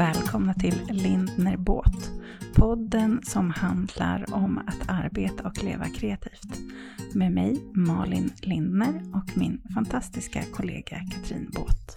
välkomna 0.00 0.54
till 0.54 0.82
Lindner 0.90 1.56
Båt. 1.56 2.10
Podden 2.54 3.20
som 3.22 3.50
handlar 3.50 4.34
om 4.34 4.58
att 4.58 4.88
arbeta 4.88 5.48
och 5.48 5.64
leva 5.64 5.84
kreativt. 5.84 6.58
Med 7.14 7.32
mig 7.32 7.62
Malin 7.74 8.32
Lindner 8.42 9.02
och 9.14 9.36
min 9.36 9.62
fantastiska 9.74 10.42
kollega 10.52 11.00
Katrin 11.10 11.50
Båt. 11.54 11.96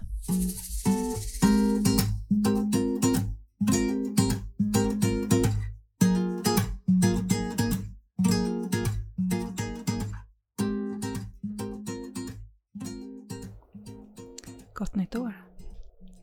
Gott 14.73 14.95
nytt 14.95 15.15
år! 15.15 15.34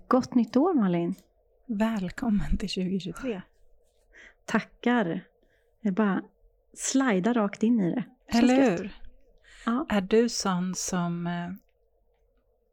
Gott 0.08 0.34
nytt 0.34 0.56
år 0.56 0.74
Malin! 0.74 1.14
Välkommen 1.78 2.56
till 2.56 2.68
2023! 2.68 3.42
Tackar! 4.44 5.24
Jag 5.80 5.94
bara 5.94 6.22
slidar 6.74 7.34
rakt 7.34 7.62
in 7.62 7.80
i 7.80 7.94
det. 7.94 8.04
Så 8.32 8.38
Eller 8.38 8.70
hur? 8.70 8.92
Ja. 9.66 9.86
Är 9.88 10.00
du 10.00 10.28
sån 10.28 10.74
som 10.74 11.26
eh, 11.26 11.50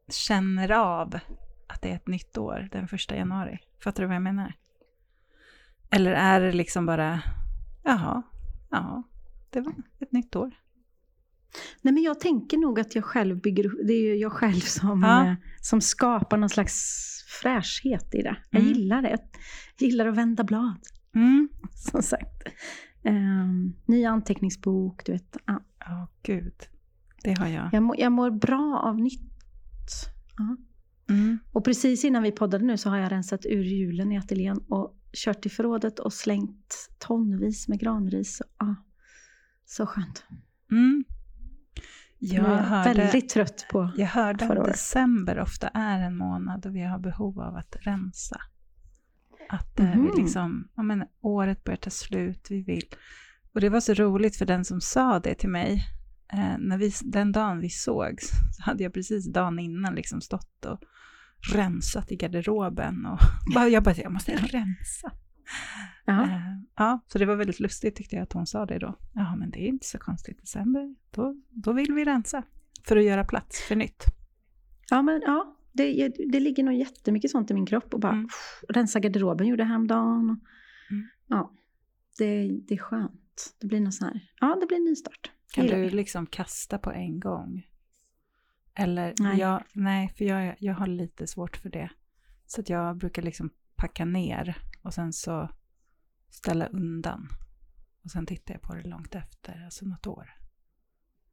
känner 0.08 0.70
av 0.72 1.18
att 1.66 1.82
det 1.82 1.90
är 1.90 1.94
ett 1.94 2.06
nytt 2.06 2.38
år 2.38 2.68
den 2.72 2.88
första 2.88 3.16
januari? 3.16 3.58
Fattar 3.84 4.02
du 4.02 4.06
vad 4.06 4.16
jag 4.16 4.22
menar? 4.22 4.52
Eller 5.90 6.12
är 6.12 6.40
det 6.40 6.52
liksom 6.52 6.86
bara, 6.86 7.22
jaha, 7.84 8.22
ja, 8.70 9.02
det 9.50 9.60
var 9.60 9.74
ett 10.00 10.12
nytt 10.12 10.36
år. 10.36 10.50
Nej, 11.82 11.94
men 11.94 12.02
jag 12.02 12.20
tänker 12.20 12.58
nog 12.58 12.80
att 12.80 12.94
jag 12.94 13.04
själv 13.04 13.40
bygger 13.40 13.86
det 13.86 13.92
är 13.92 14.02
ju 14.02 14.16
jag 14.16 14.32
själv 14.32 14.60
som, 14.60 15.02
Ja. 15.02 15.26
eh, 15.26 15.34
som 15.60 15.80
skapar 15.80 16.36
någon 16.36 16.48
slags 16.48 17.04
fräschhet 17.42 18.14
i 18.14 18.22
det. 18.22 18.36
Jag 18.50 18.60
Mm. 18.62 18.72
gillar 18.72 19.02
det. 19.02 19.08
Jag 19.08 19.18
gillar 19.88 20.06
att 20.06 20.16
vända 20.16 20.44
blad, 20.44 20.76
Mm. 21.14 21.48
som 21.74 22.02
sagt. 22.02 22.48
Um, 23.04 23.74
ny 23.86 24.04
anteckningsbok, 24.04 25.04
du 25.06 25.12
vet. 25.12 25.36
Ja. 25.46 25.60
Ja, 25.78 26.08
gud. 26.22 26.54
Det 27.22 27.32
har 27.38 27.46
jag. 27.46 27.68
Jag, 27.72 27.82
mår, 27.82 28.00
jag 28.00 28.12
mår 28.12 28.30
bra 28.30 28.80
av 28.84 28.98
nytt. 29.00 29.20
Ja. 30.36 30.56
Mm. 31.14 31.38
Och 31.52 31.64
precis 31.64 32.04
innan 32.04 32.22
vi 32.22 32.32
poddade 32.32 32.64
nu 32.64 32.76
så 32.76 32.90
har 32.90 32.96
jag 32.96 33.12
rensat 33.12 33.46
ur 33.46 33.64
hjulen 33.64 34.12
i 34.12 34.18
ateljén 34.18 34.58
och 34.68 34.94
kört 35.12 35.42
till 35.42 35.50
förrådet 35.50 35.98
och 35.98 36.12
slängt 36.12 36.88
tonvis 36.98 37.68
med 37.68 37.80
granris. 37.80 38.42
Ja. 38.58 38.74
Så 39.66 39.86
skönt. 39.86 40.24
Mm. 40.70 41.04
Jag 42.18 42.44
Jag 42.44 42.52
är 42.58 42.62
hörde, 42.62 42.94
väldigt 43.02 43.28
trött 43.28 43.66
på... 43.70 43.90
jag 43.96 44.06
hörde 44.06 44.44
att 44.44 44.64
december 44.64 45.40
ofta 45.40 45.68
är 45.68 46.00
en 46.00 46.16
månad 46.16 46.60
då 46.60 46.68
vi 46.68 46.82
har 46.82 46.98
behov 46.98 47.40
av 47.40 47.56
att 47.56 47.76
rensa. 47.80 48.40
Att 49.48 49.78
Mhm. 49.78 50.02
vi 50.16 50.22
liksom, 50.22 50.68
ja, 50.76 50.82
men, 50.82 51.04
året 51.20 51.64
börjar 51.64 51.76
ta 51.76 51.90
slut, 51.90 52.46
vi 52.50 52.62
vill. 52.62 52.84
Och 53.54 53.60
det 53.60 53.68
var 53.68 53.80
så 53.80 53.94
roligt 53.94 54.36
för 54.36 54.46
den 54.46 54.64
som 54.64 54.80
sa 54.80 55.20
det 55.20 55.34
till 55.34 55.48
mig. 55.48 55.84
Eh, 56.32 56.58
när 56.58 56.78
vi, 56.78 56.92
den 57.04 57.32
dagen 57.32 57.60
vi 57.60 57.70
sågs 57.70 58.28
så 58.56 58.62
hade 58.62 58.82
jag 58.82 58.94
precis 58.94 59.32
dagen 59.32 59.58
innan 59.58 59.94
liksom 59.94 60.20
stått 60.20 60.64
och 60.64 60.80
rensat 61.54 62.12
i 62.12 62.16
garderoben. 62.16 63.06
Och 63.06 63.18
bara, 63.54 63.68
jag 63.68 63.82
bara, 63.82 63.94
jag 63.94 64.12
måste 64.12 64.32
rensa. 64.32 65.12
Ja. 66.04 66.22
Eh, 66.24 66.40
ja, 66.76 67.00
så 67.06 67.18
det 67.18 67.26
var 67.26 67.36
väldigt 67.36 67.60
lustigt 67.60 67.96
tyckte 67.96 68.16
jag 68.16 68.22
att 68.22 68.32
hon 68.32 68.46
sa 68.46 68.66
det 68.66 68.78
då. 68.78 68.94
Ja, 69.14 69.36
men 69.36 69.50
det 69.50 69.58
är 69.58 69.68
inte 69.68 69.86
så 69.86 69.98
konstigt. 69.98 70.40
December, 70.40 70.94
då, 71.10 71.36
då 71.50 71.72
vill 71.72 71.92
vi 71.94 72.04
rensa 72.04 72.42
för 72.84 72.96
att 72.96 73.04
göra 73.04 73.24
plats 73.24 73.60
för 73.68 73.76
nytt. 73.76 74.04
Ja, 74.90 75.02
men 75.02 75.22
ja. 75.26 75.54
Det, 75.72 76.08
det 76.08 76.40
ligger 76.40 76.62
nog 76.64 76.74
jättemycket 76.74 77.30
sånt 77.30 77.50
i 77.50 77.54
min 77.54 77.66
kropp. 77.66 77.94
Och 77.94 78.00
bara 78.00 78.12
Mm. 78.12 78.26
pff, 78.28 78.64
rensa 78.68 79.00
garderoben 79.00 79.46
gjorde 79.46 79.62
jag 79.62 79.68
häromdagen. 79.68 80.30
Och, 80.30 80.36
Mm. 80.90 81.08
Ja, 81.26 81.52
det, 82.18 82.48
det 82.68 82.74
är 82.74 82.78
skönt. 82.78 83.54
Det 83.60 83.66
blir 83.66 83.80
någon 83.80 83.92
sån 83.92 84.08
här... 84.08 84.20
Ja, 84.40 84.56
det 84.60 84.66
blir 84.66 84.76
en 84.76 84.84
nystart. 84.84 85.30
Kan 85.52 85.66
du 85.66 85.90
liksom 85.90 86.26
kasta 86.26 86.78
på 86.78 86.92
en 86.92 87.20
gång? 87.20 87.66
Eller, 88.74 89.14
Nej. 89.20 89.38
Jag, 89.38 89.62
nej, 89.72 90.08
för 90.18 90.24
jag, 90.24 90.56
jag 90.58 90.74
har 90.74 90.86
lite 90.86 91.26
svårt 91.26 91.56
för 91.56 91.68
det. 91.70 91.90
Så 92.46 92.60
att 92.60 92.68
jag 92.68 92.96
brukar 92.96 93.22
liksom 93.22 93.50
packa 93.76 94.04
ner 94.04 94.56
och 94.82 94.94
sen 94.94 95.12
så 95.12 95.50
ställa 96.30 96.66
undan. 96.66 97.28
Och 98.04 98.10
sen 98.10 98.26
tittar 98.26 98.54
jag 98.54 98.62
på 98.62 98.74
det 98.74 98.88
långt 98.88 99.14
efter, 99.14 99.64
alltså 99.64 99.84
något 99.84 100.06
år. 100.06 100.26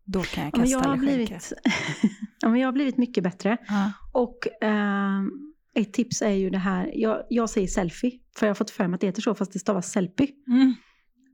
Då 0.03 0.23
kan 0.23 0.43
jag 0.43 0.53
Ja, 0.53 0.59
kasta 0.59 0.71
jag, 0.71 0.79
har 0.79 0.85
eller 0.87 0.97
blivit, 0.97 1.53
ja, 2.41 2.49
men 2.49 2.59
jag 2.59 2.67
har 2.67 2.73
blivit 2.73 2.97
mycket 2.97 3.23
bättre. 3.23 3.57
Ja. 3.67 3.91
Och 4.11 4.47
ehm, 4.61 5.31
ett 5.73 5.93
tips 5.93 6.21
är 6.21 6.29
ju 6.29 6.49
det 6.49 6.57
här, 6.57 6.91
jag, 6.95 7.23
jag 7.29 7.49
säger 7.49 7.67
selfie, 7.67 8.19
för 8.37 8.45
jag 8.45 8.49
har 8.49 8.55
fått 8.55 8.69
för 8.69 8.87
mig 8.87 8.95
att 8.95 9.01
det 9.01 9.07
heter 9.07 9.21
så, 9.21 9.35
fast 9.35 9.53
det 9.53 9.59
stavas 9.59 9.91
selfie. 9.91 10.29
Mm. 10.47 10.73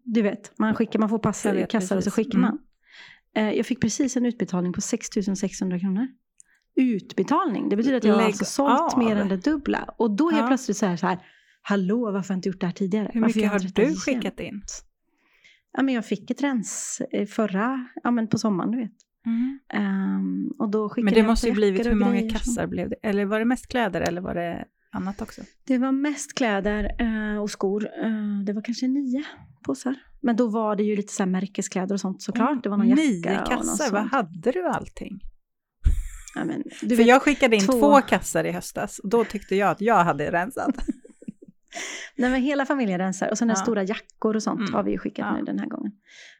Du 0.03 0.21
vet, 0.21 0.57
man, 0.59 0.75
skickar, 0.75 0.99
man 0.99 1.09
får 1.09 1.19
passa 1.19 1.55
i 1.59 1.65
kassar 1.69 1.97
och 1.97 2.03
så 2.03 2.11
skickar 2.11 2.37
Mm. 2.37 2.41
man. 2.41 2.59
Eh, 3.35 3.51
jag 3.57 3.65
fick 3.65 3.81
precis 3.81 4.17
en 4.17 4.25
utbetalning 4.25 4.73
på 4.73 4.81
6 4.81 5.07
600 5.39 5.79
kronor. 5.79 6.07
Utbetalning, 6.75 7.69
det 7.69 7.75
betyder 7.75 7.97
att 7.97 8.03
jag 8.03 8.13
har 8.13 8.17
Lägg 8.21 8.27
alltså 8.27 8.45
sålt 8.45 8.93
av. 8.93 8.99
mer 8.99 9.15
än 9.15 9.27
det 9.29 9.37
dubbla. 9.37 9.93
Och 9.97 10.11
då 10.15 10.29
är 10.29 10.33
jag 10.33 10.43
Ja. 10.43 10.47
plötsligt 10.47 10.77
så 10.77 10.85
här, 10.85 10.97
så 10.97 11.07
här, 11.07 11.19
hallå 11.61 12.11
varför 12.11 12.29
har 12.29 12.35
jag 12.35 12.37
inte 12.37 12.49
gjort 12.49 12.59
det 12.59 12.65
här 12.65 12.73
tidigare? 12.73 13.09
Hur 13.13 13.21
mycket 13.21 13.51
har 13.51 13.59
du 13.59 13.95
skickat 13.95 14.39
in? 14.39 14.61
Ja, 15.73 15.83
men 15.83 15.93
jag 15.93 16.05
fick 16.05 16.31
ett 16.31 16.41
rens 16.43 17.01
eh, 17.11 17.27
förra, 17.27 17.87
ja 18.03 18.11
men 18.11 18.27
på 18.27 18.37
sommaren 18.37 18.71
du 18.71 18.77
vet. 18.77 18.91
Ehm, 19.73 20.47
och 20.59 20.69
då 20.71 20.89
skickade 20.89 21.05
Men 21.05 21.13
det 21.13 21.19
jag 21.19 21.27
måste 21.27 21.47
ju 21.47 21.53
blivit, 21.53 21.85
hur 21.85 21.95
många 21.95 22.11
grejer 22.11 22.29
som- 22.29 22.37
kassar 22.39 22.67
blev 22.67 22.89
det? 22.89 22.95
Eller 23.03 23.25
var 23.25 23.39
det 23.39 23.45
mest 23.45 23.67
kläder 23.67 24.01
eller 24.01 24.21
var 24.21 24.35
det 24.35 24.65
annat 24.91 25.21
också? 25.21 25.41
Det 25.67 25.77
var 25.77 25.91
mest 25.91 26.35
kläder 26.35 26.91
eh, 26.99 27.41
och 27.41 27.49
skor. 27.51 27.85
Eh, 28.03 28.43
det 28.45 28.53
var 28.53 28.61
kanske 28.61 28.87
nio 28.87 29.23
påsar. 29.63 29.95
Men 30.21 30.35
då 30.35 30.47
var 30.47 30.75
det 30.75 30.83
ju 30.83 30.95
lite 30.95 31.13
så 31.13 31.23
här 31.23 31.29
märkeskläder 31.29 31.93
och 31.95 31.99
sånt 31.99 32.21
såklart. 32.21 32.63
Det 32.63 32.69
var 32.69 32.77
någon 32.77 32.87
jacka 32.89 33.01
Nio 33.01 33.45
kassar, 33.47 33.91
vad 33.91 34.01
hade 34.03 34.51
du 34.51 34.67
allting? 34.67 35.19
Ja, 36.35 36.45
men, 36.45 36.63
För 36.79 36.87
vet, 36.87 37.07
jag 37.07 37.21
skickade 37.21 37.55
in 37.55 37.61
två- 37.61 37.71
två... 37.71 38.01
kassar 38.01 38.43
i 38.43 38.51
höstas 38.51 38.99
och 38.99 39.09
då 39.09 39.23
tyckte 39.25 39.55
jag 39.55 39.69
att 39.71 39.81
jag 39.81 40.03
hade 40.03 40.31
rensat. 40.31 40.75
nej, 42.15 42.29
men 42.31 42.41
hela 42.41 42.65
familjen 42.65 42.99
rensar. 42.99 43.29
Och 43.29 43.37
sen 43.37 43.49
Ja. 43.49 43.55
stora 43.55 43.83
jackor 43.83 44.35
och 44.35 44.43
sånt 44.43 44.59
Mm. 44.59 44.73
har 44.73 44.83
vi 44.83 44.91
ju 44.91 44.97
skickat 44.97 45.25
Ja. 45.31 45.37
nu 45.37 45.43
den 45.45 45.59
här 45.59 45.67
gången. 45.67 45.91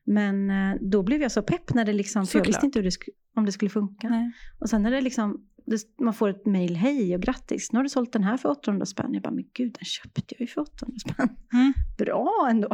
Men 0.05 0.49
eh, 0.49 0.75
då 0.81 1.03
blev 1.03 1.21
jag 1.21 1.31
så 1.31 1.41
pepp 1.41 1.73
när 1.73 1.85
det 1.85 1.93
liksom, 1.93 2.27
för 2.27 2.39
jag 2.39 2.45
visste 2.45 2.65
inte 2.65 2.81
det 2.81 2.91
om 3.35 3.45
det 3.45 3.51
skulle 3.51 3.69
funka. 3.69 4.09
Nej. 4.09 4.31
Och 4.59 4.69
sen 4.69 4.83
när 4.83 4.91
det 4.91 5.01
liksom, 5.01 5.47
det, 5.65 5.81
man 6.01 6.13
får 6.13 6.29
ett 6.29 6.45
mail, 6.45 6.75
hej 6.75 7.15
och 7.15 7.21
grattis, 7.21 7.71
nu 7.71 7.79
har 7.79 7.83
du 7.83 7.89
sålt 7.89 8.13
den 8.13 8.23
här 8.23 8.37
för 8.37 8.49
800 8.49 8.85
spänn. 8.85 9.13
Jag 9.13 9.23
bara, 9.23 9.31
men 9.33 9.45
gud, 9.53 9.73
den 9.79 9.85
köpte 9.85 10.21
jag 10.27 10.41
ju 10.41 10.47
för 10.47 10.61
800 10.61 10.97
spänn. 10.99 11.29
Mm. 11.53 11.73
Bra 11.97 12.47
ändå. 12.49 12.69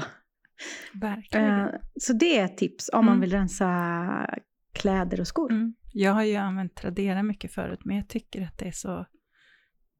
Verkligen. 0.93 1.59
Eh, 1.59 1.67
så 1.99 2.13
det 2.13 2.37
är 2.39 2.45
ett 2.45 2.57
tips 2.57 2.89
om 2.93 3.05
man 3.05 3.13
Mm. 3.13 3.21
vill 3.21 3.31
rensa 3.31 4.29
kläder 4.73 5.19
och 5.19 5.27
skor. 5.27 5.51
Mm. 5.51 5.73
Jag 5.93 6.11
har 6.13 6.23
ju 6.23 6.35
använt 6.35 6.75
Tradera 6.75 7.23
mycket 7.23 7.51
förut, 7.53 7.79
men 7.85 7.95
jag 7.95 8.07
tycker 8.07 8.41
att 8.43 8.57
det 8.57 8.65
är 8.67 8.71
så, 8.71 9.05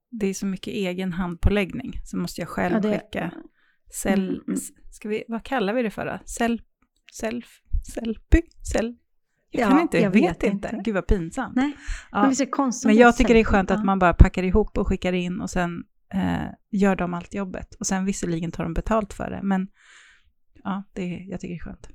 det 0.10 0.28
är 0.28 0.34
så 0.34 0.46
mycket 0.46 0.74
egen 0.74 1.14
handpåläggning. 1.14 1.94
Så 2.04 2.18
måste 2.18 2.42
jag 2.42 2.48
själv 2.50 2.74
Ja, 2.76 2.80
det- 2.80 3.00
skicka. 3.00 3.32
Sel, 3.94 4.20
Mm, 4.30 4.42
mm. 4.48 4.60
Ska 4.92 5.10
vi, 5.10 5.24
vad 5.28 5.44
kallar 5.44 5.74
vi 5.74 5.82
det 5.84 5.90
för 5.90 6.06
då? 6.06 6.20
Sel, 6.26 6.62
self, 7.14 7.62
selfie? 7.94 8.42
Sel, 8.74 8.96
jag 9.52 9.62
Ja, 9.64 9.70
kan 9.70 9.80
inte, 9.80 9.98
jag, 9.98 10.12
vet, 10.12 10.24
vet 10.24 10.44
inte. 10.44 10.68
inte. 10.68 10.82
Gud 10.84 10.94
vad 10.96 11.08
pinsamt. 11.08 11.56
Nej, 11.56 11.72
Ja. 12.12 12.34
Men, 12.58 12.72
Men 12.86 12.96
jag 12.96 13.18
tycker 13.18 13.34
det 13.34 13.40
är 13.40 13.44
skönt 13.44 13.72
att 13.72 13.86
man 13.86 14.00
bara 14.00 14.14
packar 14.14 14.44
ihop 14.44 14.78
och 14.78 14.88
skickar 14.88 15.14
in 15.14 15.42
och 15.42 15.50
sen 15.50 15.84
eh, 16.14 16.48
gör 16.72 16.96
de 16.96 17.14
allt 17.14 17.34
jobbet. 17.34 17.76
Och 17.80 17.88
sen 17.88 18.06
visserligen 18.06 18.52
tar 18.52 18.64
de 18.64 18.74
betalt 18.74 19.14
för 19.14 19.30
det, 19.30 19.40
men 19.44 19.68
ja, 20.64 20.84
det, 20.94 21.08
jag 21.08 21.40
tycker 21.40 21.54
det 21.54 21.60
är 21.60 21.64
skönt. 21.64 21.90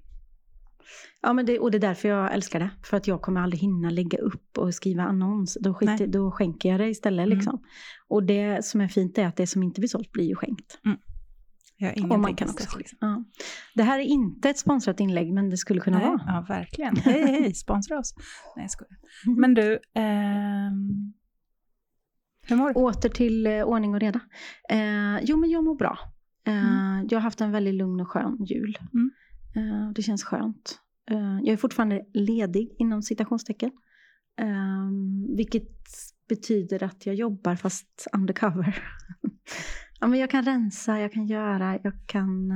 Ja, 1.23 1.33
men 1.33 1.47
det, 1.47 1.59
och 1.59 1.71
det 1.71 1.79
är 1.79 1.81
därför 1.81 2.09
jag 2.09 2.35
älskar 2.35 2.61
det. 2.61 2.71
För 2.85 2.97
att 2.97 3.07
jag 3.07 3.23
kommer 3.23 3.41
aldrig 3.41 3.61
hinna 3.61 3.91
lägga 3.91 4.19
upp 4.19 4.59
och 4.59 4.75
skriva 4.75 5.03
annons. 5.03 5.59
Då, 5.61 5.79
Nej. 5.83 6.07
då 6.09 6.31
skänker 6.31 6.69
jag 6.69 6.81
det 6.81 6.89
istället. 6.89 7.27
Mm. 7.27 7.39
Liksom. 7.39 7.63
Och 8.09 8.23
det 8.23 8.65
som 8.65 8.81
är 8.81 8.89
fint 8.89 9.19
är 9.19 9.27
att 9.27 9.37
det 9.37 9.47
som 9.47 9.63
inte 9.63 9.81
blir 9.81 9.89
sålt 9.89 10.13
blir 10.13 10.25
ju 10.25 10.35
skänkt. 10.35 10.79
Jag 11.77 12.03
har 12.03 12.13
Och 12.13 12.21
man 12.21 12.37
kan 12.37 12.49
också, 12.51 12.79
liksom. 12.79 12.99
ja. 13.01 13.25
Det 13.75 13.83
här 13.83 13.99
är 13.99 14.03
inte 14.03 14.51
ett 14.51 14.59
sponsrat 14.59 15.01
inlägg, 15.01 15.33
men 15.33 15.51
det 15.51 15.57
skulle 15.57 15.81
kunna 15.81 15.99
Nej, 15.99 16.07
vara. 16.07 16.21
Ja, 16.27 16.45
verkligen. 16.49 16.97
Hej, 16.97 17.23
hej, 17.27 17.55
sponsra 17.55 17.99
oss. 17.99 18.15
Nej, 18.57 18.65
jag 18.65 18.71
skojar. 18.71 18.97
Men 19.39 19.55
du, 19.55 19.79
ehm, 19.95 21.13
hur 22.49 22.57
mår 22.57 22.69
du? 22.69 22.75
Åter 22.75 23.09
till 23.09 23.47
eh, 23.47 23.63
ordning 23.63 23.95
och 23.95 24.01
reda. 24.01 24.21
Eh, 24.69 25.19
jo, 25.23 25.37
men 25.37 25.51
jag 25.51 25.65
mår 25.65 25.75
bra. 25.77 25.99
Eh, 26.47 26.93
Mm. 27.03 27.09
Jag 27.11 27.19
har 27.19 27.23
haft 27.23 27.41
en 27.41 27.53
väldigt 27.53 27.75
lugn 27.75 28.01
och 28.01 28.09
skön 28.09 28.37
jul. 28.45 28.79
Mm. 28.95 29.11
Eh, 29.57 29.91
det 29.95 30.03
känns 30.03 30.25
skönt. 30.25 30.79
Eh, 31.11 31.39
jag 31.43 31.49
är 31.53 31.57
fortfarande 31.57 32.05
ledig 32.15 32.75
inom 32.79 33.03
citationstecken. 33.03 33.71
Eh, 34.41 34.91
vilket 35.37 35.69
betyder 36.29 36.83
att 36.83 37.07
jag 37.07 37.15
jobbar 37.15 37.57
fast 37.57 38.07
undercover. 38.13 38.85
ja, 40.01 40.07
men 40.07 40.21
jag 40.21 40.31
kan 40.31 40.45
rensa, 40.45 41.01
jag 41.01 41.13
kan 41.13 41.27
göra, 41.27 41.79
jag 41.83 41.93
kan 42.07 42.51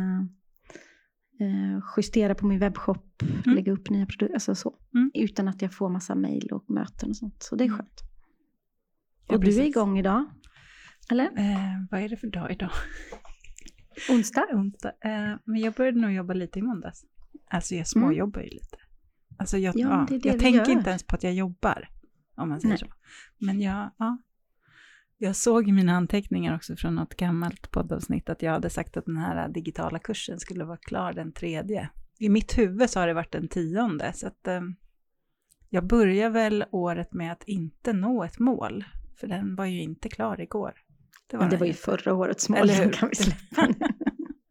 eh, 1.40 1.80
justera 1.96 2.34
på 2.34 2.46
min 2.46 2.58
webbshop, 2.58 3.22
lägga 3.44 3.72
upp 3.72 3.90
nya 3.90 4.06
produkter, 4.06 4.34
alltså 4.34 4.54
så. 4.54 4.74
Mm. 4.94 5.10
Utan 5.14 5.48
att 5.48 5.62
jag 5.62 5.74
får 5.74 5.88
massa 5.88 6.14
mejl 6.14 6.48
och 6.52 6.70
möten 6.70 7.10
och 7.10 7.16
sånt. 7.16 7.42
Så 7.42 7.56
det 7.56 7.64
är 7.64 7.66
Mm. 7.66 7.78
skönt. 7.78 8.00
Ja, 9.28 9.34
och 9.34 9.40
du 9.40 9.46
är 9.46 9.50
precis. 9.50 9.66
igång 9.66 9.98
idag. 9.98 10.24
Eller? 11.10 11.24
Eh, 11.24 11.84
vad 11.90 12.00
är 12.00 12.08
det 12.08 12.16
för 12.16 12.26
dag 12.26 12.52
idag? 12.52 12.70
Onsdag? 14.10 14.46
Onsdag. 14.52 14.92
Eh, 15.04 15.34
men 15.44 15.60
jag 15.60 15.74
började 15.74 16.00
nog 16.00 16.12
jobba 16.12 16.34
lite 16.34 16.58
i 16.58 16.62
måndags. 16.62 17.04
Alltså 17.50 17.74
jag 17.74 17.86
småjobbar 17.88 18.40
ju 18.40 18.48
lite. 18.48 18.76
Alltså 19.38 19.58
jag, 19.58 19.76
Ja, 19.76 19.88
ja, 19.88 20.06
det 20.08 20.18
det 20.18 20.28
jag 20.28 20.38
tänker 20.40 20.66
gör. 20.66 20.70
inte 20.70 20.90
ens 20.90 21.02
på 21.06 21.14
att 21.16 21.22
jag 21.22 21.34
jobbar, 21.34 21.88
om 22.34 22.48
man 22.48 22.60
säger 22.60 22.72
Nej. 22.72 22.78
så. 22.78 22.86
Men 23.38 23.60
jag, 23.60 23.90
ja. 23.96 24.18
Jag 25.18 25.36
såg 25.36 25.68
i 25.68 25.72
mina 25.72 25.92
anteckningar 25.92 26.56
också 26.56 26.76
från 26.76 26.94
något 26.94 27.16
gammalt 27.16 27.70
poddavsnitt 27.70 28.28
att 28.28 28.42
jag 28.42 28.52
hade 28.52 28.70
sagt 28.70 28.96
att 28.96 29.04
den 29.06 29.16
här 29.16 29.48
digitala 29.48 29.98
kursen 29.98 30.40
skulle 30.40 30.64
vara 30.64 30.76
klar 30.76 31.12
den 31.12 31.32
tredje. 31.32 31.88
I 32.18 32.28
mitt 32.28 32.58
huvud 32.58 32.90
så 32.90 33.00
har 33.00 33.06
det 33.06 33.14
varit 33.14 33.32
den 33.32 33.48
tionde, 33.48 34.12
så 34.14 34.26
att 34.26 34.46
eh, 34.46 34.60
jag 35.70 35.86
börjar 35.86 36.30
väl 36.30 36.64
året 36.70 37.12
med 37.12 37.32
att 37.32 37.44
inte 37.44 37.92
nå 37.92 38.24
ett 38.24 38.38
mål, 38.38 38.84
för 39.20 39.26
den 39.26 39.56
var 39.56 39.64
ju 39.64 39.82
inte 39.82 40.08
klar 40.08 40.40
igår. 40.40 40.72
Men 41.32 41.50
det 41.50 41.56
var 41.56 41.66
ju 41.66 41.72
förra 41.72 42.14
årets 42.14 42.48
mål, 42.48 42.58
Eller 42.58 42.84
hur? 42.84 42.92
kan 42.92 43.08
vi 43.08 43.14
släppa 43.14 43.66
nu. 43.66 43.74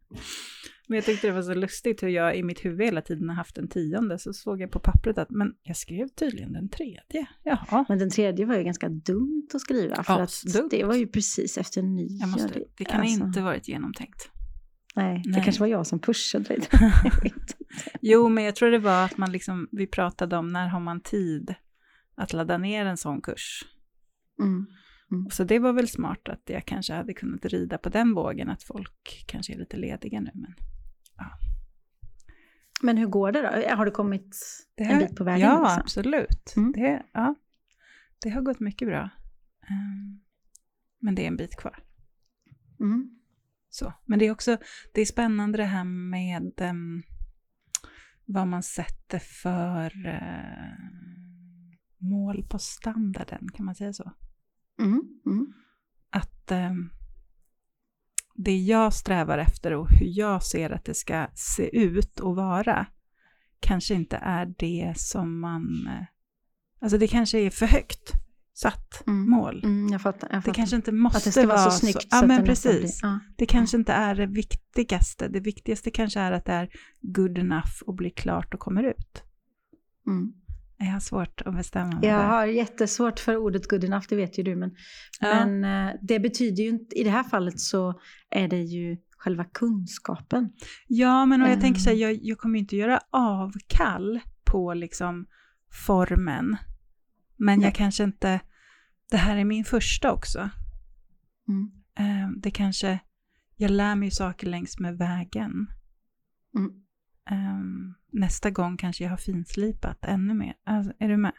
Men 0.88 0.96
jag 0.96 1.04
tyckte 1.04 1.26
det 1.26 1.32
var 1.32 1.42
så 1.42 1.54
lustigt 1.54 2.02
hur 2.02 2.08
jag 2.08 2.36
i 2.36 2.42
mitt 2.42 2.64
huvud 2.64 2.84
hela 2.86 3.02
tiden 3.02 3.28
har 3.28 3.36
haft 3.36 3.54
den 3.54 3.68
tionde, 3.68 4.18
så 4.18 4.32
såg 4.32 4.60
jag 4.60 4.70
på 4.70 4.78
pappret 4.80 5.18
att 5.18 5.30
men 5.30 5.52
jag 5.62 5.76
skrev 5.76 6.08
tydligen 6.08 6.52
den 6.52 6.68
tredje. 6.68 7.26
Jaha. 7.42 7.84
Men 7.88 7.98
den 7.98 8.10
tredje 8.10 8.46
var 8.46 8.56
ju 8.56 8.64
ganska 8.64 8.88
dumt 8.88 9.48
att 9.54 9.60
skriva, 9.60 10.02
för 10.02 10.12
Ja, 10.12 10.20
att 10.22 10.42
dumt. 10.54 10.68
det 10.70 10.84
var 10.84 10.94
ju 10.94 11.06
precis 11.06 11.58
efter 11.58 11.82
måste, 12.28 12.62
det 12.78 12.84
kan 12.84 13.00
Alltså, 13.00 13.24
inte 13.24 13.40
varit 13.42 13.68
genomtänkt. 13.68 14.30
Nej, 14.96 15.20
det 15.24 15.30
Nej. 15.30 15.42
kanske 15.44 15.60
var 15.60 15.66
jag 15.68 15.86
som 15.86 15.98
pushade 15.98 16.54
inte. 16.56 16.92
Jo, 18.00 18.28
men 18.28 18.44
jag 18.44 18.56
tror 18.56 18.70
det 18.70 18.78
var 18.78 19.04
att 19.04 19.16
man 19.18 19.32
liksom, 19.32 19.68
vi 19.72 19.86
pratade 19.86 20.36
om 20.36 20.48
när 20.52 20.68
har 20.68 20.80
man 20.80 21.00
tid 21.00 21.54
att 22.14 22.32
ladda 22.32 22.58
ner 22.58 22.86
en 22.86 22.96
sån 22.96 23.20
kurs. 23.20 23.64
mm. 24.42 24.66
Så 25.30 25.44
det 25.44 25.58
var 25.58 25.72
väl 25.72 25.88
smart 25.88 26.28
att 26.28 26.42
jag 26.44 26.64
kanske 26.64 26.92
hade 26.92 27.14
kunnat 27.14 27.44
rida 27.44 27.78
på 27.78 27.88
den 27.88 28.14
vågen, 28.14 28.48
att 28.48 28.62
folk 28.62 29.24
kanske 29.26 29.52
är 29.52 29.58
lite 29.58 29.76
lediga 29.76 30.20
nu. 30.20 30.30
Men 30.34 30.54
Men 32.82 32.96
hur 32.96 33.06
går 33.06 33.32
det 33.32 33.42
då? 33.42 33.76
Har 33.76 33.84
du 33.84 33.90
kommit 33.90 34.36
det 34.74 34.84
en 34.84 34.98
bit 34.98 35.16
på 35.16 35.24
vägen? 35.24 35.48
Ja, 35.48 35.62
liksom? 35.62 35.80
absolut. 35.80 36.54
Mm. 36.56 36.72
Det, 36.72 37.02
ja, 37.12 37.34
det 38.22 38.30
har 38.30 38.42
gått 38.42 38.60
mycket 38.60 38.88
bra. 38.88 39.10
Ehm, 39.68 40.20
men 40.98 41.14
det 41.14 41.22
är 41.22 41.26
en 41.26 41.36
bit 41.36 41.56
kvar. 41.56 41.78
Mm. 42.80 43.18
Så. 43.68 43.92
Men 44.04 44.18
det 44.18 44.26
är 44.26 44.30
också 44.30 44.56
det 44.94 45.00
är 45.00 45.04
spännande 45.06 45.58
det 45.58 45.64
här 45.64 45.84
med 45.84 46.60
em, 46.60 47.02
vad 48.24 48.46
man 48.46 48.62
sätter 48.62 49.18
för 49.18 50.06
eh, 50.06 50.78
mål 51.98 52.46
på 52.50 52.58
standarden, 52.58 53.48
kan 53.54 53.66
man 53.66 53.74
säga 53.74 53.92
så? 53.92 54.12
Mm. 54.78 55.02
Mm. 55.26 55.52
Att 56.10 56.50
em, 56.50 56.90
det 58.34 58.56
jag 58.58 58.92
strävar 58.94 59.38
efter 59.38 59.72
och 59.74 59.90
hur 59.90 60.06
jag 60.18 60.42
ser 60.42 60.70
att 60.70 60.84
det 60.84 60.94
ska 60.94 61.26
se 61.34 61.76
ut 61.78 62.20
och 62.20 62.36
vara 62.36 62.86
kanske 63.60 63.94
inte 63.94 64.16
är 64.16 64.54
det 64.58 64.94
som 64.96 65.40
man... 65.40 65.86
eh, 65.86 66.04
Alltså 66.80 66.98
det 66.98 67.08
kanske 67.08 67.38
är 67.38 67.50
för 67.50 67.66
högt 67.66 68.12
satt 68.54 69.02
Mm. 69.06 69.30
mål. 69.30 69.60
Mm, 69.64 69.88
jag 69.92 70.00
fattar. 70.02 70.28
Jag 70.30 70.38
Det 70.38 70.42
fattar. 70.42 70.54
kanske 70.54 70.76
inte 70.76 70.92
måste 70.92 71.18
att 71.18 71.24
det 71.24 71.32
ska 71.32 71.46
vara 71.46 71.58
så 71.58 71.70
snyggt 71.70 72.06
Ja, 72.10 72.20
så 72.20 72.26
men 72.26 72.44
det 72.44 72.50
nästan 72.50 72.72
precis. 72.72 73.00
Ja. 73.02 73.20
Det 73.36 73.46
kanske 73.46 73.76
inte 73.76 73.92
är 73.92 74.14
det 74.14 74.26
viktigaste. 74.26 75.28
Det 75.28 75.40
viktigaste 75.40 75.90
kanske 75.90 76.20
är 76.20 76.32
att 76.32 76.44
det 76.44 76.52
är 76.52 76.68
good 77.00 77.38
enough 77.38 77.82
och 77.86 77.94
blir 77.94 78.10
klart 78.10 78.54
och 78.54 78.60
kommer 78.60 78.82
ut. 78.82 79.22
Mm. 80.06 80.32
Jag 80.78 80.86
har 80.86 81.00
svårt 81.00 81.40
att 81.44 81.54
bestämma 81.54 81.86
mig 82.00 82.08
Jag 82.08 82.20
där. 82.20 82.26
har 82.28 82.46
jättesvårt 82.46 83.20
för 83.20 83.36
ordet 83.36 83.68
good 83.68 83.84
enough, 83.84 84.06
det 84.08 84.16
vet 84.16 84.38
ju 84.38 84.42
du. 84.42 84.56
Men, 84.56 84.70
Ja. 85.20 85.46
men 85.46 85.64
eh, 85.88 85.94
det 86.02 86.20
betyder 86.20 86.62
ju 86.62 86.68
inte, 86.68 86.98
i 86.98 87.04
det 87.04 87.10
här 87.10 87.24
fallet 87.24 87.60
så 87.60 88.00
är 88.30 88.48
det 88.48 88.62
ju 88.62 88.96
själva 89.18 89.44
kunskapen. 89.44 90.50
Ja, 90.88 91.26
men 91.26 91.42
och 91.42 91.48
jag 91.48 91.54
Ehm. 91.54 91.60
tänker 91.60 91.80
så 91.80 91.90
här, 91.90 91.96
jag, 91.96 92.14
jag 92.22 92.38
kommer 92.38 92.58
inte 92.58 92.76
göra 92.76 93.00
avkall 93.10 94.20
på 94.44 94.74
liksom 94.74 95.26
formen. 95.86 96.56
Men 97.36 97.58
Nej. 97.58 97.66
jag 97.66 97.74
kanske 97.74 98.04
inte, 98.04 98.40
det 99.10 99.16
här 99.16 99.36
är 99.36 99.44
min 99.44 99.64
första 99.64 100.12
också. 100.12 100.50
Mm. 101.48 101.70
Ehm, 101.98 102.40
Det 102.40 102.50
kanske, 102.50 102.98
jag 103.56 103.70
lär 103.70 103.94
mig 103.94 104.10
saker 104.10 104.46
längs 104.46 104.78
med 104.78 104.98
vägen. 104.98 105.52
Mm. 106.56 106.70
Ehm, 107.30 107.94
Nästa 108.12 108.50
gång 108.50 108.76
kanske 108.76 109.04
jag 109.04 109.10
har 109.10 109.16
finslipat 109.16 109.98
ännu 110.04 110.34
mer. 110.34 110.54
Alltså, 110.64 110.92
är 110.98 111.08
du 111.08 111.16
med? 111.16 111.32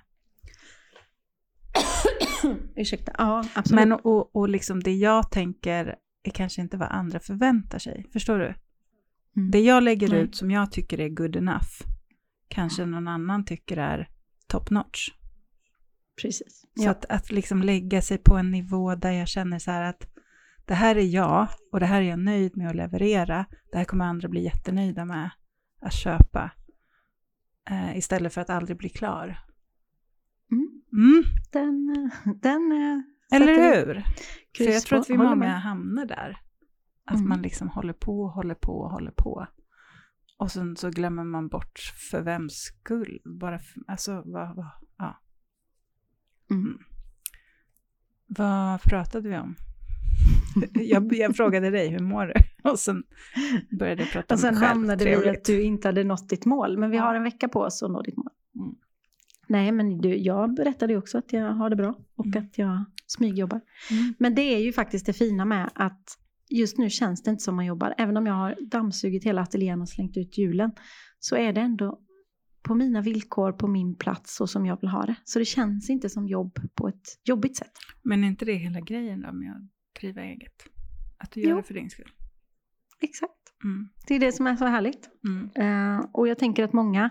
Ursäkta, 2.75 3.11
ja 3.17 3.43
absolut. 3.55 3.79
Men 3.87 3.91
och, 3.91 4.35
och 4.35 4.49
liksom 4.49 4.83
det 4.83 4.93
jag 4.93 5.31
tänker 5.31 5.95
är 6.23 6.31
kanske 6.31 6.61
inte 6.61 6.77
vad 6.77 6.87
andra 6.91 7.19
förväntar 7.19 7.79
sig. 7.79 8.05
Förstår 8.13 8.39
du? 8.39 8.53
Mm. 9.37 9.51
Det 9.51 9.59
jag 9.59 9.83
lägger 9.83 10.09
Nej. 10.09 10.19
ut 10.19 10.35
som 10.35 10.51
jag 10.51 10.71
tycker 10.71 10.99
är 10.99 11.09
good 11.09 11.35
enough 11.35 11.69
kanske 12.47 12.85
någon 12.85 13.07
annan 13.07 13.45
tycker 13.45 13.77
är 13.77 14.09
top 14.47 14.69
notch. 14.69 15.09
Precis. 16.21 16.61
Så 16.61 16.83
Ja. 16.85 16.91
att, 16.91 17.05
att 17.05 17.31
liksom 17.31 17.61
lägga 17.63 18.01
sig 18.01 18.17
på 18.17 18.35
en 18.35 18.51
nivå 18.51 18.95
där 18.95 19.11
jag 19.11 19.27
känner 19.27 19.59
så 19.59 19.71
här 19.71 19.83
att 19.83 20.07
det 20.65 20.73
här 20.73 20.95
är 20.95 21.01
jag 21.05 21.47
och 21.71 21.79
det 21.79 21.85
här 21.85 22.01
är 22.01 22.05
jag 22.09 22.19
nöjd 22.19 22.57
med 22.57 22.69
att 22.69 22.75
leverera. 22.75 23.45
Det 23.71 23.77
här 23.77 23.85
kommer 23.85 24.05
andra 24.05 24.29
bli 24.29 24.43
jättenöjda 24.43 25.05
med 25.05 25.29
att 25.87 25.93
köpa. 25.93 26.51
Eh, 27.69 27.97
istället 27.97 28.33
för 28.33 28.41
att 28.41 28.49
aldrig 28.49 28.77
bli 28.77 28.89
klar. 28.89 29.39
Mm. 30.51 30.81
Mm, 30.93 31.23
Den, 31.51 31.95
eh, 31.97 32.33
den 32.41 32.71
eh, 32.71 33.35
eller 33.37 33.75
hur? 33.85 34.03
För 34.57 34.63
jag 34.63 34.81
tror 34.83 34.99
att 34.99 35.09
vi 35.09 35.17
många 35.17 35.35
med. 35.35 35.61
hamnar 35.61 36.05
där. 36.05 36.37
Att 37.05 37.15
Mm. 37.15 37.29
man 37.29 37.41
liksom 37.41 37.67
håller 37.69 37.93
på 37.93 38.21
och 38.21 38.31
håller 38.31 38.55
på 38.55 38.79
och 38.79 38.91
håller 38.91 39.11
på. 39.11 39.47
Och 40.37 40.51
sen 40.51 40.75
så 40.75 40.89
glömmer 40.89 41.23
man 41.23 41.47
bort 41.47 41.79
för 42.11 42.21
vems 42.21 42.53
skull. 42.53 43.21
Bara 43.25 43.59
för, 43.59 43.81
alltså, 43.87 44.23
vad, 44.25 44.55
vad, 44.55 44.69
ja. 44.97 45.21
Mm. 46.51 46.77
Vad 48.27 48.81
pratade 48.81 49.29
vi 49.29 49.37
om? 49.37 49.55
jag, 50.73 51.13
jag 51.13 51.35
frågade 51.35 51.69
dig, 51.69 51.87
hur 51.89 51.99
mår 51.99 52.25
du? 52.25 52.33
Och 52.69 52.79
sen 52.79 53.03
började 53.79 54.01
jag 54.01 54.11
prata 54.11 54.33
Och 54.33 54.39
sen 54.39 54.49
om 54.49 54.53
mig 54.59 54.61
själv. 54.61 54.77
hamnade 54.77 55.05
vi 55.05 55.11
i 55.11 55.13
Trevligt. 55.15 55.37
att 55.37 55.45
du 55.45 55.61
inte 55.61 55.87
hade 55.87 56.03
nått 56.03 56.29
ditt 56.29 56.45
mål. 56.45 56.77
Men 56.77 56.91
vi 56.91 56.97
har 56.97 57.15
en 57.15 57.23
vecka 57.23 57.47
på 57.47 57.59
oss 57.59 57.83
att 57.83 57.91
nå 57.91 58.01
ditt 58.01 58.17
mål. 58.17 58.29
Mm. 58.59 58.75
Nej, 59.47 59.71
men 59.71 59.97
du, 60.01 60.15
jag 60.17 60.53
berättade 60.55 60.93
ju 60.93 60.99
också 60.99 61.17
att 61.17 61.33
jag 61.33 61.51
har 61.53 61.69
det 61.69 61.75
bra 61.75 61.95
och 62.15 62.25
Mm. 62.25 62.43
att 62.43 62.57
jag 62.57 62.85
smygjobbar. 63.07 63.61
Mm. 63.91 64.13
Men 64.19 64.35
det 64.35 64.41
är 64.41 64.59
ju 64.59 64.73
faktiskt 64.73 65.05
det 65.05 65.13
fina 65.13 65.45
med 65.45 65.69
att 65.75 66.17
just 66.49 66.77
nu 66.77 66.89
känns 66.89 67.23
det 67.23 67.31
inte 67.31 67.43
som 67.43 67.55
man 67.55 67.65
jobbar. 67.65 67.93
Även 67.97 68.17
om 68.17 68.25
jag 68.25 68.33
har 68.33 68.55
dammsugit 68.71 69.23
hela 69.23 69.41
ateljén 69.41 69.81
och 69.81 69.89
slängt 69.89 70.17
ut 70.17 70.37
hjulen 70.37 70.71
så 71.19 71.35
är 71.35 71.53
det 71.53 71.61
ändå 71.61 71.99
på 72.61 72.75
mina 72.75 73.01
villkor, 73.01 73.51
på 73.51 73.67
min 73.67 73.95
plats 73.95 74.35
så 74.35 74.47
som 74.47 74.65
jag 74.65 74.81
vill 74.81 74.89
ha 74.89 75.01
det. 75.05 75.15
Så 75.23 75.39
det 75.39 75.45
känns 75.45 75.89
inte 75.89 76.09
som 76.09 76.27
jobb 76.27 76.59
på 76.75 76.87
ett 76.87 77.19
jobbigt 77.23 77.57
sätt. 77.57 77.71
Men 78.03 78.23
är 78.23 78.27
inte 78.27 78.45
det 78.45 78.53
hela 78.53 78.79
grejen 78.79 79.21
då 79.21 79.31
med 79.31 79.51
att 79.51 79.61
driva 80.01 80.21
eget? 80.21 80.63
Att 81.17 81.31
du 81.31 81.41
gör 81.41 81.49
Jo. 81.49 81.57
det 81.57 81.63
för 81.63 81.73
din 81.73 81.89
skull? 81.89 82.11
Exakt. 83.01 83.33
Mm. 83.63 83.89
Det 84.07 84.15
är 84.15 84.19
det 84.19 84.31
som 84.31 84.47
är 84.47 84.55
så 84.55 84.65
härligt. 84.65 85.09
Mm. 85.27 85.49
Eh, 85.55 86.05
och 86.13 86.27
jag 86.27 86.37
tänker 86.39 86.63
att 86.63 86.73
många 86.73 87.09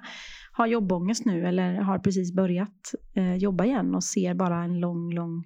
har 0.53 0.67
jobbångest 0.67 1.25
nu 1.25 1.47
eller 1.47 1.75
har 1.75 1.99
precis 1.99 2.35
börjat 2.35 2.95
eh, 3.15 3.35
jobba 3.37 3.65
igen 3.65 3.95
och 3.95 4.05
ser 4.05 4.35
bara 4.35 4.65
en 4.65 4.81
lång, 4.81 5.15
lång, 5.15 5.45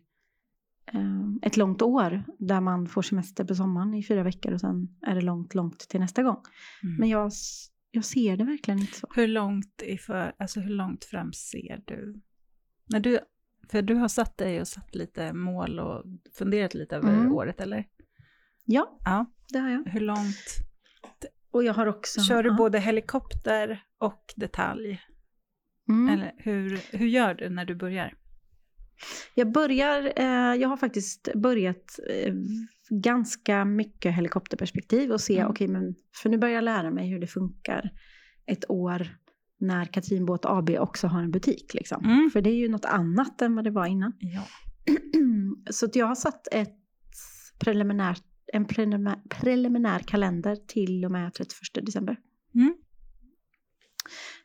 eh, 0.92 1.26
ett 1.42 1.56
långt 1.56 1.82
år 1.82 2.22
där 2.38 2.60
man 2.60 2.86
får 2.88 3.02
semester 3.02 3.44
på 3.44 3.54
sommaren 3.54 3.94
i 3.94 4.04
fyra 4.04 4.22
veckor 4.22 4.52
och 4.52 4.60
sen 4.60 4.98
är 5.06 5.14
det 5.14 5.20
långt, 5.20 5.54
långt 5.54 5.78
till 5.78 6.00
nästa 6.00 6.22
gång. 6.22 6.40
Mm. 6.82 6.96
Men 6.96 7.08
jag, 7.08 7.32
jag 7.90 8.04
ser 8.04 8.36
det 8.36 8.44
verkligen 8.44 8.80
inte 8.80 8.98
så. 8.98 9.06
Hur 9.14 9.28
långt, 9.28 9.82
iför, 9.82 10.32
alltså 10.38 10.60
hur 10.60 10.74
långt 10.74 11.04
fram 11.04 11.32
ser 11.32 11.82
du? 11.86 12.20
När 12.86 13.00
du? 13.00 13.18
För 13.70 13.82
du 13.82 13.94
har 13.94 14.08
satt 14.08 14.36
dig 14.38 14.60
och 14.60 14.68
satt 14.68 14.94
lite 14.94 15.32
mål 15.32 15.78
och 15.80 16.04
funderat 16.38 16.74
lite 16.74 16.96
över 16.96 17.08
Mm. 17.14 17.32
året, 17.32 17.60
eller? 17.60 17.84
Ja, 18.64 18.98
Ja. 19.04 19.26
det 19.48 19.58
har 19.58 19.68
jag. 19.70 19.84
Hur 19.86 20.00
långt? 20.00 20.46
Och 21.50 21.64
jag 21.64 21.74
har 21.74 21.86
också... 21.86 22.20
Kör 22.20 22.42
du 22.42 22.48
ja. 22.48 22.56
både 22.56 22.78
helikopter 22.78 23.82
och 23.98 24.24
detalj? 24.36 25.00
Mm. 25.88 26.14
Eller 26.14 26.32
hur, 26.36 26.80
hur 26.96 27.06
gör 27.06 27.34
du 27.34 27.48
när 27.48 27.64
du 27.64 27.74
börjar? 27.74 28.14
Jag 29.34 29.52
börjar, 29.52 30.12
eh, 30.16 30.54
jag 30.60 30.68
har 30.68 30.76
faktiskt 30.76 31.28
börjat 31.34 31.98
eh, 32.10 32.34
ganska 32.90 33.64
mycket 33.64 34.14
helikopterperspektiv 34.14 35.12
och 35.12 35.20
se, 35.20 35.38
Mm. 35.38 35.50
okej 35.50 35.68
men, 35.68 35.94
för 36.22 36.28
nu 36.28 36.38
börjar 36.38 36.54
jag 36.54 36.64
lära 36.64 36.90
mig 36.90 37.08
hur 37.08 37.20
det 37.20 37.26
funkar 37.26 37.90
ett 38.46 38.70
år 38.70 39.08
när 39.60 39.84
Katrin 39.84 40.26
Båt 40.26 40.44
AB 40.44 40.70
också 40.70 41.06
har 41.06 41.22
en 41.22 41.30
butik. 41.30 41.74
Liksom. 41.74 42.04
Mm. 42.04 42.30
För 42.30 42.40
det 42.40 42.50
är 42.50 42.54
ju 42.54 42.68
något 42.68 42.84
annat 42.84 43.42
än 43.42 43.54
vad 43.54 43.64
det 43.64 43.70
var 43.70 43.86
innan. 43.86 44.12
Ja. 44.18 44.42
Så 45.70 45.88
jag 45.92 46.06
har 46.06 46.14
satt 46.14 46.48
ett 46.52 46.76
preliminärt, 47.58 48.22
en 48.52 48.64
preliminär, 48.64 49.20
preliminär 49.28 49.98
kalender 49.98 50.56
till 50.56 51.04
och 51.04 51.10
med 51.10 51.34
31 51.34 51.86
december. 51.86 52.16
Mm. 52.54 52.74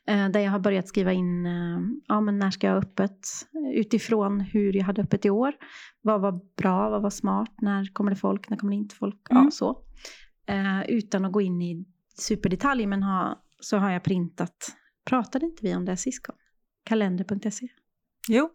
Eh, 0.07 0.29
där 0.31 0.39
jag 0.39 0.51
har 0.51 0.59
börjat 0.59 0.87
skriva 0.87 1.13
in, 1.13 1.45
eh, 1.45 1.79
ja 2.07 2.21
men 2.21 2.39
när 2.39 2.51
ska 2.51 2.67
jag 2.67 2.73
ha 2.73 2.81
öppet? 2.81 3.19
Utifrån 3.73 4.39
hur 4.39 4.73
jag 4.73 4.83
hade 4.83 5.01
öppet 5.01 5.25
i 5.25 5.29
år. 5.29 5.53
Vad 6.01 6.21
var 6.21 6.39
bra, 6.57 6.89
vad 6.89 7.01
var 7.01 7.09
smart, 7.09 7.55
när 7.61 7.93
kommer 7.93 8.11
det 8.11 8.17
folk, 8.17 8.49
när 8.49 8.57
kommer 8.57 8.71
det 8.71 8.77
inte 8.77 8.95
folk? 8.95 9.31
Mm. 9.31 9.43
Ja, 9.43 9.51
så. 9.51 9.81
Eh, 10.47 10.89
utan 10.89 11.25
att 11.25 11.31
gå 11.31 11.41
in 11.41 11.61
i 11.61 11.85
superdetalj, 12.17 12.85
men 12.85 13.03
ha, 13.03 13.43
så 13.59 13.77
har 13.77 13.91
jag 13.91 14.03
printat, 14.03 14.75
pratade 15.05 15.45
inte 15.45 15.63
vi 15.63 15.75
om 15.75 15.85
det 15.85 15.97
sist 15.97 16.25
kom? 16.25 16.35
Kalender.se. 16.83 17.67
Jo, 18.27 18.49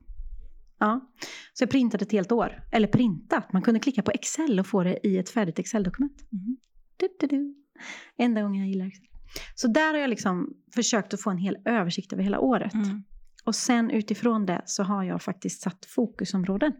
Ja, 0.83 1.11
så 1.53 1.63
jag 1.63 1.71
printade 1.71 2.03
ett 2.03 2.13
helt 2.13 2.33
år. 2.33 2.63
Eller 2.73 2.89
printat, 2.89 3.53
man 3.53 3.63
kunde 3.63 3.81
klicka 3.81 4.03
på 4.03 4.11
Excel 4.11 4.61
och 4.61 4.67
få 4.67 4.83
det 4.83 5.07
i 5.07 5.19
ett 5.19 5.29
färdigt 5.31 5.59
Excel-dokument. 5.59 6.25
Du, 6.97 7.09
du, 7.21 7.27
du. 7.27 7.55
Enda 8.17 8.43
gången 8.43 8.61
jag 8.61 8.69
gillar 8.69 8.87
Excel. 8.87 9.07
Så 9.55 9.69
där 9.69 9.93
har 9.93 9.99
jag 10.01 10.11
liksom 10.11 10.57
försökt 10.75 11.15
att 11.15 11.21
få 11.23 11.31
en 11.31 11.39
hel 11.39 11.57
översikt 11.65 12.13
över 12.13 12.23
hela 12.23 12.41
året. 12.41 12.75
Mm. 12.75 13.03
Och 13.45 13.55
sen 13.55 13.91
utifrån 13.91 14.47
det 14.47 14.63
så 14.67 14.83
har 14.83 15.05
jag 15.05 15.23
faktiskt 15.23 15.63
satt 15.63 15.87
fokusområden 15.87 16.73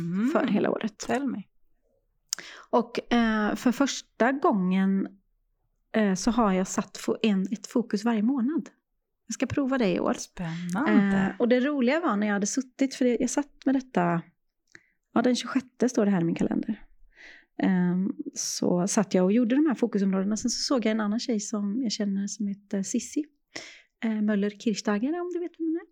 Mm. 0.00 0.30
för 0.30 0.46
hela 0.46 0.70
året. 0.70 0.98
Tell 0.98 1.26
me. 1.26 1.42
Och 2.70 3.12
eh, 3.12 3.54
för 3.54 3.72
första 3.72 4.32
gången 4.32 5.08
så 6.16 6.30
har 6.30 6.52
jag 6.52 6.66
satt 6.66 6.98
en, 7.22 7.46
ett 7.52 7.66
fokus 7.66 8.04
varje 8.04 8.22
månad. 8.22 8.68
Jag 9.26 9.34
ska 9.34 9.46
prova 9.46 9.78
det 9.78 9.94
i 9.94 10.00
år. 10.00 10.14
Spännande. 10.14 11.16
Eh, 11.16 11.40
och 11.40 11.48
det 11.48 11.60
roliga 11.60 12.00
var 12.00 12.16
när 12.16 12.26
jag 12.26 12.34
hade 12.34 12.46
suttit, 12.46 12.94
för 12.94 13.20
jag 13.20 13.30
satt 13.30 13.66
med 13.66 13.74
detta, 13.74 14.22
ja 15.14 15.22
den 15.22 15.36
26 15.36 15.66
står 15.88 16.04
det 16.04 16.10
här 16.10 16.20
i 16.20 16.24
min 16.24 16.34
kalender. 16.34 16.84
Ehm, 17.62 18.12
så 18.34 18.88
satt 18.88 19.14
jag 19.14 19.24
och 19.24 19.32
gjorde 19.32 19.54
de 19.54 19.66
här 19.66 19.74
fokusområdena. 19.74 20.36
Sen 20.36 20.50
så 20.50 20.62
såg 20.62 20.86
jag 20.86 20.92
en 20.92 21.00
annan 21.00 21.20
tjej 21.20 21.40
som 21.40 21.82
jag 21.82 21.92
känner 21.92 22.26
som 22.26 22.46
heter 22.46 22.82
Sissi 22.82 23.24
eh, 24.04 24.22
Möller 24.22 24.50
Kirchsteiger, 24.50 25.20
om 25.20 25.30
du 25.32 25.38
vet 25.38 25.52
vem 25.58 25.66
hon 25.66 25.76
är. 25.76 25.90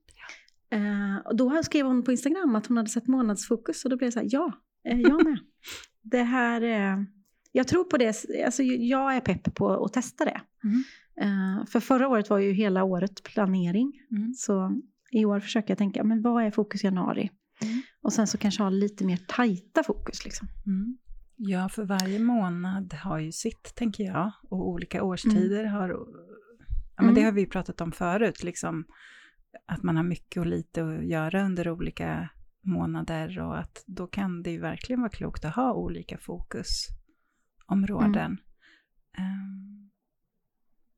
Eh, 0.70 1.26
och 1.26 1.36
då 1.36 1.62
skrev 1.62 1.86
hon 1.86 2.04
på 2.04 2.12
Instagram 2.12 2.56
att 2.56 2.66
hon 2.66 2.76
hade 2.76 2.90
sett 2.90 3.06
månadsfokus 3.06 3.84
och 3.84 3.90
då 3.90 3.96
blev 3.96 4.06
jag 4.06 4.12
så 4.12 4.20
här, 4.20 4.28
ja, 4.30 4.52
eh, 4.84 5.00
jag 5.00 5.24
med. 5.24 5.38
det 6.02 6.22
här, 6.22 6.62
eh, 6.62 7.04
jag 7.52 7.68
tror 7.68 7.84
på 7.84 7.96
det, 7.96 8.14
alltså 8.44 8.62
jag 8.62 9.16
är 9.16 9.20
pepp 9.20 9.54
på 9.54 9.84
att 9.84 9.92
testa 9.92 10.24
det. 10.24 10.40
Mm. 10.64 10.84
Eh, 11.20 11.66
för 11.66 11.80
förra 11.80 12.08
året 12.08 12.30
var 12.30 12.38
ju 12.38 12.52
hela 12.52 12.84
året 12.84 13.22
planering. 13.22 13.92
Mm. 14.10 14.34
Så 14.34 14.80
i 15.10 15.24
år 15.24 15.40
försöker 15.40 15.70
jag 15.70 15.78
tänka, 15.78 16.04
men 16.04 16.22
vad 16.22 16.44
är 16.44 16.50
fokus 16.50 16.84
januari? 16.84 17.30
Mm. 17.62 17.82
Och 18.02 18.12
sen 18.12 18.26
så 18.26 18.38
kanske 18.38 18.62
ha 18.62 18.70
lite 18.70 19.04
mer 19.04 19.16
tajta 19.28 19.82
fokus. 19.82 20.24
Liksom. 20.24 20.48
Mm. 20.66 20.98
Ja, 21.36 21.68
för 21.68 21.84
varje 21.84 22.18
månad 22.18 22.94
har 22.94 23.18
ju 23.18 23.32
sitt, 23.32 23.74
tänker 23.74 24.04
jag. 24.04 24.32
Och 24.50 24.68
olika 24.68 25.02
årstider 25.02 25.64
har... 25.64 25.88
Ja, 26.96 27.02
men 27.02 27.14
Det 27.14 27.20
Mm. 27.20 27.24
har 27.24 27.32
vi 27.32 27.40
ju 27.40 27.46
pratat 27.46 27.80
om 27.80 27.92
förut, 27.92 28.42
liksom. 28.44 28.84
Att 29.66 29.82
man 29.82 29.96
har 29.96 30.02
mycket 30.04 30.40
och 30.40 30.46
lite 30.46 30.84
att 30.84 31.04
göra 31.04 31.44
under 31.44 31.68
olika 31.70 32.28
månader 32.64 33.40
och 33.40 33.58
att 33.58 33.84
då 33.86 34.06
kan 34.06 34.42
det 34.42 34.50
ju 34.50 34.60
verkligen 34.60 35.00
vara 35.00 35.10
klokt 35.10 35.44
att 35.44 35.54
ha 35.54 35.72
olika 35.74 36.18
fokusområden. 37.68 38.38
Ehm, 39.18 39.90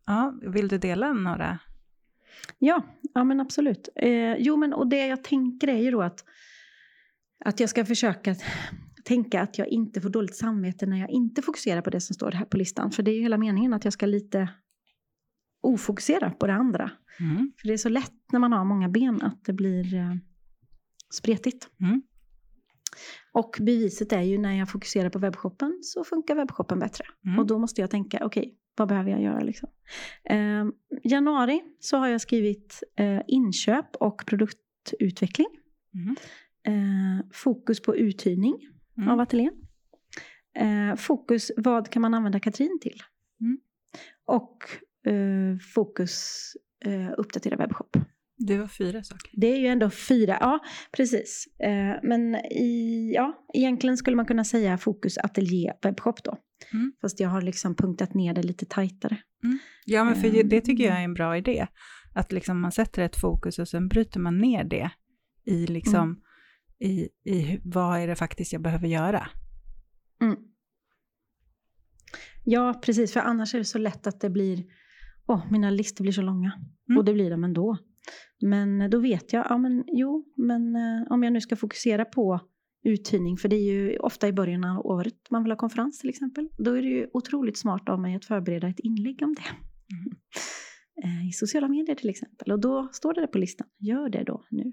ja, 0.07 0.35
vill 0.43 0.69
du 0.69 0.79
dela 0.79 1.13
några? 1.13 1.59
Ja, 2.59 2.83
ja 3.15 3.25
men 3.25 3.41
absolut. 3.41 3.89
Eh, 3.97 4.37
jo, 4.39 4.57
men 4.57 4.73
och 4.73 4.87
det 4.87 5.07
jag 5.07 5.25
tänker 5.25 5.69
är 5.69 5.79
ju 5.79 5.91
då 5.91 6.03
att, 6.03 6.25
att 7.45 7.61
jag 7.61 7.71
ska 7.71 7.85
försöka 7.85 8.35
tänka 9.05 9.43
att 9.43 9.59
jag 9.59 9.69
inte 9.69 10.01
får 10.01 10.11
dåligt 10.11 10.37
samvete 10.37 10.87
när 10.87 10.97
jag 10.97 11.11
inte 11.11 11.43
fokuserar 11.43 11.83
på 11.83 11.91
det 11.91 12.01
som 12.01 12.15
står 12.15 12.33
här 12.33 12.45
på 12.45 12.57
listan. 12.57 12.91
För 12.91 13.03
det 13.03 13.11
är 13.11 13.15
ju 13.15 13.23
hela 13.23 13.39
meningen 13.39 13.75
att 13.75 13.85
jag 13.85 13.93
ska 13.93 14.07
lite 14.07 14.49
ofokusera 15.63 16.31
på 16.31 16.47
det 16.47 16.53
andra. 16.53 16.91
Mm. 17.21 17.53
För 17.61 17.69
det 17.69 17.75
är 17.75 17.79
så 17.79 17.89
lätt 17.89 18.33
när 18.33 18.41
man 18.41 18.53
har 18.53 18.65
många 18.65 18.89
ben 18.89 19.23
att 19.23 19.45
det 19.45 19.53
blir 19.53 19.95
eh, 19.95 20.15
spretigt. 21.15 21.69
Mm. 21.81 22.03
Och 23.33 23.57
beviset 23.61 24.13
är 24.13 24.21
ju 24.23 24.39
när 24.39 24.59
jag 24.59 24.71
fokuserar 24.71 25.11
på 25.11 25.19
webbshoppen 25.19 25.79
så 25.83 26.05
funkar 26.05 26.35
webbshoppen 26.35 26.79
bättre. 26.79 27.05
Mm. 27.27 27.39
Och 27.39 27.47
då 27.47 27.59
måste 27.59 27.81
jag 27.81 27.91
tänka, 27.91 28.25
okej, 28.25 28.57
vad 28.77 28.89
behöver 28.89 29.11
jag 29.11 29.23
göra 29.23 29.41
liksom? 29.41 29.69
Eh, 30.25 30.65
januari 31.05 31.63
så 31.81 31.97
har 31.97 32.09
jag 32.09 32.21
skrivit 32.21 32.83
eh, 32.97 33.21
inköp 33.27 33.97
och 33.97 34.25
produktutveckling. 34.27 35.49
Mm. 35.95 36.17
Eh, 36.63 37.27
fokus 37.33 37.83
på 37.83 37.97
uthyrning 37.97 38.67
Mm. 38.99 39.09
av 39.09 39.21
ateljén. 39.21 39.53
Eh, 40.57 40.97
fokus, 40.97 41.53
vad 41.57 41.91
kan 41.91 42.03
man 42.03 42.15
använda 42.15 42.41
Katrin 42.41 42.79
till? 42.81 43.03
Mm. 43.41 43.59
Och 44.25 44.59
eh, 45.13 45.59
fokus, 45.75 46.37
eh, 46.85 47.11
uppdatera 47.17 47.57
webbshop. 47.57 47.97
Det 48.47 48.59
var 48.59 48.67
fyra 48.67 49.03
saker. 49.03 49.31
Det 49.33 49.47
är 49.47 49.59
ju 49.59 49.67
ändå 49.67 49.91
fyra, 49.91 50.37
ja 50.41 50.59
precis. 50.93 51.47
Eh, 51.59 51.95
men 52.03 52.35
i, 52.37 53.13
ja, 53.15 53.47
egentligen 53.55 53.97
skulle 53.97 54.17
man 54.17 54.27
kunna 54.27 54.45
säga 54.45 54.79
fokus 54.79 55.19
ateljé 55.19 55.73
webbshop 55.83 56.25
då. 56.25 56.37
Mm. 56.73 56.93
Fast 57.01 57.21
jag 57.21 57.29
har 57.29 57.43
liksom 57.43 57.75
punktat 57.75 58.15
ner 58.15 58.35
det 58.35 58.43
lite 58.43 58.67
tajtare. 58.67 59.17
Ja, 59.85 60.05
men 60.05 60.15
för 60.17 60.41
Ehm. 60.41 60.49
det 60.49 60.61
tycker 60.61 60.85
jag 60.85 60.97
är 61.01 61.05
en 61.05 61.15
bra 61.15 61.37
idé. 61.37 61.67
Att 62.15 62.33
liksom 62.33 62.61
man 62.61 62.73
sätter 62.73 63.03
ett 63.03 63.17
fokus 63.21 63.59
och 63.59 63.69
sen 63.69 63.89
bryter 63.89 64.21
man 64.21 64.39
ner 64.39 64.65
det 64.65 64.91
i 65.47 65.67
liksom, 65.67 66.01
Mm. 66.03 66.21
i, 66.93 67.09
i 67.31 67.61
vad 67.65 68.01
är 68.01 68.07
det 68.07 68.17
faktiskt 68.17 68.53
jag 68.53 68.63
behöver 68.63 68.89
göra. 68.89 69.29
Mm. 70.23 70.37
Ja, 72.45 72.81
precis. 72.85 73.13
För 73.13 73.21
annars 73.21 73.55
är 73.55 73.59
det 73.59 73.65
så 73.65 73.79
lätt 73.79 74.07
att 74.07 74.21
det 74.21 74.31
blir... 74.31 74.65
Åh, 75.27 75.53
mina 75.53 75.71
listor 75.71 76.03
blir 76.05 76.13
så 76.13 76.23
långa. 76.23 76.53
Mm. 76.89 76.99
Och 76.99 77.05
det 77.05 77.13
blir 77.13 77.31
de 77.31 77.45
ändå. 77.45 77.79
Men 78.41 78.91
då 78.91 78.99
vet 78.99 79.33
jag, 79.33 79.47
ja 79.49 79.59
men 79.59 79.85
jo, 79.87 80.25
men 80.37 80.77
eh, 80.77 81.13
om 81.13 81.23
jag 81.23 81.33
nu 81.33 81.41
ska 81.41 81.57
fokusera 81.57 82.05
på 82.05 82.41
uthyrning, 82.85 83.37
för 83.37 83.49
det 83.49 83.57
är 83.57 83.73
ju 83.73 83.99
ofta 83.99 84.29
i 84.29 84.33
början 84.33 84.65
av 84.65 84.87
året 84.87 85.31
man 85.31 85.43
vill 85.43 85.53
ha 85.53 85.57
konferens 85.57 85.99
till 85.99 86.11
exempel. 86.11 86.49
Då 86.59 86.73
är 86.73 86.83
det 86.83 86.89
ju 86.89 87.09
otroligt 87.13 87.59
smart 87.59 87.89
av 87.89 88.01
mig 88.01 88.17
att 88.17 88.25
förbereda 88.25 88.69
ett 88.69 88.81
inlägg 88.81 89.23
om 89.23 89.35
det. 89.35 89.49
Mm. 89.95 90.17
Eh, 91.05 91.29
I 91.29 91.33
sociala 91.33 91.69
medier 91.69 91.97
till 91.97 92.11
exempel. 92.11 92.53
Och 92.53 92.61
då 92.61 92.89
står 92.93 93.15
det 93.15 93.27
på 93.27 93.39
listan. 93.39 93.67
Gör 93.79 94.09
det 94.09 94.25
då 94.25 94.45
nu. 94.51 94.63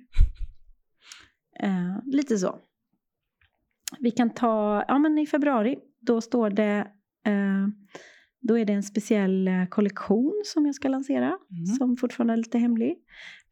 Eh, 1.59 1.97
lite 2.05 2.37
så. 2.37 2.59
Vi 3.99 4.11
kan 4.11 4.29
ta, 4.33 4.85
ja 4.87 4.97
men 4.97 5.17
i 5.17 5.27
februari, 5.27 5.77
då 5.99 6.21
står 6.21 6.49
det, 6.49 6.87
eh, 7.25 7.67
då 8.47 8.57
är 8.57 8.65
det 8.65 8.73
en 8.73 8.83
speciell 8.83 9.47
eh, 9.47 9.65
kollektion 9.65 10.41
som 10.45 10.65
jag 10.65 10.75
ska 10.75 10.87
lansera, 10.87 11.37
Mm. 11.51 11.65
som 11.65 11.97
fortfarande 11.97 12.33
är 12.33 12.37
lite 12.37 12.57
hemlig. 12.57 12.95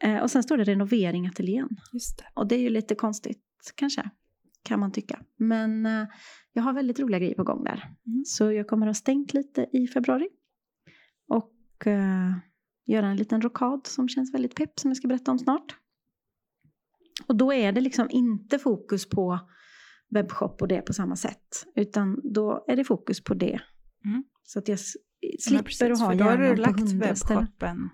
Eh, 0.04 0.18
och 0.18 0.32
sen 0.32 0.44
står 0.44 0.58
det 0.58 0.64
renovering 0.64 1.28
ateljén. 1.28 1.70
Just 1.94 2.18
det. 2.18 2.24
Och 2.34 2.48
det 2.48 2.56
är 2.56 2.60
ju 2.60 2.70
lite 2.70 2.96
konstigt 2.96 3.42
kanske, 3.76 4.10
kan 4.64 4.80
man 4.80 4.92
tycka. 4.92 5.20
Men 5.38 5.86
eh, 5.86 6.08
jag 6.54 6.64
har 6.64 6.74
väldigt 6.74 7.00
roliga 7.00 7.20
grejer 7.20 7.36
på 7.36 7.44
gång 7.44 7.64
där. 7.64 7.90
Mm. 8.08 8.24
Så 8.26 8.52
jag 8.52 8.68
kommer 8.68 8.86
att 8.88 8.90
ha 8.90 8.94
stängt 8.94 9.34
lite 9.34 9.68
i 9.74 9.88
februari. 9.88 10.30
Och 11.28 11.88
eh, 11.88 12.32
göra 12.86 13.08
en 13.08 13.18
liten 13.18 13.42
rokad 13.42 13.88
som 13.88 14.08
känns 14.10 14.34
väldigt 14.34 14.56
pepp 14.56 14.80
som 14.80 14.90
jag 14.90 14.98
ska 14.98 15.08
berätta 15.08 15.32
om 15.32 15.40
snart. 15.40 15.76
Och 17.28 17.36
då 17.36 17.54
är 17.54 17.72
det 17.72 17.82
liksom 17.82 18.08
inte 18.10 18.60
fokus 18.60 19.10
på 19.10 19.40
webbshop 20.10 20.62
och 20.62 20.68
det 20.68 20.82
på 20.82 20.94
samma 20.94 21.16
sätt. 21.16 21.66
Utan 21.76 22.20
då 22.34 22.66
är 22.68 22.76
det 22.76 22.84
fokus 22.84 23.24
på 23.24 23.34
det. 23.34 23.60
Mm. 24.06 24.24
Så 24.46 24.60
att 24.60 24.68
jag 24.68 24.80
slipper 24.80 25.64
precis, 25.64 25.82
att 25.82 26.00
ha 26.00 26.12
för 26.12 26.18
då 26.18 26.26
har 26.26 26.38
du 26.38 26.44
hjärnan 26.44 26.56
på 26.56 26.62
lagt 26.82 26.92
webbshoppen 26.92 27.90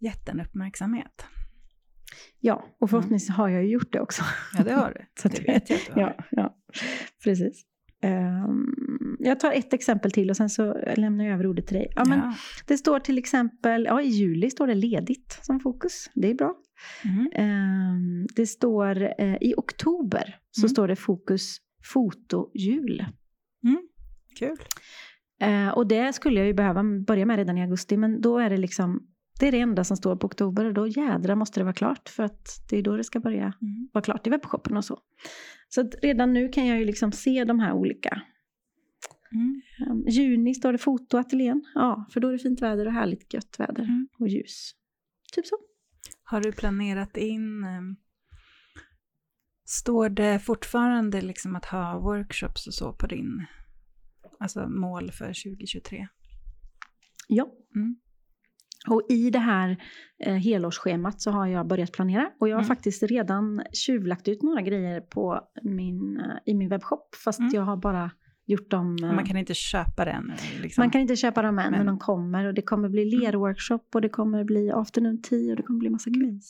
gett 0.00 0.26
den 0.26 0.40
uppmärksamhet. 0.40 1.24
Ja, 2.40 2.76
och 2.80 2.90
förhoppningsvis 2.90 3.36
har 3.36 3.48
jag 3.48 3.62
ju 3.64 3.70
gjort 3.70 3.92
det 3.92 4.00
också. 4.00 4.22
Ja, 4.58 4.64
det 4.64 4.72
har 4.72 4.92
du. 4.98 5.06
Så 5.22 5.28
det 5.28 5.40
vet 5.48 5.70
jag 5.70 5.76
att 5.78 5.86
du 5.86 5.92
har. 5.92 6.00
Ja, 6.18 6.24
ja 6.30 6.56
precis. 7.24 7.64
Ehm, 8.02 9.16
jag 9.18 9.40
tar 9.40 9.52
ett 9.52 9.72
exempel 9.72 10.10
till 10.10 10.30
och 10.30 10.36
sen 10.36 10.50
så 10.50 10.78
lämnar 10.96 11.24
jag 11.24 11.34
över 11.34 11.46
ordet 11.46 11.66
till 11.66 11.76
dig. 11.76 11.92
Ja, 11.96 12.04
men 12.04 12.18
Ja. 12.18 12.34
Det 12.66 12.78
står 12.78 13.00
till 13.00 13.18
exempel, 13.18 13.84
ja 13.84 14.02
i 14.02 14.06
juli 14.08 14.50
står 14.50 14.66
det 14.66 14.74
ledigt 14.74 15.38
som 15.42 15.60
fokus. 15.60 16.10
Det 16.14 16.30
är 16.30 16.34
bra. 16.34 16.54
Mm. 17.04 17.30
Ehm, 17.34 18.26
det 18.36 18.46
står 18.46 19.02
eh, 19.20 19.36
i 19.40 19.54
oktober 19.56 20.36
så 20.50 20.60
Mm. 20.62 20.68
står 20.68 20.88
det 20.88 20.96
fokus 20.96 21.56
fotojul. 21.92 23.04
Kul. 24.38 24.56
Eh, 25.40 25.68
och 25.68 25.86
det 25.86 26.12
skulle 26.12 26.38
jag 26.38 26.46
ju 26.46 26.54
behöva 26.54 26.84
börja 27.06 27.26
med 27.26 27.36
redan 27.36 27.58
i 27.58 27.62
augusti 27.62 27.96
men 27.96 28.20
då 28.20 28.38
är 28.38 28.50
det 28.50 28.56
liksom 28.56 29.06
det 29.40 29.48
är 29.48 29.52
det 29.52 29.60
enda 29.60 29.84
som 29.84 29.96
står 29.96 30.16
på 30.16 30.26
oktober 30.26 30.64
och 30.64 30.74
då 30.74 30.86
jädra 30.86 31.36
måste 31.36 31.60
det 31.60 31.64
vara 31.64 31.74
klart 31.74 32.08
för 32.08 32.22
att 32.22 32.48
det 32.70 32.76
är 32.76 32.82
då 32.82 32.96
det 32.96 33.04
ska 33.04 33.20
börja 33.20 33.42
Mm. 33.62 33.88
vara 33.92 34.02
klart 34.02 34.26
i 34.26 34.30
webbshoppen 34.30 34.76
och 34.76 34.84
så. 34.84 34.98
Så 35.68 35.80
att 35.80 35.94
redan 36.02 36.32
nu 36.32 36.48
kan 36.48 36.66
jag 36.66 36.78
ju 36.78 36.84
liksom 36.84 37.12
se 37.12 37.44
de 37.44 37.60
här 37.60 37.72
olika. 37.72 38.22
Mm. 39.32 39.62
Um, 39.90 40.04
juni 40.08 40.54
står 40.54 40.72
det 40.72 40.78
fotoateljén. 40.78 41.64
Ja, 41.74 42.06
för 42.12 42.20
då 42.20 42.28
är 42.28 42.32
det 42.32 42.38
fint 42.38 42.62
väder 42.62 42.86
och 42.86 42.92
härligt 42.92 43.34
gött 43.34 43.56
väder 43.58 43.82
Mm. 43.82 44.08
och 44.18 44.28
ljus. 44.28 44.70
Typ 45.34 45.46
så. 45.46 45.56
Har 46.24 46.40
du 46.40 46.52
planerat 46.52 47.16
in, 47.16 47.64
ehm, 47.64 47.96
står 49.64 50.08
det 50.08 50.38
fortfarande 50.38 51.20
liksom 51.20 51.56
att 51.56 51.64
ha 51.64 51.98
workshops 52.00 52.66
och 52.66 52.74
så 52.74 52.92
på 52.92 53.06
din, 53.06 53.46
alltså 54.40 54.68
mål 54.68 55.10
för 55.10 55.26
2023? 55.26 56.08
Ja. 57.28 57.48
Mm. 57.76 57.96
Och 58.88 59.02
i 59.08 59.30
det 59.30 59.38
här 59.38 59.76
eh, 60.24 60.34
helårsschemat 60.34 61.20
så 61.20 61.30
har 61.30 61.46
jag 61.46 61.66
börjat 61.66 61.92
planera 61.92 62.30
och 62.40 62.48
jag 62.48 62.56
har 62.56 62.62
Mm. 62.62 62.68
faktiskt 62.68 63.02
redan 63.02 63.62
tjuvlagt 63.72 64.28
ut 64.28 64.42
några 64.42 64.60
grejer 64.62 65.00
på 65.00 65.40
min, 65.62 66.16
eh, 66.20 66.36
i 66.46 66.54
min 66.54 66.68
webbshop 66.68 67.14
fast 67.24 67.38
Mm. 67.40 67.52
jag 67.54 67.62
har 67.62 67.76
bara 67.76 68.10
gjort 68.46 68.70
dem... 68.70 68.96
eh, 69.02 69.12
man 69.12 69.24
kan 69.26 69.36
inte 69.36 69.54
köpa 69.54 70.04
den. 70.04 70.32
Liksom. 70.62 70.82
man 70.82 70.90
kan 70.90 71.00
inte 71.00 71.16
köpa 71.16 71.42
dem 71.42 71.58
än, 71.58 71.70
men, 71.70 71.72
Men- 71.72 71.86
de 71.86 71.98
kommer. 71.98 72.44
Och 72.46 72.54
det 72.54 72.62
kommer 72.62 72.88
bli 72.88 73.02
Mm. 73.02 73.20
lerworkshop 73.20 73.94
och 73.94 74.00
det 74.00 74.08
kommer 74.08 74.44
bli 74.44 74.70
afternoon 74.70 75.22
tea 75.22 75.50
och 75.50 75.56
det 75.56 75.62
kommer 75.62 75.78
bli 75.78 75.90
massa 75.90 76.10
grejer. 76.10 76.40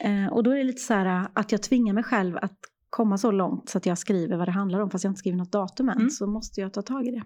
Eh, 0.00 0.32
och 0.32 0.42
då 0.42 0.50
är 0.50 0.56
det 0.56 0.64
lite 0.64 0.80
så 0.82 0.94
här 0.94 1.06
eh, 1.22 1.28
att 1.32 1.52
jag 1.52 1.62
tvingar 1.62 1.94
mig 1.94 2.04
själv 2.04 2.36
att 2.36 2.58
komma 2.90 3.18
så 3.18 3.30
långt 3.30 3.68
så 3.68 3.78
att 3.78 3.86
jag 3.86 3.98
skriver 3.98 4.36
vad 4.36 4.48
det 4.48 4.52
handlar 4.52 4.80
om, 4.80 4.90
fast 4.90 5.04
jag 5.04 5.10
inte 5.10 5.18
skriver 5.18 5.38
något 5.38 5.52
datum 5.52 5.88
än, 5.88 5.96
Mm. 5.96 6.10
så 6.10 6.26
måste 6.26 6.60
jag 6.60 6.72
ta 6.72 6.82
tag 6.82 7.06
i 7.06 7.10
det. 7.10 7.22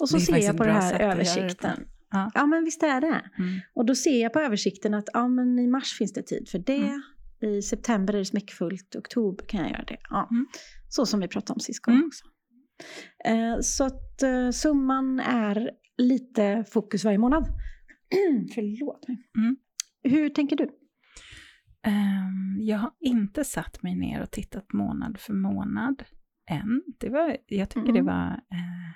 Och 0.00 0.08
så 0.08 0.16
Det 0.16 0.22
ser 0.22 0.36
jag 0.38 0.56
på 0.56 0.64
den 0.64 0.74
här 0.76 1.00
översikten. 1.00 1.88
Ja. 2.10 2.30
Ja, 2.34 2.46
men 2.46 2.64
visst 2.64 2.82
är 2.82 3.00
det. 3.00 3.06
Mm. 3.38 3.60
Och 3.74 3.86
då 3.86 3.94
ser 3.94 4.22
jag 4.22 4.32
på 4.32 4.40
översikten 4.40 4.94
att 4.94 5.08
ja, 5.12 5.28
men 5.28 5.58
i 5.58 5.66
mars 5.66 5.98
finns 5.98 6.12
det 6.12 6.22
tid 6.22 6.48
för 6.48 6.58
det. 6.58 6.76
Mm. 6.76 7.02
I 7.40 7.62
september 7.62 8.14
är 8.14 8.18
det 8.18 8.24
smäckfullt, 8.24 8.96
oktober 8.96 9.44
kan 9.46 9.60
jag 9.60 9.70
göra 9.70 9.84
det. 9.84 9.96
Ja. 10.10 10.28
Mm. 10.30 10.46
Så 10.88 11.06
som 11.06 11.20
vi 11.20 11.28
pratade 11.28 11.54
om 11.56 11.60
sist 11.60 11.82
gång 11.82 11.94
Mm. 11.94 12.06
också. 12.06 12.24
Eh, 13.24 13.60
så 13.60 13.84
att 13.84 14.22
eh, 14.22 14.50
summan 14.50 15.20
är 15.20 15.70
lite 15.98 16.64
fokus 16.70 17.04
varje 17.04 17.18
månad. 17.18 17.44
Förlåt 18.54 19.08
mig. 19.08 19.16
Mm. 19.38 19.56
Hur 20.02 20.28
tänker 20.28 20.56
du? 20.56 20.70
Ehm, 21.84 22.58
jag 22.60 22.78
har 22.78 22.92
inte 23.00 23.44
satt 23.44 23.82
mig 23.82 23.94
ner 23.94 24.22
och 24.22 24.30
tittat 24.30 24.72
månad 24.72 25.18
för 25.20 25.32
månad 25.34 26.02
än. 26.50 26.82
Det 27.00 27.08
var, 27.08 27.36
jag 27.46 27.70
tycker 27.70 27.92
det 27.92 27.98
Mm. 27.98 28.06
var... 28.06 28.28
Eh, 28.30 28.94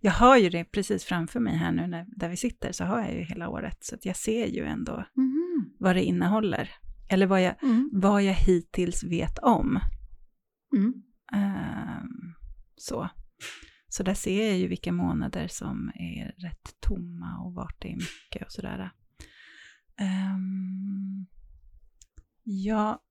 jag 0.00 0.12
har 0.12 0.36
ju 0.36 0.48
det 0.48 0.64
precis 0.64 1.04
framför 1.04 1.40
mig 1.40 1.56
här 1.56 1.72
nu 1.72 1.86
när, 1.86 2.06
där 2.16 2.28
vi 2.28 2.36
sitter, 2.36 2.72
så 2.72 2.84
har 2.84 2.98
jag 3.00 3.14
ju 3.14 3.20
hela 3.20 3.48
året. 3.48 3.84
Så 3.84 3.94
att 3.94 4.04
jag 4.04 4.16
ser 4.16 4.46
ju 4.46 4.64
ändå 4.64 5.04
vad 5.78 5.96
det 5.96 6.04
innehåller. 6.04 6.70
Eller 7.10 7.26
vad 7.26 7.42
jag, 7.42 7.62
Mm. 7.62 7.90
vad 7.92 8.22
jag 8.22 8.34
hittills 8.34 9.04
vet 9.04 9.38
om. 9.38 9.78
Mm. 10.76 10.94
Ehm, 11.32 12.34
så. 12.76 13.08
så 13.88 14.02
där 14.02 14.14
ser 14.14 14.48
jag 14.48 14.58
ju 14.58 14.68
vilka 14.68 14.92
månader 14.92 15.48
som 15.48 15.88
är 15.94 16.34
rätt 16.38 16.76
tomma 16.80 17.38
och 17.44 17.54
vart 17.54 17.82
det 17.82 17.88
är 17.92 17.96
mycket 17.96 18.46
och 18.46 18.52
sådär. 18.52 18.90
Um, 20.00 21.26
ja, 22.42 23.02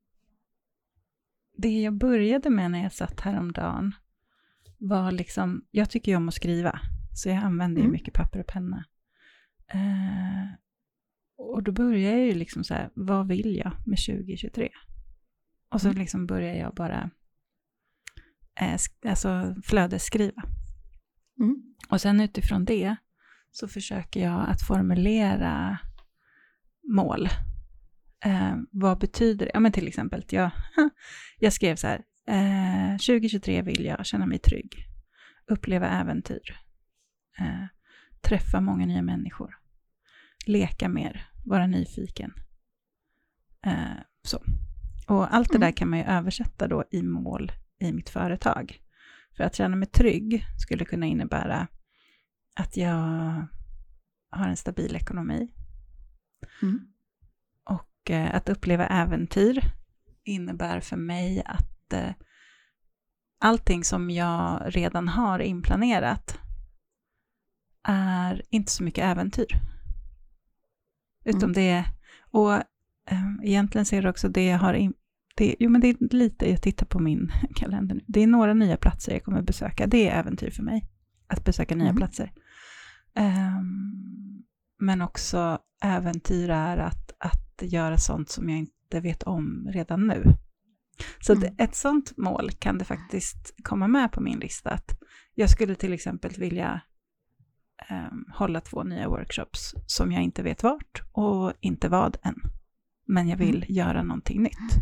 det 1.57 1.81
jag 1.81 1.93
började 1.97 2.49
med 2.49 2.71
när 2.71 2.83
jag 2.83 2.93
satt 2.93 3.19
häromdagen 3.19 3.95
var 4.77 5.11
liksom, 5.11 5.65
jag 5.71 5.89
tycker 5.89 6.11
ju 6.11 6.15
om 6.15 6.27
att 6.27 6.33
skriva, 6.33 6.79
så 7.13 7.29
jag 7.29 7.37
använder 7.37 7.77
ju 7.81 7.85
Mm. 7.85 7.91
mycket 7.91 8.13
papper 8.13 8.39
och 8.39 8.47
penna. 8.47 8.85
Eh, 9.67 10.47
och 11.37 11.63
då 11.63 11.71
börjar 11.71 12.11
jag 12.11 12.25
ju 12.27 12.33
liksom 12.33 12.63
så 12.63 12.73
här, 12.73 12.89
vad 12.93 13.27
vill 13.27 13.55
jag 13.57 13.71
med 13.85 13.97
2023? 14.05 14.69
Och 15.69 15.81
så 15.81 15.87
Mm. 15.87 15.99
liksom 15.99 16.25
börjar 16.27 16.55
jag 16.55 16.73
bara 16.75 17.09
eh, 18.61 18.77
alltså 19.09 19.55
flödesskriva. 19.63 20.43
Mm. 21.39 21.75
Och 21.89 22.01
sen 22.01 22.21
utifrån 22.21 22.65
det 22.65 22.95
så 23.51 23.67
försöker 23.67 24.23
jag 24.23 24.49
att 24.49 24.61
formulera 24.61 25.77
mål. 26.93 27.27
Eh, 28.25 28.55
vad 28.71 28.99
betyder 28.99 29.45
det? 29.45 29.51
Ja, 29.53 29.59
men 29.59 29.71
till 29.71 29.87
exempel, 29.87 30.25
jag, 30.29 30.51
jag 31.39 31.53
skrev 31.53 31.75
så 31.75 31.87
här, 31.87 32.03
eh, 32.27 32.97
2023 32.97 33.61
vill 33.61 33.85
jag 33.85 34.05
känna 34.05 34.25
mig 34.25 34.39
trygg, 34.39 34.87
uppleva 35.47 35.89
äventyr, 35.89 36.57
eh, 37.39 37.65
träffa 38.21 38.61
många 38.61 38.85
nya 38.85 39.01
människor, 39.01 39.57
leka 40.45 40.89
mer, 40.89 41.29
vara 41.45 41.67
nyfiken. 41.67 42.33
Eh, 43.65 44.01
så. 44.23 44.43
Och 45.07 45.33
allt 45.35 45.49
det 45.49 45.55
Mm. 45.57 45.65
där 45.67 45.71
kan 45.77 45.89
man 45.89 45.99
ju 45.99 46.05
översätta 46.05 46.67
då 46.67 46.83
i 46.91 47.03
mål 47.03 47.51
i 47.79 47.91
mitt 47.91 48.09
företag. 48.09 48.79
För 49.37 49.43
att 49.43 49.55
känna 49.55 49.75
mig 49.75 49.87
trygg 49.87 50.45
skulle 50.57 50.85
kunna 50.85 51.05
innebära 51.05 51.67
att 52.55 52.77
jag 52.77 53.47
har 54.29 54.47
en 54.47 54.57
stabil 54.57 54.95
ekonomi. 54.95 55.53
Mm. 56.61 56.90
Och 58.01 58.11
eh, 58.11 58.35
att 58.35 58.49
uppleva 58.49 58.87
äventyr 58.87 59.63
innebär 60.23 60.79
för 60.79 60.97
mig 60.97 61.43
att 61.45 61.93
eh, 61.93 62.13
allting 63.39 63.83
som 63.83 64.09
jag 64.09 64.61
redan 64.65 65.07
har 65.07 65.39
inplanerat 65.39 66.39
är 67.83 68.41
inte 68.49 68.71
så 68.71 68.83
mycket 68.83 69.03
äventyr. 69.03 69.59
Utom 71.25 71.43
Mm. 71.43 71.53
det, 71.53 71.85
och 72.31 72.53
eh, 72.53 73.35
egentligen 73.43 73.85
ser 73.85 74.01
det 74.01 74.09
också 74.09 74.29
det 74.29 74.45
jag 74.45 74.59
har 74.59 74.73
in, 74.73 74.93
det, 75.35 75.55
jo 75.59 75.69
men 75.69 75.81
det 75.81 75.87
är 75.87 76.13
lite, 76.15 76.49
jag 76.49 76.61
tittar 76.61 76.85
på 76.85 76.99
min 76.99 77.31
kalender 77.55 77.95
nu, 77.95 78.01
det 78.07 78.19
är 78.23 78.27
några 78.27 78.53
nya 78.53 78.77
platser 78.77 79.11
jag 79.11 79.23
kommer 79.23 79.41
besöka, 79.41 79.87
det 79.87 80.09
är 80.09 80.19
äventyr 80.19 80.51
för 80.51 80.63
mig, 80.63 80.89
att 81.27 81.45
besöka 81.45 81.75
nya 81.75 81.89
Mm. 81.89 81.97
platser. 81.97 82.31
Ehm, 83.15 84.43
men 84.79 85.01
också 85.01 85.59
äventyr 85.83 86.49
är 86.49 86.77
att, 86.77 87.11
att 87.19 87.50
göra 87.65 87.97
sånt 87.97 88.29
som 88.29 88.49
jag 88.49 88.59
inte 88.59 88.99
vet 88.99 89.23
om 89.23 89.67
redan 89.71 90.07
nu. 90.07 90.23
Så 91.19 91.33
Mm. 91.33 91.55
ett 91.57 91.75
sånt 91.75 92.17
mål 92.17 92.51
kan 92.51 92.77
det 92.77 92.85
faktiskt 92.85 93.55
komma 93.63 93.87
med 93.87 94.11
på 94.11 94.21
min 94.21 94.39
lista. 94.39 94.69
Att 94.69 94.99
jag 95.35 95.49
skulle 95.49 95.75
till 95.75 95.93
exempel 95.93 96.31
vilja 96.37 96.81
ehm, 97.89 98.25
hålla 98.33 98.61
två 98.61 98.83
nya 98.83 99.09
workshops 99.09 99.73
som 99.85 100.11
jag 100.11 100.23
inte 100.23 100.43
vet 100.43 100.63
vart 100.63 101.01
och 101.11 101.53
inte 101.59 101.89
vad 101.89 102.17
än. 102.23 102.35
Men 103.07 103.27
jag 103.27 103.37
vill 103.37 103.65
göra 103.69 104.03
någonting 104.03 104.43
nytt. 104.43 104.75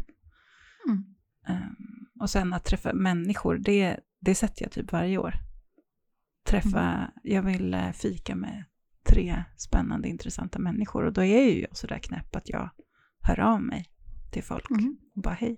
Mm. 0.87 1.03
Ehm, 1.47 1.75
och 2.19 2.29
sen 2.29 2.53
att 2.53 2.65
träffa 2.65 2.93
människor, 2.93 3.57
det, 3.57 3.99
det 4.21 4.35
sätter 4.35 4.63
jag 4.63 4.71
typ 4.71 4.91
varje 4.91 5.17
år. 5.17 5.33
Träffa, 6.47 7.11
jag 7.23 7.41
vill 7.43 7.73
eh, 7.73 7.91
fika 7.91 8.35
med 8.35 8.63
tre 9.09 9.43
spännande, 9.57 10.07
intressanta 10.07 10.59
människor. 10.59 11.03
Och 11.05 11.13
då 11.13 11.23
är 11.23 11.49
ju 11.49 11.61
jag 11.61 11.77
sådär 11.77 11.99
knäpp 11.99 12.35
att 12.35 12.49
jag 12.49 12.69
hör 13.21 13.39
av 13.39 13.61
mig 13.61 13.85
till 14.31 14.43
folk 14.43 14.69
Mm. 14.71 14.97
och 15.15 15.21
bara 15.21 15.33
hej, 15.33 15.57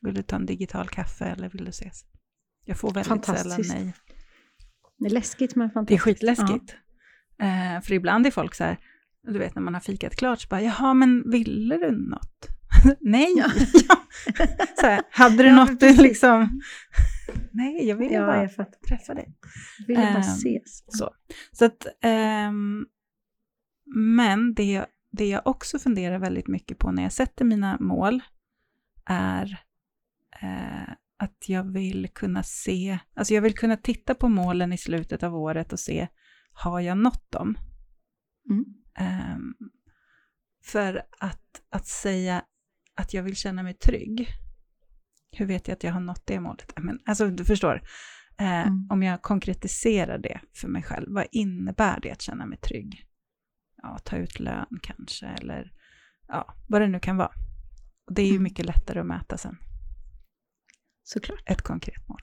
vill 0.00 0.14
du 0.14 0.22
ta 0.22 0.36
en 0.36 0.46
digital 0.46 0.88
kaffe 0.88 1.24
eller 1.24 1.48
vill 1.48 1.64
du 1.64 1.70
ses? 1.70 2.04
Jag 2.64 2.78
får 2.78 2.88
väldigt 2.90 3.06
sällan 3.06 3.22
Fantastiskt. 3.22 3.74
nej. 3.74 3.92
Det 4.98 5.06
är 5.06 5.10
läskigt 5.10 5.54
men 5.56 5.68
Det 5.68 5.72
är 5.72 5.74
fantastiskt. 5.74 6.02
skitläskigt. 6.02 6.76
Eh, 7.38 7.80
för 7.82 7.92
ibland 7.92 8.26
är 8.26 8.30
folk 8.30 8.54
så 8.54 8.64
här, 8.64 8.78
du 9.22 9.38
vet 9.38 9.54
när 9.54 9.62
man 9.62 9.74
har 9.74 9.80
fikat 9.80 10.16
klart, 10.16 10.40
så 10.40 10.48
bara, 10.48 10.62
jaha, 10.62 10.94
men 10.94 11.30
ville 11.30 11.76
du 11.76 11.90
något? 12.08 12.46
Nej! 13.00 13.34
Ja. 13.36 13.50
Så 14.80 14.86
här, 14.86 15.02
hade 15.10 15.36
du 15.36 15.48
Ja, 15.48 15.54
något 15.64 15.80
du 15.80 15.96
liksom... 16.02 16.60
Nej, 17.52 17.88
jag 17.88 17.96
ville 17.96 18.14
Ja, 18.14 18.26
bara 18.26 18.42
jag 18.42 18.54
fattar. 18.54 18.78
träffa 18.88 19.14
dig. 19.14 19.34
Vill 19.86 19.96
jag 19.96 20.06
bara 20.12 20.14
Ehm, 20.14 20.20
ses. 20.20 20.84
Så, 20.86 21.10
så 21.52 21.64
att, 21.64 21.86
ehm, 22.02 22.86
men 23.94 24.54
det, 24.54 24.72
jag- 24.72 24.86
det 25.12 25.28
jag 25.28 25.46
också 25.46 25.78
funderar 25.78 26.18
väldigt 26.18 26.48
mycket 26.48 26.78
på 26.78 26.90
när 26.92 27.02
jag 27.02 27.12
sätter 27.12 27.44
mina 27.44 27.76
mål 27.80 28.22
är 29.06 29.60
eh, 30.42 30.92
att 31.18 31.48
jag 31.48 31.72
vill 31.72 32.08
kunna 32.14 32.42
se, 32.42 32.98
alltså 33.14 33.34
jag 33.34 33.42
vill 33.42 33.54
kunna 33.58 33.76
titta 33.76 34.14
på 34.14 34.28
målen 34.28 34.72
i 34.72 34.78
slutet 34.78 35.22
av 35.22 35.36
året 35.36 35.72
och 35.72 35.80
se, 35.80 36.08
har 36.52 36.80
jag 36.80 36.98
nått 36.98 37.30
dem? 37.32 37.58
Mm. 38.50 38.64
Ehm, 38.98 39.54
för 40.64 41.02
att, 41.18 41.62
att 41.70 41.86
säga 41.86 42.42
att 42.96 43.14
jag 43.14 43.22
vill 43.22 43.36
känna 43.36 43.62
mig 43.62 43.74
trygg, 43.74 44.28
hur 45.36 45.46
vet 45.46 45.68
jag 45.68 45.74
att 45.76 45.84
jag 45.84 45.92
har 45.92 46.00
nått 46.00 46.26
det 46.26 46.40
målet? 46.40 46.72
Men, 46.76 47.00
alltså 47.06 47.28
du 47.28 47.44
förstår, 47.44 47.82
eh, 48.38 48.60
Mm. 48.66 48.86
om 48.90 49.02
jag 49.02 49.22
konkretiserar 49.22 50.18
det 50.18 50.40
för 50.54 50.68
mig 50.68 50.82
själv, 50.82 51.06
vad 51.14 51.26
innebär 51.32 52.00
det 52.00 52.10
att 52.10 52.22
känna 52.22 52.46
mig 52.46 52.58
trygg? 52.58 53.06
Ja, 53.82 53.98
ta 54.04 54.16
ut 54.16 54.40
lön 54.40 54.78
kanske, 54.82 55.26
eller 55.26 55.72
ja, 56.28 56.54
vad 56.68 56.80
det 56.80 56.88
nu 56.88 57.00
kan 57.00 57.16
vara. 57.16 57.32
Och 58.06 58.14
det 58.14 58.22
är 58.22 58.26
ju 58.26 58.30
Mm. 58.30 58.42
mycket 58.42 58.66
lättare 58.66 59.00
att 59.00 59.06
mäta 59.06 59.36
sen, 59.38 59.56
Såklart. 61.02 61.42
ett 61.46 61.62
konkret 61.62 62.08
mål. 62.08 62.20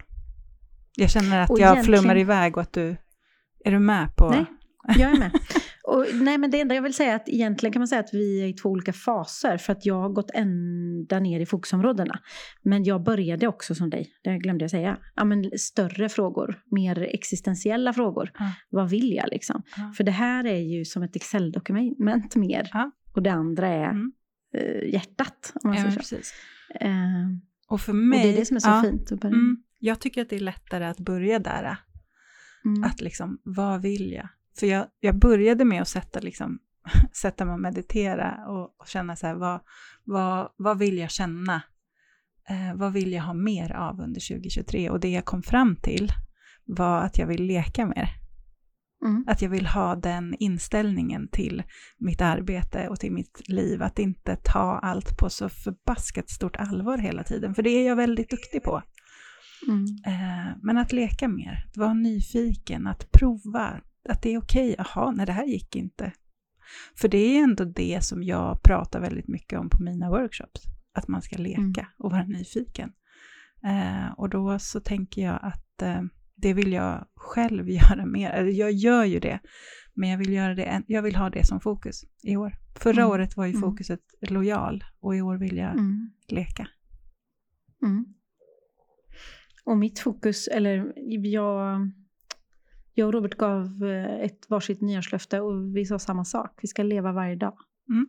Jag 0.96 1.10
känner 1.10 1.40
att 1.40 1.50
Och 1.50 1.60
jag 1.60 1.72
egentligen- 1.74 2.00
flummar 2.02 2.18
iväg 2.18 2.58
och 2.58 2.62
att 2.64 2.74
du, 2.74 2.98
är 3.66 3.72
du 3.72 3.80
med 3.80 4.16
på? 4.18 4.30
Nej. 4.30 4.46
Jag 4.88 5.02
är 5.12 5.20
med. 5.20 5.32
Och, 5.84 6.06
nej, 6.14 6.38
men 6.38 6.52
det 6.52 6.62
enda 6.62 6.76
jag 6.76 6.82
vill 6.82 6.94
säga 6.94 7.12
är 7.12 7.16
att 7.16 7.30
egentligen 7.30 7.74
kan 7.74 7.80
man 7.80 7.88
säga 7.88 8.00
att 8.02 8.14
vi 8.14 8.42
är 8.44 8.48
i 8.48 8.54
två 8.54 8.70
olika 8.70 8.94
faser. 8.94 9.58
För 9.58 9.74
att 9.74 9.86
jag 9.86 9.96
har 10.02 10.10
gått 10.10 10.32
ända 10.34 11.20
ner 11.20 11.40
i 11.40 11.46
fokusområdena. 11.46 12.20
Men 12.64 12.84
jag 12.84 13.04
började 13.04 13.48
också 13.48 13.76
som 13.76 13.90
dig, 13.90 14.12
det 14.24 14.38
glömde 14.38 14.64
jag 14.64 14.72
säga. 14.72 14.98
Ja, 15.16 15.26
men 15.26 15.52
större 15.58 16.10
frågor, 16.10 16.62
mer 16.72 17.02
existentiella 17.02 17.94
frågor. 17.94 18.32
Ja. 18.40 18.52
Vad 18.70 18.90
vill 18.90 19.14
jag 19.14 19.30
liksom? 19.32 19.64
Ja. 19.78 19.94
För 19.98 20.04
det 20.04 20.12
här 20.12 20.46
är 20.46 20.60
ju 20.78 20.86
som 20.86 21.04
ett 21.04 21.16
Excel-dokument 21.16 22.36
mer. 22.36 22.70
Ja. 22.74 22.92
Och 23.16 23.24
det 23.24 23.32
andra 23.32 23.68
är 23.68 23.90
Mm. 23.90 24.12
eh, 24.54 24.94
hjärtat, 24.94 25.54
om 25.64 25.70
man 25.70 25.78
säger 25.92 26.02
så. 26.02 26.16
Eh, 26.80 26.92
Och 27.68 27.82
för 27.82 27.92
och 27.92 27.96
mig... 27.96 28.24
det 28.24 28.34
är 28.34 28.40
det 28.40 28.46
som 28.46 28.56
är 28.56 28.60
så 28.60 28.82
fint. 28.90 29.12
Att 29.12 29.20
börja. 29.22 29.36
Mm, 29.36 29.64
jag 29.80 30.00
tycker 30.00 30.22
att 30.22 30.30
det 30.30 30.36
är 30.36 30.40
lättare 30.40 30.86
att 30.86 31.00
börja 31.00 31.40
där. 31.40 31.78
Mm. 32.66 32.84
Att 32.84 33.02
liksom, 33.02 33.40
vad 33.44 33.82
vill 33.82 34.12
jag? 34.14 34.30
För 34.60 34.68
jag, 34.68 34.88
jag 35.00 35.20
började 35.20 35.66
med 35.66 35.82
att 35.82 35.88
sätta 35.88 36.20
liksom 36.20 36.60
sätta 37.14 37.46
mig 37.46 37.54
och 37.54 37.60
meditera 37.60 38.46
och, 38.48 38.76
och 38.80 38.88
känna 38.88 39.16
så 39.16 39.28
här, 39.28 39.36
vad, 39.36 39.60
vad, 40.04 40.50
vad 40.58 40.80
vill 40.80 40.98
jag 40.98 41.12
känna? 41.12 41.62
Eh, 42.50 42.76
vad 42.76 42.94
vill 42.94 43.14
jag 43.14 43.24
ha 43.24 43.34
mer 43.34 43.72
av 43.72 44.00
under 44.02 44.36
2023? 44.36 44.90
Och 44.90 45.00
det 45.00 45.10
jag 45.10 45.26
kom 45.26 45.44
fram 45.44 45.76
till 45.76 46.12
var 46.66 47.02
att 47.02 47.18
jag 47.18 47.28
vill 47.28 47.44
leka 47.44 47.86
mer. 47.86 48.10
Mm. 49.06 49.26
Att 49.28 49.42
jag 49.42 49.50
vill 49.50 49.66
ha 49.66 49.96
den 49.96 50.36
inställningen 50.40 51.28
till 51.28 51.64
mitt 51.98 52.22
arbete 52.22 52.88
och 52.88 53.00
till 53.00 53.12
mitt 53.12 53.50
liv, 53.50 53.84
att 53.84 54.00
inte 54.00 54.36
ta 54.36 54.80
allt 54.84 55.18
på 55.18 55.30
så 55.30 55.50
förbaskat 55.50 56.30
stort 56.30 56.56
allvar 56.56 56.98
hela 56.98 57.24
tiden, 57.24 57.56
för 57.56 57.64
det 57.64 57.70
är 57.70 57.88
jag 57.88 57.96
väldigt 57.96 58.30
duktig 58.30 58.64
på. 58.64 58.82
Mm. 59.68 59.86
Eh, 60.06 60.58
men 60.62 60.78
att 60.78 60.92
leka 60.92 61.28
mer, 61.28 61.66
att 61.68 61.78
vara 61.78 61.94
nyfiken, 61.94 62.88
att 62.88 63.12
prova, 63.12 63.82
att 64.10 64.22
det 64.22 64.34
är 64.34 64.38
okej, 64.38 64.74
okay. 64.74 64.86
jaha, 64.96 65.12
nej 65.12 65.26
det 65.26 65.32
här 65.32 65.46
gick 65.46 65.76
inte. 65.76 66.12
För 66.96 67.08
det 67.08 67.18
är 67.18 67.44
ändå 67.44 67.64
det 67.64 68.04
som 68.04 68.24
jag 68.24 68.64
pratar 68.64 69.00
väldigt 69.02 69.28
mycket 69.28 69.60
om 69.60 69.70
på 69.70 69.84
mina 69.84 70.10
workshops, 70.10 70.62
att 70.94 71.08
man 71.08 71.22
ska 71.22 71.38
leka 71.38 71.62
Mm. 71.62 71.86
och 71.98 72.12
vara 72.12 72.26
nyfiken. 72.26 72.92
Eh, 73.64 74.12
och 74.18 74.30
då 74.30 74.60
så 74.60 74.80
tänker 74.80 75.22
jag 75.22 75.40
att 75.42 75.82
eh, 75.82 76.02
det 76.36 76.54
vill 76.54 76.74
jag 76.74 77.08
själv 77.16 77.70
göra 77.70 78.06
mer, 78.06 78.30
eller 78.30 78.52
jag 78.52 78.72
gör 78.72 79.04
ju 79.04 79.20
det, 79.20 79.40
men 79.94 80.10
jag 80.10 80.18
vill, 80.18 80.34
göra 80.34 80.56
det, 80.56 80.84
jag 80.88 81.02
vill 81.02 81.16
ha 81.16 81.30
det 81.30 81.48
som 81.48 81.60
fokus 81.60 82.04
i 82.24 82.36
år. 82.36 82.54
Förra 82.76 83.02
Mm. 83.02 83.10
året 83.12 83.38
var 83.38 83.46
ju 83.46 83.52
Mm. 83.52 83.62
fokuset 83.62 84.00
lojal 84.22 84.84
och 85.00 85.16
i 85.16 85.22
år 85.22 85.38
vill 85.38 85.58
jag 85.58 85.72
Mm. 85.74 86.12
leka. 86.28 86.68
Mm. 87.84 88.06
Och 89.66 89.78
mitt 89.78 90.00
fokus, 90.00 90.48
eller 90.48 90.94
jag, 91.28 91.92
jag 93.00 93.08
och 93.08 93.14
Robert 93.14 93.36
gav 93.38 93.84
eh, 93.84 94.20
ett 94.26 94.50
varsitt 94.50 94.82
nyårslöfte 94.82 95.42
och 95.42 95.76
vi 95.76 95.86
sa 95.86 96.00
samma 96.00 96.26
sak. 96.26 96.60
Vi 96.62 96.68
ska 96.68 96.84
leva 96.84 97.12
varje 97.12 97.36
dag. 97.36 97.58
Mm. 97.90 98.08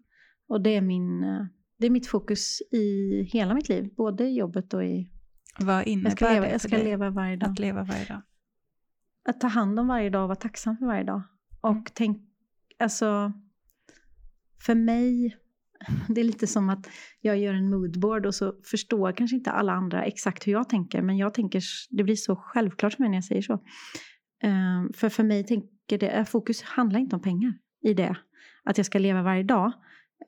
Och 0.48 0.60
det 0.60 0.76
är, 0.76 0.80
min, 0.80 1.24
eh, 1.24 1.46
det 1.78 1.86
är 1.86 1.90
mitt 1.90 2.06
fokus 2.06 2.60
i 2.72 3.12
hela 3.32 3.54
mitt 3.54 3.68
liv, 3.68 3.94
både 3.96 4.24
i 4.24 4.34
jobbet 4.38 4.74
och 4.74 4.84
i... 4.84 5.10
Vad 5.60 5.86
innebär 5.86 6.10
Jag 6.10 6.16
ska 6.18 6.28
leva, 6.28 6.46
det 6.46 6.52
jag 6.52 6.60
ska 6.60 6.76
dig 6.76 6.84
leva 6.84 7.10
varje 7.10 7.36
dag. 7.36 7.50
att 7.50 7.58
leva 7.58 7.82
varje 7.84 8.04
dag? 8.04 8.22
Att 9.28 9.40
ta 9.40 9.46
hand 9.46 9.80
om 9.80 9.88
varje 9.88 10.10
dag 10.10 10.22
och 10.22 10.28
vara 10.28 10.36
tacksam 10.36 10.76
för 10.76 10.86
varje 10.86 11.04
dag. 11.04 11.22
Och 11.60 11.70
Mm. 11.70 11.84
tänk, 11.94 12.18
alltså, 12.78 13.32
för 14.66 14.74
mig, 14.74 15.36
det 16.08 16.20
är 16.20 16.24
lite 16.24 16.46
som 16.46 16.70
att 16.70 16.88
jag 17.20 17.38
gör 17.38 17.54
en 17.54 17.70
moodboard 17.70 18.26
och 18.26 18.34
så 18.34 18.54
förstår 18.70 19.12
kanske 19.12 19.36
inte 19.36 19.50
alla 19.50 19.72
andra 19.72 20.04
exakt 20.04 20.46
hur 20.46 20.52
jag 20.52 20.68
tänker, 20.68 21.02
men 21.02 21.16
jag 21.16 21.34
tänker, 21.34 21.62
det 21.90 22.04
blir 22.04 22.16
så 22.16 22.36
självklart 22.36 22.92
för 22.94 23.02
mig 23.02 23.10
när 23.10 23.16
jag 23.16 23.24
säger 23.24 23.42
så. 23.42 23.62
Ehm, 24.42 24.92
för 24.92 25.08
för 25.08 25.24
mig 25.24 25.44
tänker 25.44 25.98
det, 25.98 26.08
eh, 26.08 26.24
fokus 26.24 26.62
handlar 26.62 27.00
inte 27.00 27.16
om 27.16 27.22
pengar 27.22 27.54
i 27.82 27.94
det, 27.94 28.16
att 28.64 28.76
jag 28.76 28.86
ska 28.86 28.98
leva 28.98 29.22
varje 29.22 29.42
dag. 29.42 29.72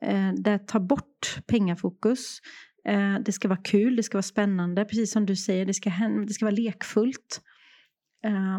Uh, 0.05 0.33
det 0.33 0.67
tar 0.67 0.79
bort 0.79 1.39
pengafokus. 1.47 2.39
Eh, 2.85 3.19
det 3.25 3.31
ska 3.31 3.47
vara 3.47 3.61
kul, 3.63 3.95
det 3.95 4.03
ska 4.03 4.17
vara 4.17 4.23
spännande, 4.23 4.85
precis 4.85 5.11
som 5.11 5.25
du 5.25 5.35
säger, 5.35 5.65
det 5.65 5.73
ska, 5.73 5.89
det 6.27 6.33
ska 6.33 6.45
vara 6.45 6.55
lekfullt. 6.55 7.41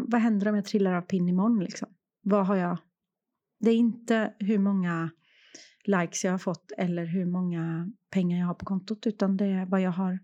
Vad 0.06 0.20
händer 0.20 0.48
om 0.48 0.54
jag 0.54 0.64
trillar 0.64 0.92
av 0.92 1.02
pinn 1.02 1.28
imorgon 1.28 1.64
liksom? 1.64 1.88
Vad 2.22 2.46
har 2.46 2.56
jag? 2.56 2.78
Det 3.60 3.70
är 3.70 3.76
inte 3.76 4.34
hur 4.38 4.58
många 4.58 5.10
likes 5.84 6.24
jag 6.24 6.30
har 6.30 6.38
fått 6.38 6.72
eller 6.78 7.04
hur 7.04 7.26
många 7.26 7.92
pengar 8.10 8.38
jag 8.38 8.46
har 8.46 8.54
på 8.54 8.64
kontot 8.64 9.06
utan 9.06 9.36
det 9.36 9.46
är 9.46 9.66
vad 9.66 9.80
jag 9.80 9.90
har, 9.90 10.18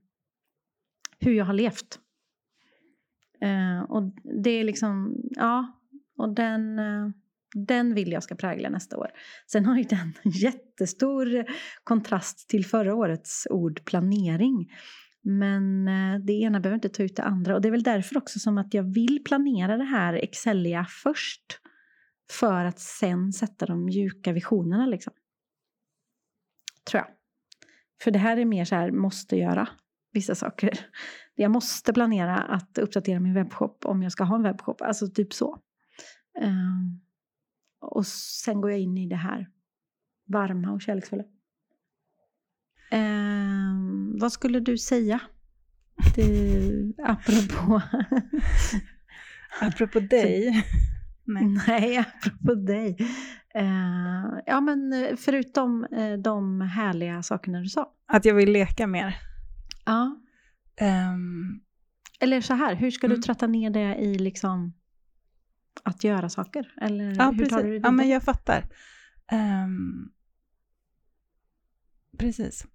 hur 1.18 1.32
jag 1.32 1.44
har 1.44 1.54
levt. 1.54 1.98
Eh, 3.42 3.82
och 3.82 4.02
det 4.42 4.50
är 4.50 4.64
liksom, 4.64 5.16
ja, 5.30 5.80
och 6.18 6.34
den, 6.34 6.78
eh, 6.78 7.08
den 7.54 7.94
vill 7.94 8.12
jag 8.12 8.22
ska 8.22 8.34
prägla 8.34 8.68
nästa 8.68 8.96
år. 8.96 9.10
Sen 9.46 9.66
har 9.66 9.76
ju 9.76 9.84
den 9.84 10.12
jättestor 10.32 11.44
kontrast 11.84 12.48
till 12.48 12.66
förra 12.66 12.94
årets 12.94 13.46
ord 13.50 13.84
planering. 13.84 14.72
Men 15.22 15.88
eh, 15.88 16.20
det 16.20 16.32
ena 16.32 16.60
behöver 16.60 16.74
inte 16.74 16.88
ta 16.88 17.02
ut 17.02 17.16
det 17.16 17.22
andra. 17.22 17.54
Och 17.54 17.60
det 17.60 17.68
är 17.68 17.72
väl 17.72 17.82
därför 17.82 18.18
också 18.18 18.38
som 18.38 18.58
att 18.58 18.74
jag 18.74 18.94
vill 18.94 19.24
planera 19.24 19.76
det 19.76 19.84
här 19.84 20.14
Excelia 20.14 20.86
först. 21.02 21.60
För 22.30 22.64
att 22.64 22.78
sen 22.78 23.32
sätta 23.32 23.66
de 23.66 23.84
mjuka 23.84 24.32
visionerna 24.32 24.86
liksom. 24.86 25.12
Tror 26.90 26.98
jag. 26.98 27.08
För 28.02 28.10
det 28.10 28.18
här 28.18 28.36
är 28.36 28.44
mer 28.44 28.64
så 28.64 28.74
här, 28.74 28.90
måste 28.90 29.36
göra 29.36 29.68
vissa 30.12 30.34
saker. 30.34 30.78
Jag 31.40 31.50
måste 31.50 31.92
planera 31.92 32.36
att 32.36 32.78
uppdatera 32.78 33.20
min 33.20 33.34
webbshop 33.34 33.84
om 33.84 34.02
jag 34.02 34.12
ska 34.12 34.24
ha 34.24 34.36
en 34.36 34.42
webbshop. 34.42 34.82
Alltså 34.82 35.08
typ 35.08 35.32
så. 35.32 35.58
Ehm, 36.40 37.00
och 37.80 38.06
sen 38.06 38.60
går 38.60 38.70
jag 38.70 38.80
in 38.80 38.98
i 38.98 39.06
det 39.06 39.16
här 39.16 39.48
varma 40.26 40.72
och 40.72 40.82
kärleksfulla. 40.82 41.24
Ehm, 42.90 44.18
vad 44.20 44.32
skulle 44.32 44.60
du 44.60 44.78
säga? 44.78 45.20
Du, 46.16 46.94
apropå... 47.04 47.82
Apropå 49.60 50.00
dig. 50.00 50.64
Nej. 51.24 51.44
Nej, 51.66 51.98
apropå 51.98 52.54
dig. 52.54 52.96
Eh, 53.54 54.40
ja, 54.46 54.60
men 54.60 54.94
förutom 55.16 55.84
eh, 55.84 56.12
de 56.12 56.60
härliga 56.60 57.22
sakerna 57.22 57.60
du 57.60 57.68
sa. 57.68 57.92
Att 58.06 58.24
jag 58.24 58.34
vill 58.34 58.52
leka 58.52 58.86
mer. 58.86 59.16
Ja. 59.84 60.20
Ehm, 60.80 61.60
Eller 62.20 62.40
så 62.40 62.54
här, 62.54 62.74
hur 62.74 62.90
ska 62.90 63.06
Mm. 63.06 63.16
du 63.16 63.22
tratta 63.22 63.46
ner 63.46 63.70
det 63.70 63.94
i 63.96 64.18
liksom 64.18 64.72
att 65.84 66.04
göra 66.04 66.28
saker? 66.28 66.72
Eller 66.80 67.14
ja, 67.18 67.24
hur 67.30 67.38
precis. 67.38 67.48
tar 67.50 67.62
du 67.62 67.78
det 67.78 67.86
ja, 67.86 67.90
men 67.90 68.08
jag 68.08 68.22
fattar. 68.22 68.68
Ehm, 69.32 70.08
precis. 72.18 72.66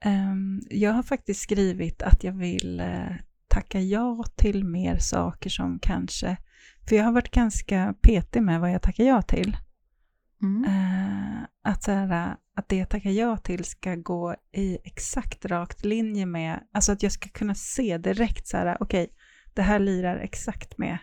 Ehm, 0.00 0.60
jag 0.70 0.92
har 0.92 1.02
faktiskt 1.02 1.40
skrivit 1.40 2.02
att 2.02 2.24
jag 2.24 2.32
vill 2.32 2.80
eh, 2.80 3.10
tacka 3.48 3.80
ja 3.80 4.24
till 4.36 4.64
mer 4.64 4.98
saker 4.98 5.50
som 5.50 5.78
kanske... 5.78 6.36
För 6.88 6.96
jag 6.96 7.04
har 7.04 7.12
varit 7.12 7.30
ganska 7.30 7.94
petig 8.02 8.42
med 8.42 8.60
vad 8.60 8.70
jag 8.72 8.82
tackar 8.82 9.04
ja 9.04 9.22
till. 9.22 9.56
Mm. 10.42 10.64
Eh, 10.64 11.46
att, 11.62 11.82
så 11.82 11.90
här, 11.90 12.36
att 12.54 12.68
det 12.68 12.76
jag 12.76 12.88
tackar 12.88 13.10
ja 13.10 13.36
till 13.36 13.64
ska 13.64 13.94
gå 13.94 14.36
i 14.52 14.78
exakt 14.84 15.44
rakt 15.44 15.84
linje 15.84 16.26
med, 16.26 16.60
alltså 16.72 16.92
att 16.92 17.02
jag 17.02 17.12
ska 17.12 17.28
kunna 17.28 17.54
se 17.54 17.98
direkt 17.98 18.46
så 18.46 18.56
här, 18.56 18.76
okej, 18.80 19.08
det 19.54 19.62
här 19.62 19.78
lirar 19.78 20.16
exakt 20.16 20.78
med 20.78 20.98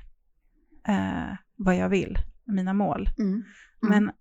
eh, 0.88 1.38
vad 1.56 1.76
jag 1.76 1.89
vill, 1.89 2.17
mina 2.46 2.74
mål. 2.74 3.10
Mm. 3.20 3.44
Men, 3.82 4.12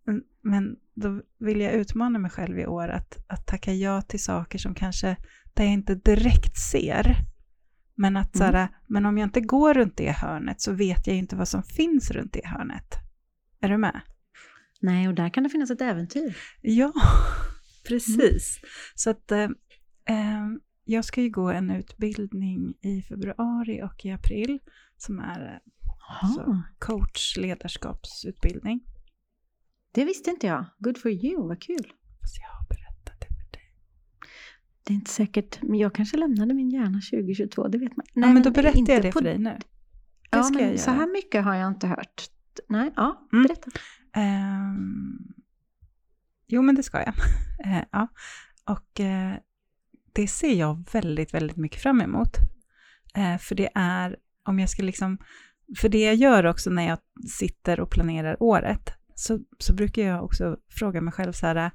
men 0.42 0.77
då 0.94 1.23
vill 1.38 1.61
jag 1.61 1.73
utmana 1.73 2.18
mig 2.18 2.31
själv 2.31 2.59
i 2.59 2.66
år 2.66 2.88
att, 2.88 3.25
att 3.29 3.46
tacka 3.46 3.73
ja 3.73 4.03
till 4.03 4.23
saker 4.23 4.59
som 4.59 4.75
kanske, 4.75 5.16
där 5.55 5.64
jag 5.64 5.73
inte 5.73 5.94
direkt 5.94 6.59
ser, 6.59 7.16
men 7.94 8.16
att 8.16 8.37
så 8.37 8.44
här, 8.44 8.68
men 8.87 9.07
om 9.07 9.18
jag 9.18 9.27
inte 9.27 9.40
går 9.40 9.75
runt 9.75 9.96
det 9.96 10.11
hörnet 10.11 10.61
så 10.61 10.73
vet 10.73 11.07
jag 11.07 11.16
inte 11.16 11.37
vad 11.37 11.49
som 11.49 11.62
finns 11.62 12.11
runt 12.11 12.33
det 12.33 12.46
hörnet. 12.46 12.94
Är 13.61 13.68
du 13.68 13.77
med? 13.77 14.01
Nej, 14.81 15.09
och 15.09 15.14
där 15.14 15.29
kan 15.29 15.43
det 15.43 15.51
finnas 15.51 15.71
ett 15.71 15.81
äventyr. 15.81 16.37
Ja, 16.61 16.93
precis. 17.88 18.61
Så 18.95 19.11
att 19.11 19.33
eh, 19.33 19.43
eh, 20.09 20.47
jag 20.85 21.05
ska 21.05 21.23
ju 21.23 21.31
gå 21.31 21.51
en 21.51 21.71
utbildning 21.71 22.75
i 22.81 23.03
februari 23.03 23.83
och 23.83 24.05
i 24.05 24.11
april 24.11 24.59
som 24.97 25.19
är 25.21 25.61
eh, 26.23 26.29
Så. 26.35 26.62
coach 26.79 27.37
ledarskapsutbildning. 27.37 28.81
Det 29.93 30.05
visste 30.05 30.31
inte 30.31 30.47
jag. 30.47 30.64
Good 30.79 30.99
for 30.99 31.11
you, 31.11 31.49
vad 31.49 31.62
kul. 31.62 31.93
Fast 32.21 32.37
jag 32.38 32.49
har 32.49 32.66
berättat 32.69 33.21
det 33.21 33.27
för 33.27 33.53
dig. 33.53 33.75
Det 34.85 34.93
är 34.93 34.95
inte 34.95 35.11
säkert, 35.11 35.62
men 35.62 35.79
jag 35.79 35.95
kanske 35.95 36.16
lämnade 36.16 36.55
min 36.55 36.71
hjärna 36.71 37.01
2022, 37.11 37.69
det 37.69 37.79
vet 37.79 37.97
man. 37.97 38.07
ja, 38.14 38.27
men 38.33 38.43
då 38.43 38.51
berättar 38.51 38.79
inte 38.79 38.93
jag 38.93 39.03
det 39.03 39.12
för 39.12 39.21
dig 39.23 39.38
nu. 39.38 39.51
Det 39.51 39.66
Ja, 40.31 40.51
men 40.55 40.79
så 40.79 40.90
här 40.90 41.12
mycket 41.12 41.45
har 41.45 41.55
jag 41.55 41.69
inte 41.69 41.87
hört. 41.87 42.23
Nej, 42.69 42.93
ja, 42.97 43.29
Mm. 43.33 43.43
berätta. 43.43 43.71
Jo, 46.46 46.62
men 46.62 46.75
det 46.75 46.83
ska 46.83 46.99
jag. 46.99 47.14
Eh, 47.64 47.85
ja. 47.92 48.09
Och 48.64 49.01
eh, 49.01 49.35
det 50.12 50.29
ser 50.29 50.55
jag 50.55 50.85
väldigt, 50.92 51.35
väldigt 51.35 51.57
mycket 51.57 51.83
fram 51.83 52.01
emot. 52.01 52.37
Eh, 53.14 53.38
för 53.38 53.55
det 53.55 53.68
är, 53.75 54.16
om 54.44 54.59
jag 54.59 54.68
ska 54.68 54.83
liksom, 54.83 55.18
för 55.79 55.88
det 55.88 56.05
jag 56.05 56.14
gör 56.14 56.46
också 56.46 56.70
när 56.70 56.88
jag 56.88 56.99
sitter 57.38 57.81
och 57.81 57.90
planerar 57.90 58.42
året, 58.42 58.92
så, 59.14 59.38
så 59.59 59.75
brukar 59.75 60.03
jag 60.03 60.25
också 60.25 60.57
fråga 60.68 61.01
mig 61.01 61.12
själv 61.12 61.33
så 61.33 61.46
här, 61.46 61.70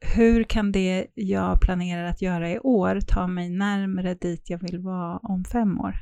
hur 0.00 0.44
kan 0.44 0.72
det 0.72 1.06
jag 1.14 1.60
planerar 1.60 2.04
att 2.04 2.22
göra 2.22 2.50
i 2.50 2.58
år 2.58 3.00
ta 3.00 3.26
mig 3.26 3.50
närmare 3.50 4.14
dit 4.14 4.50
jag 4.50 4.58
vill 4.58 4.78
vara 4.78 5.18
om 5.18 5.44
fem 5.44 5.80
år? 5.80 5.94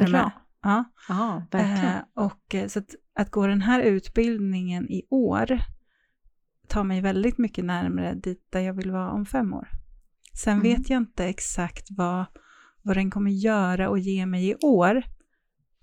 Är 0.00 0.06
du 0.06 0.12
med? 0.12 0.30
Ja. 0.62 0.84
Ja, 1.08 1.46
verkligen. 1.50 2.02
Och 2.14 2.70
så 2.70 2.78
att, 2.78 2.94
att 3.14 3.30
gå 3.30 3.46
den 3.46 3.62
här 3.62 3.80
utbildningen 3.80 4.90
i 4.90 5.02
år 5.10 5.60
tar 6.68 6.84
mig 6.84 7.00
väldigt 7.00 7.38
mycket 7.38 7.64
närmare 7.64 8.14
dit 8.14 8.46
där 8.50 8.60
jag 8.60 8.74
vill 8.74 8.90
vara 8.90 9.10
om 9.10 9.26
fem 9.26 9.54
år. 9.54 9.68
Sen 10.34 10.52
Mm. 10.58 10.62
vet 10.62 10.90
jag 10.90 10.96
inte 10.96 11.24
exakt 11.24 11.86
vad, 11.90 12.24
vad 12.82 12.96
den 12.96 13.10
kommer 13.10 13.30
göra 13.30 13.88
och 13.88 13.98
ge 13.98 14.26
mig 14.26 14.48
i 14.50 14.54
år, 14.54 15.02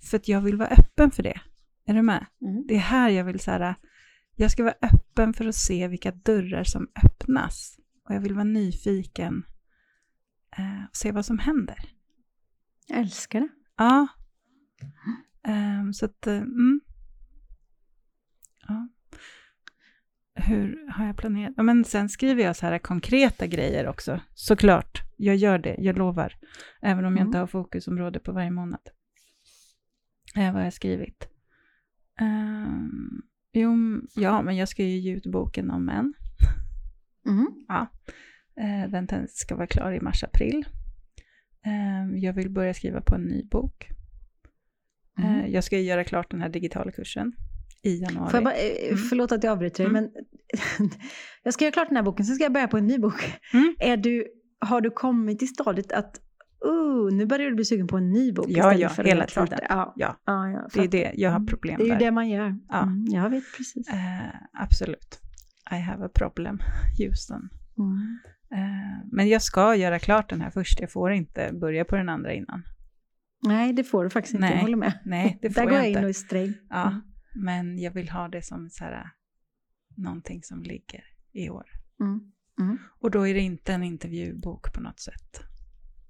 för 0.10 0.18
att 0.18 0.28
jag 0.28 0.42
vill 0.42 0.58
vara 0.58 0.70
öppen 0.70 1.12
för 1.12 1.24
det. 1.24 1.42
Är 1.86 1.94
du 1.94 2.02
med? 2.02 2.26
Mm. 2.42 2.68
Det 2.68 2.76
är 2.76 2.80
här 2.80 3.10
jag 3.10 3.24
vill 3.24 3.40
så 3.40 3.52
här, 3.52 3.76
Jag 4.36 4.52
ska 4.52 4.64
vara 4.64 4.76
öppen 4.82 5.34
för 5.34 5.48
att 5.48 5.56
se 5.56 5.88
vilka 5.88 6.12
dörrar 6.12 6.64
som 6.64 6.88
öppnas. 7.06 7.80
Och 8.06 8.16
jag 8.16 8.22
vill 8.22 8.34
vara 8.34 8.44
nyfiken 8.44 9.44
eh, 10.58 10.84
och 10.90 10.96
se 10.96 11.12
vad 11.12 11.26
som 11.26 11.40
händer. 11.40 11.78
Jag 12.88 13.00
älskar 13.00 13.40
det. 13.40 13.50
Ja. 13.78 14.08
Um, 15.48 15.94
så 15.94 16.06
att, 16.06 16.28
uh, 16.28 16.34
mm. 16.38 16.82
Ja. 18.70 18.88
Hur 20.36 20.92
har 20.92 21.06
jag 21.06 21.18
planerat? 21.18 21.54
Ja, 21.58 21.64
men 21.64 21.86
sen 21.86 22.10
skriver 22.10 22.44
jag 22.44 22.56
så 22.56 22.66
här 22.66 22.80
konkreta 22.80 23.48
grejer 23.48 23.88
också. 23.88 24.22
Såklart, 24.34 25.02
jag 25.18 25.36
gör 25.36 25.58
det, 25.58 25.76
jag 25.80 25.98
lovar. 25.98 26.36
Även 26.82 27.06
om 27.06 27.18
jag 27.18 27.28
inte 27.28 27.38
har 27.38 27.48
fokusområde 27.48 28.20
på 28.20 28.32
varje 28.32 28.52
månad. 28.52 28.90
Eh, 30.36 30.46
vad 30.46 30.54
har 30.54 30.64
jag 30.64 30.74
skrivit? 30.74 31.30
Um, 32.22 33.22
jo, 33.54 33.76
ja, 34.16 34.42
men 34.42 34.58
jag 34.58 34.70
ska 34.70 34.84
ju 34.84 34.98
ge 34.98 35.16
ut 35.16 35.26
boken 35.26 35.72
om 35.72 35.86
män. 35.86 36.14
Mm. 37.26 37.48
Ja. 37.68 37.88
Eh, 38.60 38.90
den 38.90 39.28
ska 39.30 39.56
vara 39.56 39.68
klar 39.68 39.92
i 39.92 40.02
mars-april. 40.02 40.66
Eh, 41.66 42.20
jag 42.20 42.34
vill 42.34 42.50
börja 42.50 42.74
skriva 42.74 43.02
på 43.02 43.16
en 43.16 43.24
ny 43.24 43.44
bok. 43.44 43.90
Mm. 45.18 45.40
Eh, 45.40 45.48
jag 45.48 45.64
ska 45.64 45.80
göra 45.80 46.04
klart 46.04 46.32
den 46.32 46.42
här 46.42 46.50
digitala 46.50 46.92
kursen 46.92 47.34
i 47.84 48.02
januari. 48.02 48.30
Får 48.32 48.38
jag 48.38 48.44
bara, 48.44 48.54
eh, 48.56 48.88
Mm. 48.88 48.98
förlåt 48.98 49.32
att 49.32 49.44
jag 49.44 49.52
avbryter 49.52 49.84
dig, 49.84 49.90
Mm. 49.90 50.04
men 50.04 50.12
jag 51.44 51.54
ska 51.54 51.66
göra 51.66 51.72
klart 51.74 51.88
den 51.88 51.96
här 51.96 52.04
boken, 52.04 52.26
sen 52.26 52.36
ska 52.36 52.44
jag 52.44 52.54
börja 52.54 52.68
på 52.68 52.78
en 52.78 52.88
ny 52.88 52.98
bok. 52.98 53.34
Mm. 53.54 53.76
Är 53.80 53.98
du, 53.98 54.26
har 54.60 54.82
du 54.82 54.90
kommit 54.90 55.40
till 55.40 55.48
stadiet 55.48 55.92
att 55.92 56.22
uh, 56.68 57.14
nu 57.18 57.26
börjar 57.26 57.50
du 57.50 57.56
bli 57.56 57.66
sugen 57.66 57.88
på 57.88 57.98
en 57.98 58.12
ny 58.12 58.32
bok? 58.32 58.46
Ja, 58.50 58.58
istället 58.74 58.80
ja, 58.80 58.90
för 58.90 59.04
hela 59.04 59.26
klart 59.26 59.50
tiden. 59.50 59.66
Ja, 59.70 59.94
Ja, 59.96 60.16
ja, 60.26 60.50
ja, 60.50 60.68
det 60.74 60.80
är 60.84 60.88
det. 60.88 61.12
Jag 61.16 61.32
har 61.32 61.46
problem 61.46 61.76
Det 61.78 61.84
är 61.84 61.94
ju 61.94 61.96
det 62.00 62.12
man 62.12 62.30
gör. 62.30 62.56
Ja. 62.70 62.82
Mm, 62.84 63.06
jag 63.10 63.30
vet 63.30 63.44
precis. 63.58 63.88
Eh, 63.90 64.30
absolut. 64.54 65.20
I 65.72 65.76
have 65.76 66.06
a 66.06 66.10
problem, 66.16 66.60
Houston. 67.00 67.50
Mm. 67.78 68.20
Eh, 68.54 69.08
men 69.12 69.28
jag 69.30 69.42
ska 69.42 69.76
göra 69.76 70.00
klart 70.00 70.30
den 70.30 70.42
här 70.42 70.50
först. 70.50 70.80
Jag 70.80 70.92
får 70.92 71.12
inte 71.12 71.50
börja 71.62 71.86
på 71.86 71.96
den 71.96 72.10
andra 72.10 72.34
innan. 72.34 72.64
Nej, 73.48 73.74
det 73.74 73.84
får 73.84 74.04
du 74.04 74.10
faktiskt 74.10 74.34
inte. 74.34 74.46
Nej, 74.48 74.56
Jag 74.56 74.62
håller 74.62 74.78
med. 74.78 74.94
Nej, 75.06 75.40
det 75.42 75.48
Där 75.48 75.54
får 75.56 75.62
går 75.62 75.72
jag 75.72 75.80
jag 75.82 75.86
in 75.86 75.90
inte. 75.92 76.04
och 76.04 76.10
är 76.10 76.14
sträng. 76.14 76.54
Ja, 76.70 76.88
Mm. 76.88 77.02
Men 77.40 77.80
jag 77.80 77.92
vill 77.92 78.10
ha 78.10 78.28
det 78.28 78.42
som 78.42 78.70
så 78.70 78.84
här, 78.84 79.12
någonting 79.96 80.44
som 80.44 80.64
ligger 80.64 81.04
i 81.32 81.50
år. 81.50 81.66
Mm. 82.00 82.32
Mm. 82.60 82.78
Och 83.00 83.12
då 83.12 83.28
är 83.28 83.34
det 83.34 83.40
inte 83.40 83.74
en 83.74 83.84
intervjubok 83.84 84.74
på 84.74 84.82
något 84.82 85.00
sätt. 85.00 85.42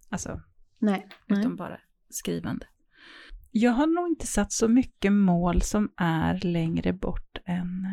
Alltså, 0.09 0.41
Nej. 0.79 1.07
Nej. 1.27 1.39
utan 1.39 1.55
bara 1.55 1.79
skrivande. 2.09 2.67
Jag 3.51 3.71
har 3.71 3.87
nog 3.87 4.07
inte 4.07 4.27
satt 4.27 4.51
så 4.51 4.67
mycket 4.67 5.13
mål 5.13 5.61
som 5.61 5.91
är 5.97 6.39
längre 6.43 6.93
bort 6.93 7.37
än... 7.45 7.87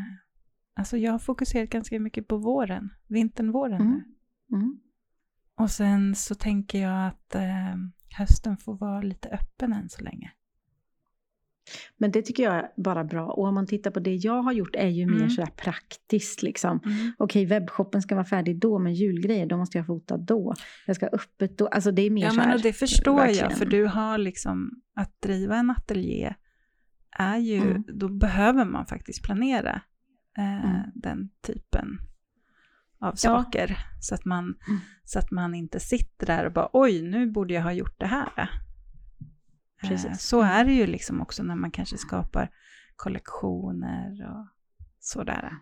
Alltså 0.74 0.96
jag 0.96 1.12
har 1.12 1.18
fokuserat 1.18 1.70
ganska 1.70 2.00
mycket 2.00 2.28
på 2.28 2.36
våren, 2.36 2.90
vintern, 3.06 3.52
våren 3.52 3.80
Mm. 3.80 3.92
nu. 3.92 4.56
Mm. 4.56 4.80
Och 5.54 5.70
sen 5.70 6.14
så 6.14 6.34
tänker 6.34 6.82
jag 6.82 7.06
att 7.06 7.34
eh, 7.34 7.76
hösten 8.18 8.56
får 8.56 8.76
vara 8.76 9.02
lite 9.02 9.28
öppen 9.28 9.72
än 9.72 9.88
så 9.88 10.02
länge. 10.02 10.32
Men 11.96 12.10
det 12.10 12.22
tycker 12.22 12.42
jag 12.42 12.54
är 12.54 12.68
bara 12.76 13.04
bra. 13.04 13.26
Och 13.26 13.44
om 13.44 13.54
man 13.54 13.66
tittar 13.66 13.90
på 13.90 14.00
det 14.00 14.14
jag 14.14 14.42
har 14.42 14.52
gjort 14.52 14.76
är 14.76 14.88
ju 14.88 15.06
mer 15.06 15.16
Mm. 15.16 15.30
sådär 15.30 15.50
praktiskt 15.56 16.42
liksom. 16.42 16.80
Okej, 17.18 17.46
webbshoppen 17.46 18.02
ska 18.02 18.14
vara 18.14 18.24
färdig 18.24 18.58
då, 18.60 18.78
men 18.78 18.94
julgrejer, 18.94 19.46
då 19.46 19.56
måste 19.56 19.78
jag 19.78 19.86
fota 19.86 20.16
då. 20.16 20.54
Jag 20.86 20.96
ska 20.96 21.06
ha 21.06 21.10
öppet 21.10 21.58
då. 21.58 21.66
Alltså 21.66 21.90
det 21.90 22.02
är 22.02 22.10
mer 22.10 22.22
Ja, 22.24 22.30
så 22.30 22.36
men 22.36 22.48
här, 22.48 22.54
och 22.56 22.62
det 22.62 22.72
förstår 22.72 23.16
verkligen. 23.16 23.50
jag, 23.50 23.58
för 23.58 23.66
du 23.66 23.84
har 23.86 24.18
liksom, 24.18 24.70
att 24.94 25.22
driva 25.22 25.56
en 25.56 25.70
ateljé 25.70 26.34
är 27.18 27.36
ju, 27.38 27.56
Mm. 27.62 27.84
då 27.94 28.08
behöver 28.08 28.64
man 28.64 28.86
faktiskt 28.86 29.22
planera 29.22 29.80
eh, 30.38 30.64
Mm. 30.70 30.80
den 30.94 31.28
typen 31.46 31.98
av 33.00 33.14
saker. 33.14 33.78
Så, 34.00 34.14
att 34.14 34.24
man, 34.24 34.44
Mm. 34.44 34.80
så 35.04 35.18
att 35.18 35.30
man 35.30 35.54
inte 35.54 35.80
sitter 35.80 36.26
där 36.26 36.44
och 36.46 36.52
bara, 36.52 36.68
oj, 36.72 37.02
nu 37.02 37.30
borde 37.30 37.54
jag 37.54 37.62
ha 37.62 37.72
gjort 37.72 38.00
det 38.00 38.06
här. 38.06 38.50
Eh, 39.82 39.88
Precis. 39.88 40.20
så 40.22 40.42
är 40.42 40.64
det 40.64 40.72
ju 40.72 40.86
liksom 40.86 41.20
också 41.20 41.42
när 41.42 41.54
man 41.56 41.70
kanske 41.70 41.98
skapar 41.98 42.50
kollektioner 42.96 44.30
och 44.30 44.46
sådär. 45.00 45.52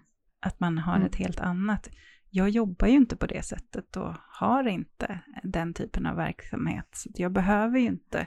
Att 0.41 0.61
man 0.61 0.79
har 0.79 0.95
Mm. 0.97 1.07
ett 1.07 1.17
helt 1.17 1.41
annat. 1.41 1.89
Jag 2.31 2.49
jobbar 2.51 2.87
ju 2.89 2.95
inte 2.95 3.17
på 3.17 3.27
det 3.27 3.43
sättet 3.45 3.97
och 3.97 4.15
har 4.19 4.69
inte 4.69 5.21
den 5.43 5.75
typen 5.75 6.07
av 6.07 6.17
verksamhet. 6.17 6.87
Så 6.93 7.11
jag 7.15 7.33
behöver 7.33 7.79
ju 7.79 7.87
inte 7.87 8.27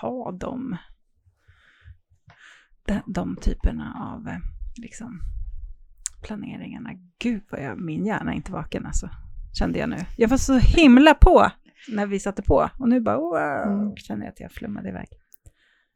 ha 0.00 0.32
de, 0.32 0.76
de, 2.86 3.02
de 3.06 3.36
typerna 3.36 3.94
av 4.14 4.28
eh, 4.28 4.38
liksom, 4.76 5.20
planeringarna. 6.22 6.90
Gud 7.18 7.42
vad 7.50 7.62
jag, 7.62 7.80
min 7.80 8.06
hjärna 8.06 8.32
är 8.32 8.36
inte 8.36 8.52
vaken 8.52 8.86
alltså, 8.86 9.10
kände 9.52 9.78
jag 9.78 9.88
nu. 9.88 9.96
Jag 10.16 10.28
var 10.28 10.36
så 10.36 10.58
himla 10.58 11.14
på 11.14 11.50
när 11.88 12.06
vi 12.06 12.20
satte 12.20 12.42
på 12.42 12.70
och 12.78 12.88
nu 12.88 13.00
bara 13.00 13.16
wow, 13.18 13.72
Mm. 13.72 13.96
känner 13.96 14.24
jag 14.26 14.32
att 14.32 14.40
jag 14.40 14.52
flummade 14.52 14.88
iväg. 14.88 15.08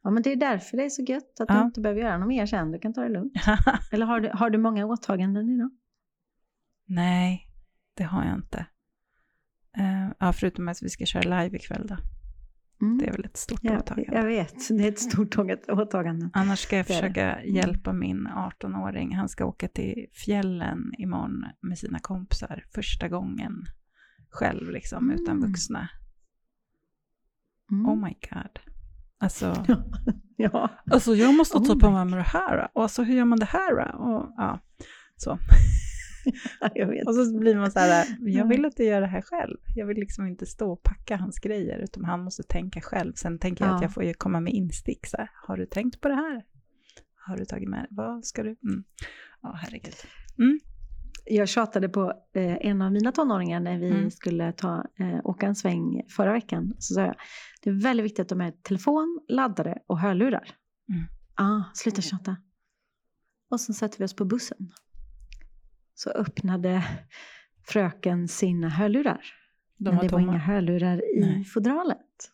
Ja, 0.03 0.09
men 0.09 0.23
det 0.23 0.31
är 0.31 0.35
därför 0.35 0.77
det 0.77 0.83
är 0.85 0.89
så 0.89 1.01
gött 1.01 1.39
att 1.39 1.45
Ja. 1.49 1.55
du 1.55 1.61
inte 1.61 1.81
behöver 1.81 2.01
göra 2.01 2.17
något 2.17 2.27
mer 2.27 2.45
sen. 2.45 2.71
Du 2.71 2.79
kan 2.79 2.93
ta 2.93 3.01
det 3.01 3.09
lugnt. 3.09 3.33
Eller 3.91 4.05
har 4.05 4.19
du, 4.19 4.29
har 4.33 4.49
du 4.49 4.57
många 4.57 4.85
åtaganden 4.85 5.49
idag? 5.49 5.69
Nej, 6.85 7.47
det 7.93 8.03
har 8.03 8.25
jag 8.25 8.35
inte. 8.35 8.65
Eh, 9.77 10.09
ja, 10.19 10.33
förutom 10.33 10.67
att 10.67 10.81
vi 10.83 10.89
ska 10.89 11.05
köra 11.05 11.41
live 11.43 11.57
ikväll 11.57 11.87
då. 11.87 11.97
Mm. 12.81 12.97
Det 12.97 13.07
är 13.07 13.11
väl 13.11 13.25
ett 13.25 13.37
stort 13.37 13.59
jag, 13.63 13.77
åtagande. 13.77 14.15
jag 14.17 14.25
vet, 14.25 14.67
det 14.69 14.83
är 14.83 14.89
ett 14.89 14.99
stort 14.99 15.37
åt- 15.37 15.69
åtagande. 15.69 16.29
Annars 16.33 16.59
ska 16.59 16.77
jag 16.77 16.87
försöka 16.87 17.43
hjälpa 17.43 17.93
min 17.93 18.27
18-åring. 18.27 19.15
Han 19.15 19.29
ska 19.29 19.45
åka 19.45 19.67
till 19.67 20.05
fjällen 20.25 20.91
imorgon 20.97 21.45
med 21.61 21.77
sina 21.77 21.99
kompisar. 21.99 22.63
Första 22.75 23.07
gången 23.07 23.51
själv, 24.29 24.69
liksom, 24.71 25.11
utan 25.11 25.37
Mm. 25.37 25.49
vuxna. 25.49 25.89
Mm. 27.71 27.85
Oh 27.89 27.95
my 27.95 28.13
god. 28.31 28.59
Alltså, 29.17 29.65
ja. 30.35 30.69
alltså 30.91 31.15
jag 31.15 31.33
måste 31.35 31.57
Oh 31.57 31.65
ta 31.65 31.75
på 31.79 31.89
mig 31.91 32.05
det 32.17 32.21
här. 32.21 32.67
Och 32.73 32.83
alltså, 32.83 33.03
hur 33.03 33.15
gör 33.15 33.25
man 33.25 33.39
det 33.39 33.45
här? 33.45 33.95
Och, 33.95 34.33
ja, 34.37 34.59
så. 35.17 35.39
jag 36.73 36.87
vet. 36.87 37.07
och 37.07 37.15
så 37.15 37.39
blir 37.39 37.55
man 37.55 37.71
så 37.71 37.79
här, 37.79 38.05
jag 38.19 38.35
Mm. 38.35 38.49
vill 38.49 38.65
att 38.65 38.75
du 38.75 38.83
gör 38.83 39.01
det 39.01 39.07
här 39.07 39.21
själv. 39.21 39.57
Jag 39.75 39.85
vill 39.85 39.97
liksom 39.97 40.27
inte 40.27 40.45
stå 40.45 40.71
och 40.71 40.83
packa 40.83 41.17
hans 41.17 41.39
grejer, 41.39 41.79
utan 41.79 42.05
han 42.05 42.23
måste 42.23 42.43
tänka 42.43 42.81
själv. 42.81 43.13
Sen 43.13 43.39
tänker 43.39 43.65
jag 43.65 43.75
att 43.75 43.81
Ja. 43.81 43.85
jag 43.85 43.93
får 43.93 44.03
ju 44.03 44.13
komma 44.13 44.39
med 44.39 44.53
instick. 44.53 45.05
Så 45.07 45.17
här, 45.17 45.29
har 45.47 45.57
du 45.57 45.65
tänkt 45.65 46.01
på 46.01 46.07
det 46.07 46.15
här? 46.15 46.45
Har 47.27 47.37
du 47.37 47.45
tagit 47.45 47.69
med 47.69 47.87
Vad 47.89 48.25
ska 48.25 48.43
du? 48.43 48.49
Mm. 48.63 48.83
Ja, 49.41 49.53
herregud. 49.61 49.93
Jag 51.25 51.49
tjatade 51.49 51.89
på 51.89 52.13
eh, 52.33 52.57
en 52.67 52.81
av 52.81 52.91
mina 52.91 53.11
tonåringar 53.11 53.59
när 53.59 53.77
vi 53.79 53.89
Mm. 53.89 54.11
skulle 54.11 54.51
ta, 54.51 54.85
eh, 54.99 55.19
åka 55.23 55.45
en 55.47 55.55
sväng 55.55 56.01
förra 56.09 56.33
veckan. 56.33 56.73
Så 56.79 56.93
sa 56.93 57.01
jag, 57.01 57.15
det 57.63 57.69
är 57.69 57.73
väldigt 57.83 58.03
viktigt 58.05 58.19
att 58.19 58.29
de 58.29 58.39
har 58.39 58.51
telefon, 58.51 59.19
laddare 59.29 59.77
och 59.87 59.99
hörlurar. 59.99 60.51
Mm. 60.89 61.03
ah, 61.35 61.63
sluta 61.73 62.01
tjata. 62.01 62.35
Och 63.49 63.61
så 63.61 63.73
sätter 63.73 63.97
vi 63.99 64.05
oss 64.05 64.15
på 64.15 64.25
bussen. 64.25 64.57
Så 65.95 66.09
öppnade 66.09 66.83
fröken 67.67 68.27
sina 68.27 68.69
hörlurar. 68.69 69.21
De 69.77 69.83
men 69.83 69.95
var 69.95 70.03
det 70.03 70.09
var 70.09 70.19
tomma. 70.19 70.31
inga 70.31 70.39
hörlurar 70.41 71.17
i 71.17 71.19
Nej. 71.21 71.43
fodralet. 71.45 72.31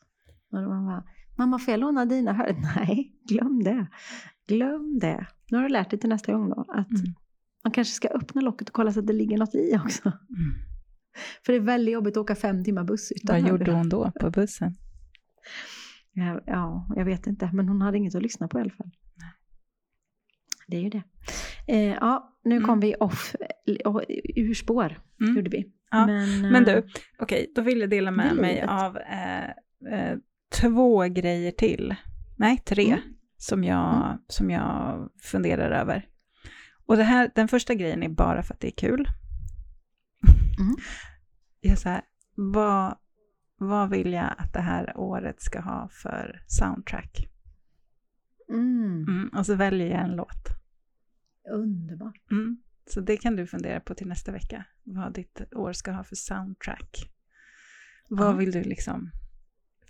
Och 0.52 0.62
man 0.62 0.86
bara, 0.86 1.04
mamma 1.36 1.60
får 1.60 1.71
jag 1.71 1.80
låna 1.80 2.06
dina 2.06 2.34
hörlurar? 2.34 2.74
Nej, 2.76 3.13
glöm 3.30 3.63
det. 3.63 3.88
Glöm 4.48 5.00
det. 5.00 5.28
Nu 5.52 5.58
har 5.58 5.63
du 5.63 5.69
lärt 5.69 5.89
dig 5.89 6.00
till 6.00 6.10
nästa 6.10 6.34
gång 6.34 6.50
då 6.50 6.65
att 6.67 6.91
Mm. 6.91 7.13
Man 7.65 7.71
kanske 7.71 7.93
ska 7.93 8.08
öppna 8.08 8.41
locket 8.41 8.69
och 8.69 8.75
kolla 8.75 8.91
så 8.91 8.99
att 8.99 9.08
det 9.08 9.13
ligger 9.13 9.38
något 9.38 9.56
i 9.56 9.78
också. 9.86 10.01
Mm. 10.08 10.54
För 11.45 11.54
det 11.54 11.60
är 11.60 11.62
väldigt 11.62 11.93
jobbigt 11.93 12.17
att 12.17 12.21
åka 12.21 12.36
fem 12.36 12.63
timmar 12.63 12.84
buss 12.84 13.12
utan 13.12 13.41
Vad 13.41 13.49
gjorde 13.49 13.71
hon 13.71 13.89
då 13.89 14.12
på 14.19 14.30
bussen? 14.30 14.75
Ja, 16.13 16.41
ja, 16.45 16.88
jag 16.95 17.06
vet 17.06 17.28
inte. 17.28 17.49
Men 17.54 17.67
hon 17.69 17.82
hade 17.82 17.97
inget 17.97 18.15
att 18.15 18.21
lyssna 18.23 18.47
på 18.47 18.60
i 18.60 18.62
alla 18.62 18.71
fall. 18.71 18.91
Det 20.67 20.78
är 20.78 20.82
ju 20.82 20.89
det. 20.89 21.04
Eh, 21.67 21.80
ja, 21.93 22.38
nu 22.43 22.56
Mm. 22.56 22.67
kom 22.67 22.80
vi 22.80 22.95
off, 22.95 23.36
eh, 23.67 24.01
ur 24.36 24.54
spår. 24.54 24.99
Mm. 25.21 25.36
Gjorde 25.36 25.49
vi. 25.49 25.71
Ja, 25.91 26.06
Men, 26.06 26.41
Men 26.41 26.67
eh, 26.67 26.75
du, 26.75 26.88
okej, 27.19 27.51
då 27.56 27.62
vill 27.62 27.80
jag 27.80 27.89
dela 27.89 28.12
med 28.12 28.32
är 28.32 28.36
mig 28.36 28.54
livet. 28.56 28.69
av 28.69 28.97
eh, 28.97 29.43
eh, 29.93 30.17
två 30.62 31.04
grejer 31.04 31.51
till. 31.51 31.95
Nej, 32.38 32.58
tre. 32.58 32.86
Mm. 32.86 32.99
Som, 33.38 33.63
jag, 33.63 34.17
som 34.28 34.49
jag 34.51 35.10
funderar 35.21 35.71
över. 35.71 36.06
Och 36.86 36.98
det 36.98 37.04
här, 37.04 37.32
den 37.36 37.48
första 37.48 37.74
grejen 37.74 38.04
är 38.04 38.10
bara 38.10 38.43
för 38.43 38.54
att 38.54 38.60
det 38.60 38.67
är 38.67 38.78
kul. 38.78 39.10
Mm. 40.60 40.76
Jag 41.62 41.78
så 41.78 41.89
här, 41.89 42.02
vad, 42.36 42.98
vad 43.58 43.89
vill 43.89 44.13
jag 44.13 44.34
att 44.38 44.54
det 44.54 44.62
här 44.62 44.98
året 44.98 45.41
ska 45.41 45.60
ha 45.60 45.89
för 45.91 46.43
soundtrack? 46.48 47.28
Mm, 48.50 49.04
Mm, 49.08 49.30
och 49.30 49.45
så 49.45 49.56
väljer 49.56 49.88
jag 49.88 50.04
en 50.04 50.15
låt. 50.15 50.48
underbart. 51.54 52.32
Mm. 52.32 52.58
Så 52.88 53.02
det 53.02 53.17
kan 53.17 53.36
du 53.36 53.48
fundera 53.48 53.80
på 53.80 53.95
till 53.95 54.08
nästa 54.08 54.32
vecka. 54.32 54.65
Vad 54.84 55.13
ditt 55.13 55.41
år 55.56 55.74
ska 55.74 55.91
ha 55.91 56.04
för 56.04 56.15
soundtrack. 56.15 57.12
Vad 58.10 58.38
vill 58.38 58.52
du 58.52 58.63
liksom... 58.63 59.12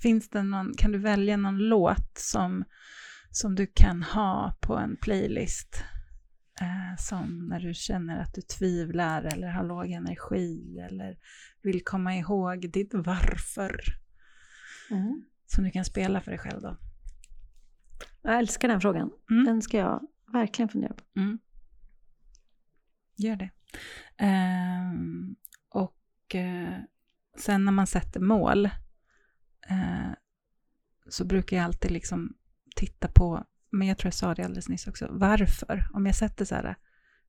Finns 0.01 0.29
det 0.29 0.43
någon, 0.43 0.73
kan 0.77 0.91
du 0.91 0.97
välja 0.97 1.37
någon 1.37 1.57
låt 1.57 2.17
som, 2.17 2.63
som 3.31 3.55
du 3.55 3.67
kan 3.67 4.03
ha 4.03 4.57
på 4.61 4.77
en 4.77 4.97
playlist 4.97 5.83
Eh, 6.61 6.95
som 6.97 7.47
när 7.47 7.59
du 7.59 7.73
känner 7.73 8.19
att 8.19 8.33
du 8.33 8.41
tvivlar 8.41 9.23
eller 9.23 9.47
har 9.47 9.63
låg 9.63 9.91
energi 9.91 10.79
eller 10.79 11.17
vill 11.61 11.83
komma 11.83 12.15
ihåg 12.15 12.71
ditt 12.71 12.93
varför. 12.93 13.81
Mm. 14.91 15.25
Som 15.45 15.63
du 15.63 15.71
kan 15.71 15.85
spela 15.85 16.21
för 16.21 16.31
dig 16.31 16.39
själv 16.39 16.61
då. 16.61 16.77
Jag 18.21 18.39
älskar 18.39 18.67
den 18.67 18.81
frågan. 18.81 19.11
Mm. 19.31 19.45
Den 19.45 19.61
ska 19.61 19.77
jag 19.77 20.07
verkligen 20.33 20.69
fundera 20.69 20.93
på. 20.93 21.03
Mm. 21.15 21.39
Gör 23.15 23.35
det. 23.35 23.49
Ehm, 24.17 25.35
och 25.69 26.35
eh, 26.35 26.79
sen 27.37 27.65
när 27.65 27.71
man 27.71 27.87
sätter 27.87 28.19
mål 28.19 28.65
eh, 29.69 30.11
så 31.09 31.25
brukar 31.25 31.57
jag 31.57 31.63
alltid 31.65 31.91
liksom 31.91 32.35
titta 32.75 33.07
på, 33.07 33.45
men 33.75 33.87
jag 33.87 33.97
tror 33.97 34.07
jag 34.07 34.13
sa 34.13 34.35
det 34.35 34.43
alldeles 34.45 34.69
nyss 34.69 34.87
också, 34.87 35.07
varför? 35.11 35.87
Om 35.93 36.05
jag 36.05 36.15
sätter 36.15 36.45
så 36.45 36.55
här, 36.55 36.75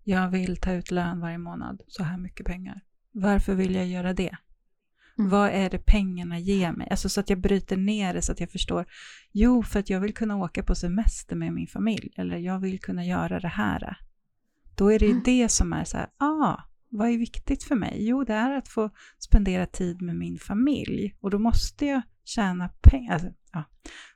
jag 0.04 0.28
vill 0.28 0.56
ta 0.56 0.72
ut 0.72 0.90
lön 0.90 1.20
varje 1.20 1.38
månad, 1.38 1.82
så 1.88 2.02
här 2.02 2.18
mycket 2.18 2.46
pengar. 2.46 2.80
Varför 3.12 3.54
vill 3.54 3.74
jag 3.74 3.86
göra 3.86 4.12
det? 4.12 4.36
Mm. 5.18 5.30
Vad 5.30 5.50
är 5.50 5.70
det 5.70 5.78
pengarna 5.78 6.38
ger 6.38 6.72
mig? 6.72 6.88
Alltså 6.90 7.08
så 7.08 7.20
att 7.20 7.30
jag 7.30 7.40
bryter 7.40 7.76
ner 7.76 8.14
det 8.14 8.22
så 8.22 8.32
att 8.32 8.40
jag 8.40 8.50
förstår. 8.50 8.84
Jo, 9.32 9.62
för 9.62 9.80
att 9.80 9.90
jag 9.90 10.00
vill 10.00 10.14
kunna 10.14 10.36
åka 10.36 10.62
på 10.62 10.74
semester 10.74 11.36
med 11.36 11.52
min 11.52 11.66
familj. 11.66 12.12
Eller 12.16 12.36
jag 12.36 12.58
vill 12.58 12.80
kunna 12.80 13.04
göra 13.04 13.40
det 13.40 13.48
här. 13.48 13.98
Då 14.74 14.92
är 14.92 14.98
det 14.98 15.04
ju 15.04 15.10
Mm. 15.10 15.22
det 15.24 15.48
som 15.48 15.72
är 15.72 15.84
så 15.84 15.96
här, 15.96 16.08
ah, 16.18 16.56
vad 16.88 17.08
är 17.08 17.18
viktigt 17.18 17.62
för 17.64 17.74
mig? 17.74 17.96
Jo, 18.08 18.24
det 18.24 18.34
är 18.34 18.50
att 18.56 18.68
få 18.68 18.90
spendera 19.18 19.66
tid 19.66 20.02
med 20.02 20.16
min 20.16 20.38
familj. 20.38 21.16
Och 21.20 21.30
då 21.30 21.38
måste 21.38 21.86
jag 21.86 22.02
tjäna 22.24 22.68
pengar. 22.82 23.12
Alltså, 23.12 23.28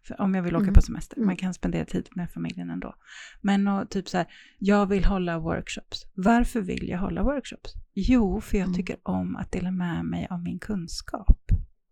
ja, 0.09 0.15
om 0.19 0.35
jag 0.35 0.43
vill 0.43 0.57
åka 0.57 0.63
Mm. 0.63 0.75
på 0.75 0.83
semester. 0.83 1.17
Man 1.17 1.25
Mm. 1.25 1.37
kan 1.37 1.55
spendera 1.55 1.85
tid 1.85 2.09
med 2.15 2.31
familjen 2.31 2.71
ändå. 2.71 2.95
Men 3.41 3.69
och, 3.69 3.91
typ 3.91 4.09
så 4.09 4.17
här, 4.17 4.27
jag 4.59 4.87
vill 4.87 5.05
hålla 5.05 5.39
workshops. 5.39 6.05
Varför 6.15 6.61
vill 6.61 6.89
jag 6.89 6.99
hålla 6.99 7.23
workshops? 7.23 7.73
Jo, 7.95 8.41
för 8.41 8.57
jag 8.57 8.65
Mm. 8.65 8.75
tycker 8.77 8.97
om 9.03 9.37
att 9.37 9.53
dela 9.53 9.71
med 9.71 10.05
mig 10.05 10.27
av 10.31 10.43
min 10.43 10.59
kunskap. 10.59 11.37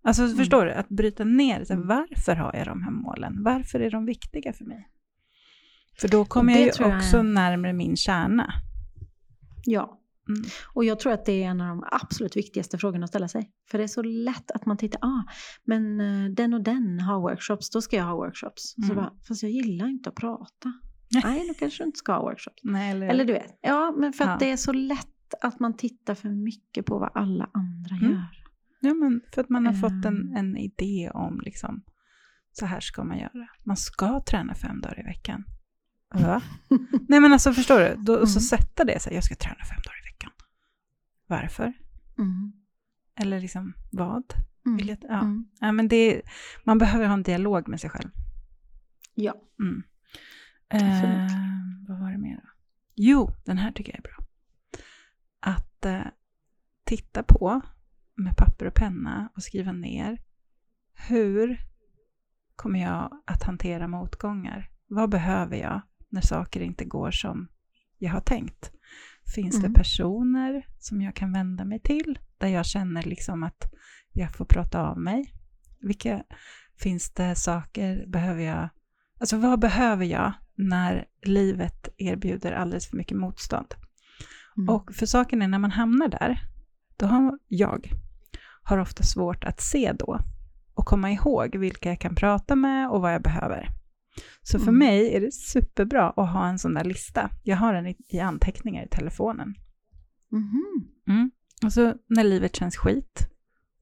Alltså 0.03 0.23
Mm. 0.23 0.37
förstår 0.37 0.65
du? 0.67 0.73
Att 0.73 0.89
bryta 0.89 1.25
ner, 1.25 1.65
så 1.65 1.73
här, 1.73 1.81
Mm. 1.83 1.89
varför 1.89 2.35
har 2.37 2.55
jag 2.57 2.67
de 2.67 2.83
här 2.83 2.91
målen? 2.91 3.43
Varför 3.43 3.81
är 3.81 3.91
de 3.91 4.07
viktiga 4.07 4.53
för 4.53 4.65
mig? 4.65 4.89
För 6.01 6.09
då 6.09 6.25
kommer 6.25 6.53
jag 6.53 6.61
ju 6.63 6.71
jag 6.79 6.97
också 6.97 7.19
är- 7.19 7.23
närmare 7.23 7.73
min 7.73 7.97
kärna. 7.97 8.53
Ja. 9.65 10.01
Mm. 10.29 10.43
Och 10.75 10.85
jag 10.85 11.01
tror 11.01 11.12
att 11.12 11.25
det 11.25 11.43
är 11.43 11.49
en 11.49 11.61
av 11.61 11.69
de 11.69 11.85
absolut 11.93 12.37
viktigaste 12.37 12.79
frågorna 12.79 13.05
att 13.05 13.11
ställa 13.11 13.29
sig. 13.29 13.51
För 13.71 13.79
det 13.79 13.85
är 13.85 13.88
så 13.88 14.03
lätt 14.03 14.51
att 14.51 14.67
man 14.67 14.77
tittar, 14.77 14.99
ah, 15.03 15.23
men 15.64 16.01
eh, 16.01 16.31
den 16.31 16.55
och 16.55 16.61
den 16.62 17.01
har 17.01 17.21
workshops, 17.21 17.71
då 17.71 17.81
ska 17.83 17.97
jag 17.97 18.05
ha 18.05 18.14
workshops. 18.17 18.75
Så 18.75 18.83
Mm. 18.83 18.97
bara, 18.97 19.12
fast 19.29 19.43
jag 19.43 19.53
gillar 19.53 19.87
inte 19.88 20.09
att 20.09 20.14
prata. 20.14 20.73
Nej. 21.25 21.49
Då 21.49 21.55
kanske 21.55 21.83
du 21.83 21.87
inte 21.87 21.99
ska 21.99 22.12
ha 22.12 22.23
workshops. 22.23 22.61
Nej, 22.62 22.91
eller, 22.91 23.09
Eller 23.09 23.25
du 23.25 23.33
vet, 23.33 23.59
ja 23.61 23.95
men 23.99 24.12
för 24.12 24.25
att 24.25 24.31
Ja. 24.31 24.37
det 24.47 24.53
är 24.53 24.57
så 24.57 24.73
lätt 24.73 25.35
att 25.41 25.61
man 25.61 25.77
tittar 25.77 26.14
för 26.14 26.29
mycket 26.29 26.87
på 26.87 26.99
vad 26.99 27.11
alla 27.14 27.51
andra 27.55 27.97
Mm. 27.97 28.11
gör. 28.12 28.25
Ja, 28.81 28.95
men 28.95 29.21
för 29.35 29.41
att 29.43 29.49
man 29.49 29.67
har 29.67 29.73
fått 29.73 30.05
en, 30.05 30.07
Ehm. 30.07 30.37
en 30.37 30.57
idé 30.57 31.11
om 31.14 31.41
liksom, 31.45 31.83
så 32.53 32.67
här 32.67 32.81
ska 32.81 33.05
man 33.05 33.19
göra. 33.19 33.49
Man 33.64 33.77
ska 33.77 34.21
träna 34.21 34.55
fem 34.55 34.81
dagar 34.81 35.01
i 35.01 35.03
veckan. 35.03 35.45
Va? 36.14 36.43
Nej 37.09 37.21
men 37.21 37.33
alltså 37.33 37.53
förstår 37.53 37.79
du? 37.81 37.95
Då, 37.99 38.14
Så 38.27 38.38
Mm. 38.38 38.41
sätta 38.41 38.85
det 38.85 39.03
så 39.03 39.09
här, 39.11 39.14
jag 39.17 39.25
ska 39.25 39.35
träna 39.35 39.55
fem 39.71 39.79
dagar 39.85 39.99
i 40.05 40.07
veckan. 40.12 40.18
Varför? 41.29 41.73
Mm. 42.19 42.53
Eller 43.21 43.41
liksom 43.41 43.73
vad? 43.91 44.35
Mm. 44.67 44.77
Vill 44.77 44.88
jag, 44.88 44.99
ja. 45.03 45.21
Mm. 45.21 45.49
ja, 45.61 45.73
men 45.73 45.88
det, 45.88 46.23
man 46.64 46.79
behöver 46.79 47.07
ha 47.07 47.14
en 47.14 47.23
dialog 47.23 47.69
med 47.69 47.81
sig 47.81 47.91
själv. 47.91 48.11
Ja. 49.14 49.35
Mm. 49.61 49.83
Eh, 50.69 51.27
vad 51.88 52.01
var 52.01 52.12
det 52.12 52.19
mer 52.19 52.37
då? 52.37 52.49
Jo, 52.95 53.31
den 53.45 53.59
här 53.59 53.73
tycker 53.73 53.93
jag 53.93 53.99
är 53.99 54.03
bra. 54.03 54.27
Att 55.41 55.85
eh, 55.85 56.07
titta 56.85 57.23
på 57.23 57.61
med 58.14 58.37
papper 58.37 58.67
och 58.67 58.75
penna 58.75 59.33
och 59.35 59.43
skriva 59.43 59.73
ner. 59.73 60.23
Hur 61.09 61.59
kommer 62.57 62.81
jag 62.81 63.23
att 63.25 63.43
hantera 63.43 63.88
motgångar? 63.88 64.71
Vad 64.87 65.11
behöver 65.11 65.57
jag 65.57 65.81
när 66.09 66.21
saker 66.21 66.61
inte 66.61 66.85
går 66.85 67.11
som 67.11 67.49
jag 67.99 68.12
har 68.12 68.21
tänkt? 68.21 68.73
Finns 69.35 69.57
Mm. 69.59 69.73
det 69.73 69.79
personer 69.79 70.67
som 70.79 71.03
jag 71.03 71.14
kan 71.14 71.33
vända 71.33 71.64
mig 71.64 71.81
till 71.81 72.19
där 72.38 72.49
jag 72.49 72.67
känner 72.67 73.03
liksom 73.03 73.43
att 73.43 73.73
jag 74.12 74.33
får 74.35 74.45
prata 74.45 74.83
av 74.83 74.99
mig? 74.99 75.35
Vilka 75.81 76.23
finns 76.79 77.11
det 77.11 77.35
saker, 77.35 78.07
behöver 78.07 78.43
jag 78.43 78.69
Alltså 79.21 79.37
vad 79.37 79.61
behöver 79.61 80.05
jag 80.05 80.33
när 80.55 81.05
livet 81.23 81.88
erbjuder 81.97 82.53
alldeles 82.53 82.87
för 82.87 82.97
mycket 82.97 83.17
motstånd? 83.17 83.75
Mm. 84.57 84.69
Och 84.75 84.95
för 84.95 85.07
saken 85.07 85.43
är 85.43 85.49
när 85.49 85.59
man 85.59 85.71
hamnar 85.71 86.09
där, 86.09 86.41
då 86.97 87.07
har 87.07 87.38
jag 87.49 87.93
har 88.62 88.79
ofta 88.79 89.03
svårt 89.03 89.45
att 89.45 89.61
se 89.61 89.93
då 89.93 90.19
och 90.75 90.87
komma 90.87 91.11
ihåg 91.11 91.57
vilka 91.57 91.88
jag 91.88 92.01
kan 92.01 92.14
prata 92.14 92.57
med 92.57 92.91
och 92.91 93.01
vad 93.01 93.14
jag 93.14 93.23
behöver. 93.23 93.69
Så 94.43 94.59
för 94.59 94.69
Mm. 94.69 94.79
mig 94.79 95.15
är 95.15 95.21
det 95.21 95.33
superbra 95.33 96.11
att 96.11 96.33
ha 96.33 96.49
en 96.49 96.59
sån 96.59 96.75
där 96.75 96.85
lista. 96.85 97.31
Jag 97.43 97.57
har 97.57 97.75
den 97.75 97.87
i, 97.87 97.97
i 98.09 98.21
anteckningar 98.21 98.85
i 98.85 98.89
telefonen. 98.89 99.55
Mhm. 100.33 100.63
Mm. 101.09 101.31
Och 101.65 101.73
så 101.73 101.95
när 102.07 102.25
livet 102.25 102.57
känns 102.57 102.77
skit, 102.77 103.29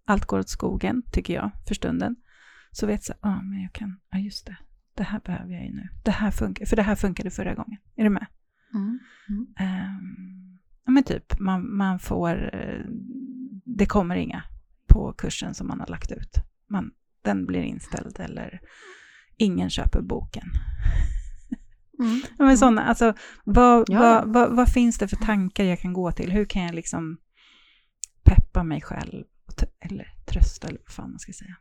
allt 0.05 0.25
går 0.25 0.39
åt 0.39 0.49
skogen, 0.49 1.03
tycker 1.13 1.35
jag, 1.35 1.51
för 1.69 1.75
stunden, 1.75 2.17
så 2.71 2.87
vet 2.87 3.09
jag, 3.09 3.17
ja, 3.23 3.43
men 3.43 3.63
jag 3.63 3.73
kan, 3.73 4.01
ja 4.11 4.19
just 4.19 4.47
det, 4.47 4.57
det 4.95 5.03
här 5.03 5.21
behöver 5.21 5.53
jag 5.53 5.65
ju 5.65 5.73
nu. 5.75 5.89
Det 6.05 6.11
här 6.11 6.31
funkar, 6.31 6.67
för 6.67 6.77
det 6.77 6.83
här 6.83 6.95
funkade 6.97 7.31
förra 7.31 7.55
gången. 7.55 7.79
Är 7.97 8.05
du 8.05 8.11
med? 8.11 8.27
Mm. 8.75 8.99
Ehm, 9.59 10.59
ja, 10.85 10.91
men 10.93 11.03
typ, 11.05 11.41
man, 11.41 11.77
man 11.77 11.99
får, 11.99 12.55
eh, 12.55 12.85
det 13.65 13.87
kommer 13.87 14.17
inga 14.17 14.43
på 14.89 15.13
kursen 15.13 15.55
som 15.55 15.67
man 15.67 15.81
har 15.81 15.87
lagt 15.87 16.13
ut. 16.13 16.31
Man, 16.71 16.91
den 17.23 17.47
blir 17.47 17.63
inställd 17.63 18.21
eller 18.21 18.61
ingen 19.39 19.71
köper 19.71 20.01
boken. 20.01 20.49
Mm. 21.99 22.21
Men 22.39 22.59
såna, 22.59 22.85
alltså, 22.85 23.15
vad, 23.45 23.85
Ja, 23.89 24.01
vad, 24.01 24.33
vad, 24.33 24.57
vad 24.57 24.73
finns 24.73 24.99
det 24.99 25.09
för 25.09 25.17
tankar 25.17 25.65
jag 25.65 25.81
kan 25.81 25.93
gå 25.93 26.13
till? 26.13 26.33
Hur 26.33 26.45
kan 26.45 26.63
jag 26.63 26.75
liksom 26.75 27.19
peppa 28.25 28.63
mig 28.63 28.81
själv? 28.81 29.25
Eller 29.81 30.15
trösta, 30.27 30.69
eller 30.69 30.81
vad 30.87 30.95
fan 30.95 31.11
man 31.11 31.19
ska 31.19 31.33
säga. 31.33 31.57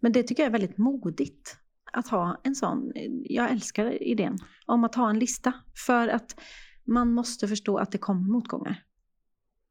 Men 0.00 0.12
det 0.12 0.22
tycker 0.22 0.42
jag 0.42 0.48
är 0.48 0.52
väldigt 0.52 0.78
modigt. 0.78 1.56
Att 1.92 2.08
ha 2.08 2.40
en 2.44 2.54
sån, 2.54 2.92
jag 3.24 3.50
älskar 3.50 4.02
idén 4.02 4.38
om 4.66 4.84
att 4.84 4.94
ha 4.94 5.10
en 5.10 5.18
lista. 5.18 5.52
För 5.86 6.08
att 6.08 6.36
man 6.86 7.12
måste 7.12 7.48
förstå 7.48 7.78
att 7.78 7.92
det 7.92 7.98
kommer 7.98 8.32
motgångar. 8.32 8.82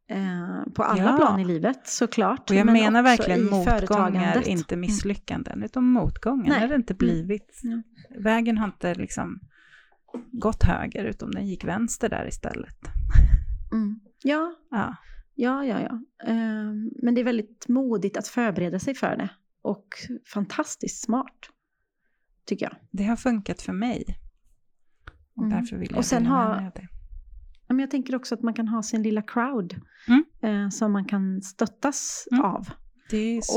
Eh, 0.08 0.64
på 0.76 0.84
alla 0.84 1.04
Ja. 1.04 1.18
plan 1.18 1.40
i 1.40 1.46
livet 1.46 1.88
såklart. 1.88 2.50
Och 2.50 2.56
jag 2.56 2.66
men 2.66 2.74
menar 2.74 3.04
verkligen 3.04 3.46
motgångar, 3.50 4.48
inte 4.48 4.76
misslyckanden. 4.76 5.64
Utan 5.64 5.84
motgångar, 5.84 6.50
Nej. 6.50 6.60
när 6.60 6.68
det 6.68 6.76
inte 6.76 6.94
blivit. 6.94 7.62
Mm. 7.64 7.84
Vägen 8.24 8.58
har 8.58 8.66
inte 8.66 8.96
liksom 8.96 9.40
gått 10.32 10.64
höger, 10.64 11.06
utan 11.06 11.32
den 11.32 11.48
gick 11.48 11.64
vänster 11.64 12.10
där 12.10 12.28
istället. 12.28 12.78
Mm. 13.72 14.00
Ja, 14.24 14.56
Ja, 14.72 14.96
ja, 15.36 15.66
ja. 15.66 15.80
ja. 15.82 16.00
Eh, 16.28 16.74
men 17.04 17.16
det 17.16 17.22
är 17.22 17.26
väldigt 17.26 17.68
modigt 17.68 18.18
att 18.18 18.28
förbereda 18.28 18.80
sig 18.80 18.96
för 18.96 19.16
det. 19.18 19.30
Och 19.62 19.88
fantastiskt 20.34 21.04
smart. 21.04 21.40
Tycker 22.46 22.66
jag. 22.66 22.76
det 22.92 23.04
har 23.04 23.16
funkat 23.16 23.62
för 23.62 23.74
mig. 23.74 24.04
Och 25.36 25.44
Mm. 25.46 25.58
därför 25.60 25.76
vill 25.78 25.90
jag 25.92 25.98
Och 25.98 26.06
sen 26.06 26.24
med 26.24 26.32
ha- 26.32 26.72
det. 26.76 26.88
Men 27.76 27.80
jag 27.80 27.92
tänker 27.92 28.16
också 28.16 28.36
att 28.36 28.42
man 28.42 28.54
kan 28.54 28.68
ha 28.68 28.84
sin 28.84 29.04
lilla 29.04 29.22
crowd. 29.22 29.76
Mm. 30.08 30.26
Eh, 30.42 30.70
som 30.70 30.92
man 30.92 31.06
kan 31.06 31.42
stöttas 31.42 32.28
Mm. 32.32 32.44
av. 32.46 32.70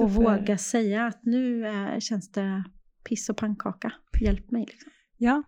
Och 0.03 0.11
våga 0.15 0.59
säga 0.59 1.07
att 1.07 1.25
nu 1.25 1.67
eh, 1.67 1.99
känns 1.99 2.33
det 2.33 2.65
piss 3.09 3.29
och 3.29 3.37
pannkaka. 3.37 3.93
Hjälp 4.21 4.51
mig. 4.51 4.67
Liksom. 4.67 4.93
Ja. 5.17 5.43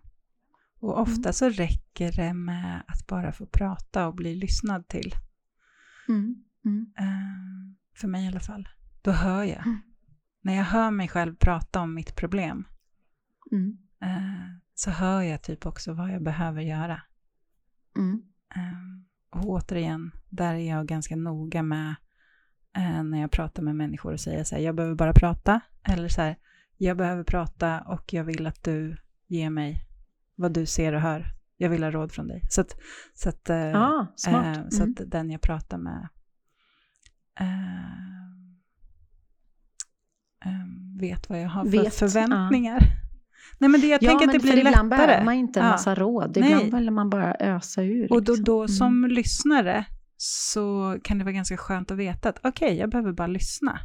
Och 0.79 0.99
ofta 1.01 1.21
Mm. 1.29 1.33
så 1.33 1.49
räcker 1.49 2.11
det 2.11 2.33
med 2.33 2.83
att 2.87 3.07
bara 3.07 3.31
få 3.31 3.45
prata 3.45 4.07
och 4.07 4.15
bli 4.15 4.35
lyssnad 4.35 4.87
till. 4.87 5.15
Mm. 6.09 6.43
Mm. 6.65 6.93
Eh, 6.99 7.75
för 7.97 8.07
mig 8.07 8.25
i 8.25 8.27
alla 8.27 8.39
fall. 8.39 8.67
Då 9.01 9.11
hör 9.11 9.43
jag. 9.43 9.65
Mm. 9.67 9.77
När 10.41 10.53
jag 10.55 10.63
hör 10.63 10.91
mig 10.91 11.07
själv 11.07 11.35
prata 11.35 11.81
om 11.81 11.93
mitt 11.93 12.15
problem 12.15 12.65
så 14.75 14.91
hör 14.91 15.21
jag 15.21 15.41
typ 15.43 15.65
också 15.65 15.93
vad 15.93 16.11
jag 16.11 16.23
behöver 16.23 16.61
göra. 16.61 17.01
Mm. 17.97 18.21
Eh, 18.55 19.39
och 19.39 19.45
återigen, 19.49 20.11
där 20.29 20.53
är 20.53 20.69
jag 20.69 20.87
ganska 20.87 21.15
noga 21.15 21.63
med 21.63 21.95
eh, 22.77 23.03
när 23.03 23.21
jag 23.21 23.31
pratar 23.31 23.63
med 23.63 23.75
människor 23.75 24.13
och 24.13 24.19
säger 24.19 24.43
så 24.43 24.55
här, 24.55 24.61
jag 24.61 24.75
behöver 24.75 24.95
bara 24.95 25.13
prata. 25.13 25.61
Eller 25.83 26.07
så 26.09 26.21
här, 26.21 26.35
jag 26.77 26.97
behöver 26.97 27.23
prata 27.23 27.81
och 27.81 28.13
jag 28.13 28.23
vill 28.23 28.47
att 28.47 28.63
du 28.63 28.97
ger 29.27 29.49
mig 29.49 29.85
vad 30.35 30.53
du 30.53 30.65
ser 30.65 30.93
och 30.93 31.01
hör. 31.01 31.25
Jag 31.57 31.69
vill 31.69 31.83
ha 31.83 31.91
råd 31.91 32.11
från 32.11 32.27
dig. 32.27 32.41
Så 32.49 32.61
att, 32.61 32.75
så 33.13 33.29
att, 33.29 33.49
eh, 33.49 34.03
smart. 34.15 34.57
eh, 34.57 34.63
så 34.69 34.83
Mm. 34.83 34.95
att 34.99 35.11
den 35.11 35.29
jag 35.29 35.41
pratar 35.41 35.77
med 35.77 36.07
eh, 37.39 37.91
eh, 40.45 40.65
vet 40.99 41.29
vad 41.29 41.41
jag 41.41 41.49
har 41.49 41.63
för 41.63 41.71
Vet, 41.71 41.93
förväntningar. 41.93 42.79
Nej, 43.57 43.69
men 43.69 43.81
det, 43.81 43.87
jag 43.87 44.03
ja, 44.03 44.09
tänker 44.09 44.25
att 44.27 44.33
det 44.33 44.39
blir 44.39 44.51
för 44.51 44.57
ibland 44.57 44.89
lättare. 44.89 45.07
behöver 45.07 45.25
man 45.25 45.33
inte 45.33 45.59
en 45.59 45.65
Ja. 45.65 45.71
massa 45.71 45.95
råd. 45.95 46.37
Nej. 46.39 46.51
Ibland 46.51 46.75
vill 46.75 46.91
man 46.91 47.09
bara 47.09 47.35
ösa 47.39 47.83
ur. 47.83 48.11
Och 48.13 48.23
då, 48.23 48.31
liksom. 48.31 48.43
då 48.43 48.57
Mm. 48.59 48.67
som 48.67 49.05
lyssnare 49.05 49.85
så 50.17 50.97
kan 51.03 51.17
det 51.17 51.23
vara 51.23 51.33
ganska 51.33 51.57
skönt 51.57 51.91
att 51.91 51.97
veta 51.97 52.29
att 52.29 52.39
okej, 52.43 52.77
jag 52.77 52.89
behöver 52.89 53.11
bara 53.13 53.27
lyssna. 53.27 53.79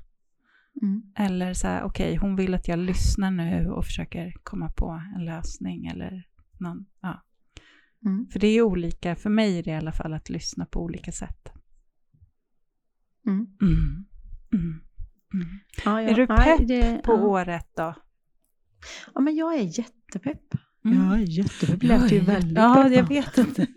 Mm. 0.83 1.03
Eller 1.19 1.55
så 1.55 1.67
här, 1.67 1.83
okej, 1.83 2.17
hon 2.17 2.37
vill 2.37 2.55
att 2.55 2.69
jag 2.69 2.79
lyssnar 2.79 3.31
nu 3.31 3.69
och 3.71 3.85
försöker 3.85 4.33
komma 4.43 4.71
på 4.77 5.01
en 5.17 5.25
lösning 5.25 5.87
eller 5.87 6.25
någon, 6.61 6.87
ja. 7.03 7.23
Mm. 8.07 8.27
För 8.33 8.39
det 8.41 8.47
är 8.47 8.63
olika, 8.63 9.17
för 9.17 9.31
mig 9.31 9.59
är 9.59 9.63
det 9.63 9.71
i 9.71 9.75
alla 9.77 9.93
fall 9.93 10.13
att 10.13 10.29
lyssna 10.31 10.67
på 10.67 10.83
olika 10.83 11.13
sätt. 11.13 11.53
Mm. 13.27 13.47
Mm. 13.63 14.05
Mm. 14.53 14.81
Mm. 15.35 15.47
Ja, 15.85 16.03
ja. 16.03 16.09
Är 16.11 16.15
du 16.15 16.27
Ja, 16.29 16.37
pepp 16.37 16.69
det, 16.69 17.01
På 17.05 17.13
ja. 17.13 17.17
året 17.23 17.67
då? 17.77 17.95
Ja, 19.15 19.21
men 19.21 19.37
jag 19.37 19.55
är 19.55 19.79
jättepepp. 19.79 20.55
Mm. 20.85 20.99
Jag 21.05 21.15
är 21.21 21.25
jättepepp. 21.39 21.81
Det 21.81 21.87
lät 21.87 22.13
ju 22.13 22.21
väldigt 22.21 22.59
Ja, 22.59 22.83
pepp. 22.83 22.93
jag 22.93 23.09
vet 23.09 23.39
inte. 23.39 23.67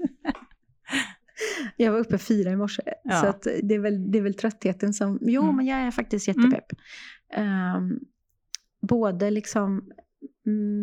Jag 1.78 1.92
var 1.92 2.00
uppe 2.00 2.18
fyra 2.18 2.52
i 2.52 2.56
morse. 2.56 2.82
Ja. 3.04 3.22
Så 3.22 3.28
att 3.28 3.48
det, 3.64 3.76
är 3.76 3.80
väl, 3.80 4.12
det 4.12 4.18
är 4.18 4.22
väl 4.22 4.34
tröttheten 4.34 4.94
som... 4.94 5.20
Jo, 5.22 5.44
Mm. 5.44 5.56
men 5.56 5.66
jag 5.66 5.80
är 5.80 5.92
faktiskt 5.92 6.28
jättepepp. 6.28 6.66
Ehm, 7.34 8.00
både 8.82 9.32
liksom 9.32 9.92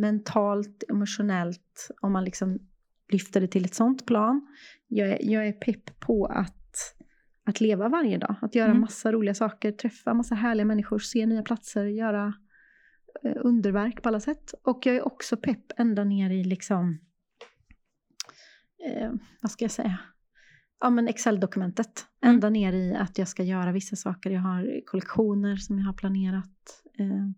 mentalt, 0.00 0.84
emotionellt, 0.88 1.90
om 2.00 2.12
man 2.12 2.24
liksom 2.24 2.58
lyfter 3.12 3.40
det 3.40 3.48
till 3.48 3.64
ett 3.64 3.74
sånt 3.74 4.06
plan. 4.06 4.46
Jag 4.88 5.08
är, 5.08 5.18
jag 5.20 5.46
är 5.48 5.52
pepp 5.52 6.00
på 6.00 6.26
att, 6.26 6.94
att 7.46 7.60
leva 7.60 7.88
varje 7.88 8.18
dag. 8.18 8.34
Att 8.40 8.54
göra 8.54 8.68
Mm. 8.70 8.80
massa 8.80 9.12
roliga 9.12 9.34
saker, 9.34 9.72
träffa 9.72 10.14
massa 10.14 10.34
härliga 10.34 10.64
människor, 10.64 10.98
se 10.98 11.26
nya 11.26 11.42
platser, 11.42 11.84
göra 11.84 12.34
underverk 13.22 14.02
på 14.02 14.08
alla 14.08 14.20
sätt. 14.20 14.54
Och 14.62 14.86
jag 14.86 14.96
är 14.96 15.06
också 15.06 15.36
pepp 15.36 15.72
ända 15.76 16.04
ner 16.04 16.30
i 16.30 16.44
liksom, 16.44 16.98
eh, 18.86 19.12
vad 19.42 19.50
ska 19.50 19.64
jag 19.64 19.72
säga, 19.72 19.98
ja 20.80 20.90
men 20.90 21.08
Excel-dokumentet. 21.08 22.06
Mm. 22.22 22.34
Ända 22.34 22.50
ner 22.50 22.72
i 22.72 22.94
att 22.94 23.18
jag 23.18 23.28
ska 23.28 23.42
göra 23.42 23.72
vissa 23.72 23.96
saker. 23.96 24.30
Jag 24.30 24.40
har 24.40 24.86
kollektioner 24.86 25.56
som 25.56 25.78
jag 25.78 25.86
har 25.86 25.92
planerat. 25.92 26.82
Eh, 26.98 27.28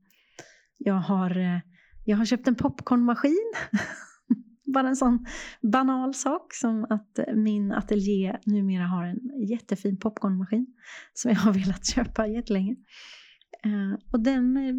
jag, 0.78 0.94
har, 0.94 1.38
eh, 1.38 1.60
jag 2.04 2.16
har 2.16 2.24
köpt 2.24 2.48
en 2.48 2.54
popcornmaskin. 2.54 3.52
Bara 4.74 4.88
en 4.88 4.96
sån 4.96 5.26
banal 5.62 6.14
sak 6.14 6.54
som 6.54 6.86
att 6.90 7.18
min 7.34 7.72
ateljé 7.72 8.38
numera 8.44 8.84
har 8.84 9.04
en 9.04 9.46
jättefin 9.48 9.96
popcornmaskin 9.96 10.66
som 11.14 11.30
jag 11.30 11.38
har 11.38 11.52
velat 11.52 11.86
köpa 11.94 12.26
jättelänge. 12.26 12.76
Eh, 13.64 13.98
och 14.12 14.20
den 14.20 14.56
eh, 14.56 14.74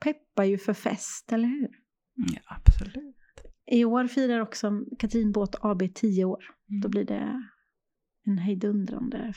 peppar 0.00 0.44
ju 0.44 0.58
för 0.58 0.72
fest, 0.72 1.32
eller 1.32 1.48
hur? 1.48 1.68
Ja, 2.14 2.40
absolut. 2.46 3.16
I 3.66 3.84
år 3.84 4.06
firar 4.06 4.40
också 4.40 4.72
Katrin 4.98 5.32
Båt 5.32 5.54
AB 5.60 5.82
10 5.94 6.24
år. 6.24 6.44
Mm. 6.70 6.80
Då 6.80 6.88
blir 6.88 7.04
det 7.04 7.42
en 8.26 8.38
hejdundrande 8.38 9.32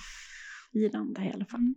firande 0.73 1.21
i 1.23 1.31
alla 1.33 1.45
fall. 1.45 1.59
Mm. 1.59 1.75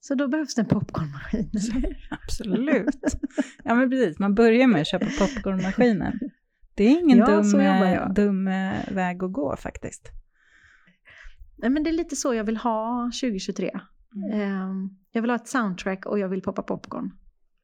Så 0.00 0.14
då 0.14 0.28
behövs 0.28 0.54
det 0.54 0.62
en 0.62 0.68
popcornmaskin. 0.68 1.50
eller? 1.74 2.08
Absolut. 2.10 2.94
Ja, 3.64 3.74
men 3.74 3.90
precis. 3.90 4.18
Man 4.18 4.34
börjar 4.34 4.66
med 4.66 4.80
att 4.80 4.86
köpa 4.86 5.06
popcornmaskinen. 5.06 6.18
Det 6.74 6.84
är 6.84 7.00
ingen 7.00 7.18
Ja, 7.18 7.26
dum, 7.26 7.60
eh, 7.60 8.12
dum 8.12 8.48
eh, 8.48 8.92
väg 8.94 9.24
att 9.24 9.32
gå 9.32 9.56
faktiskt. 9.56 10.08
Nej, 11.56 11.70
men 11.70 11.82
det 11.84 11.90
är 11.90 11.94
lite 11.94 12.16
så 12.16 12.34
jag 12.34 12.44
vill 12.44 12.56
ha 12.56 13.10
2023. 13.22 13.70
Mm. 14.14 14.40
Eh, 14.40 14.90
Jag 15.12 15.22
vill 15.22 15.30
ha 15.30 15.36
ett 15.36 15.48
soundtrack 15.48 16.06
och 16.06 16.18
jag 16.18 16.28
vill 16.28 16.42
poppa 16.42 16.62
popcorn. 16.62 17.10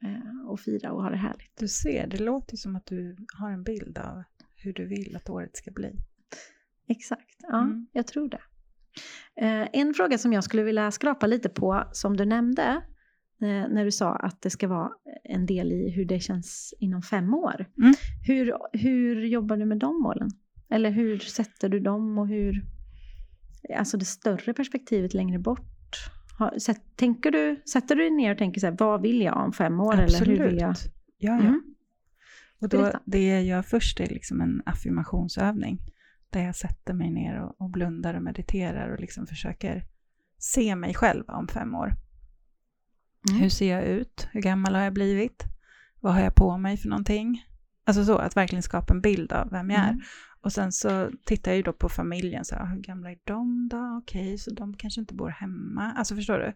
Eh, 0.05 0.49
Och 0.51 0.61
fira 0.61 0.93
och 0.93 1.03
ha 1.03 1.11
det 1.11 1.17
härligt. 1.17 1.57
Du 1.59 1.69
ser, 1.69 2.07
det 2.07 2.19
låter 2.19 2.57
som 2.57 2.77
att 2.77 2.87
du 2.87 3.17
har 3.39 3.51
en 3.51 3.63
bild 3.63 3.99
av 3.99 4.23
hur 4.57 4.73
du 4.73 4.87
vill 4.87 5.17
att 5.17 5.31
året 5.31 5.57
ska 5.57 5.71
bli. 5.71 5.93
Exakt, 6.89 7.37
ja, 7.49 7.59
Mm. 7.63 7.87
jag 7.93 8.07
tror 8.07 8.29
det. 8.29 8.41
Eh, 9.37 9.69
En 9.73 9.95
fråga 9.95 10.19
som 10.19 10.33
jag 10.33 10.45
skulle 10.45 10.63
vilja 10.63 10.91
skrapa 10.91 11.27
lite 11.27 11.49
på, 11.49 11.85
som 11.93 12.17
du 12.17 12.25
nämnde, 12.25 12.63
eh, 13.43 13.69
när 13.69 13.85
du 13.85 13.91
sa 13.93 14.17
att 14.17 14.43
det 14.43 14.51
ska 14.51 14.69
vara 14.69 14.91
en 15.25 15.47
del 15.47 15.73
i 15.73 15.91
hur 15.91 16.05
det 16.05 16.21
känns 16.21 16.75
inom 16.79 17.03
fem 17.03 17.35
år. 17.35 17.67
Mm. 17.79 17.95
Hur, 18.27 18.53
hur 18.73 19.25
jobbar 19.25 19.57
du 19.57 19.65
med 19.65 19.79
de 19.79 20.03
målen? 20.03 20.29
Eller 20.71 20.91
hur 20.91 21.19
sätter 21.19 21.69
du 21.69 21.81
dem 21.81 22.19
och 22.19 22.29
hur, 22.29 22.55
alltså 23.79 23.97
det 23.97 24.05
större 24.05 24.55
perspektivet 24.55 25.15
längre 25.15 25.39
bort? 25.39 25.61
Tänker 26.97 27.31
du, 27.31 27.63
sätter 27.67 27.95
du 27.97 28.03
dig 28.03 28.11
ner 28.11 28.33
och 28.33 28.39
tänker 28.39 28.61
så 28.61 28.67
här, 28.67 28.77
vad 28.79 29.03
vill 29.03 29.21
jag 29.21 29.37
om 29.37 29.53
fem 29.53 29.81
år? 29.81 29.95
Eller 29.95 30.25
hur 30.25 30.45
vill 30.45 30.59
jag? 30.59 30.75
Ja, 31.19 31.33
ja. 31.33 31.39
Mm. 31.39 31.63
Och 32.61 32.69
då, 32.69 32.93
det 33.05 33.29
jag 33.29 33.45
gör 33.45 33.63
först 33.63 34.01
är 34.01 34.07
liksom 34.07 34.41
en 34.41 34.63
affirmationsövning. 34.67 35.81
Där 36.31 36.43
jag 36.43 36.57
sätter 36.57 36.95
mig 36.95 37.11
ner 37.11 37.43
och, 37.43 37.61
och 37.61 37.71
blundar 37.71 38.15
och 38.15 38.23
mediterar 38.23 38.91
och 38.91 39.01
liksom 39.01 39.27
försöker 39.27 39.85
se 40.39 40.77
mig 40.77 40.95
själv 40.95 41.25
om 41.29 41.49
fem 41.49 41.75
år. 41.75 41.93
Mm. 43.29 43.41
Hur 43.41 43.49
ser 43.49 43.71
jag 43.77 43.85
ut? 43.85 44.29
Hur 44.33 44.41
gammal 44.41 44.75
har 44.75 44.83
jag 44.83 44.93
blivit? 44.93 45.45
Vad 46.01 46.15
har 46.15 46.21
jag 46.21 46.35
på 46.35 46.59
mig 46.59 46.77
för 46.77 46.89
någonting? 46.89 47.45
Alltså 47.85 48.05
så, 48.05 48.17
att 48.19 48.37
verkligen 48.37 48.63
skapa 48.63 48.95
en 48.95 49.01
bild 49.01 49.33
av 49.33 49.51
vem 49.51 49.71
jag 49.71 49.81
är. 49.81 49.89
Mm. 49.89 50.01
Och 50.43 50.53
sen 50.53 50.73
så 50.73 51.11
tittar 51.25 51.51
jag 51.51 51.57
ju 51.57 51.63
då 51.63 51.73
på 51.73 51.89
familjen, 51.89 52.45
så 52.45 52.55
här, 52.55 52.67
hur 52.67 52.81
gamla 52.81 53.11
är 53.11 53.19
de 53.25 53.69
då? 53.69 53.99
Okej, 54.03 54.39
så 54.39 54.51
de 54.55 54.77
kanske 54.77 55.01
inte 55.01 55.15
bor 55.15 55.29
hemma. 55.29 55.93
Alltså 55.97 56.15
förstår 56.15 56.39
du? 56.39 56.53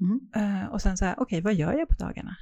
Mm. 0.00 0.20
Eh, 0.62 0.66
och 0.68 0.82
sen 0.82 0.96
så 0.96 1.04
här, 1.04 1.14
okej, 1.20 1.40
vad 1.40 1.54
gör 1.54 1.72
jag 1.72 1.88
på 1.88 1.94
dagarna? 1.94 2.36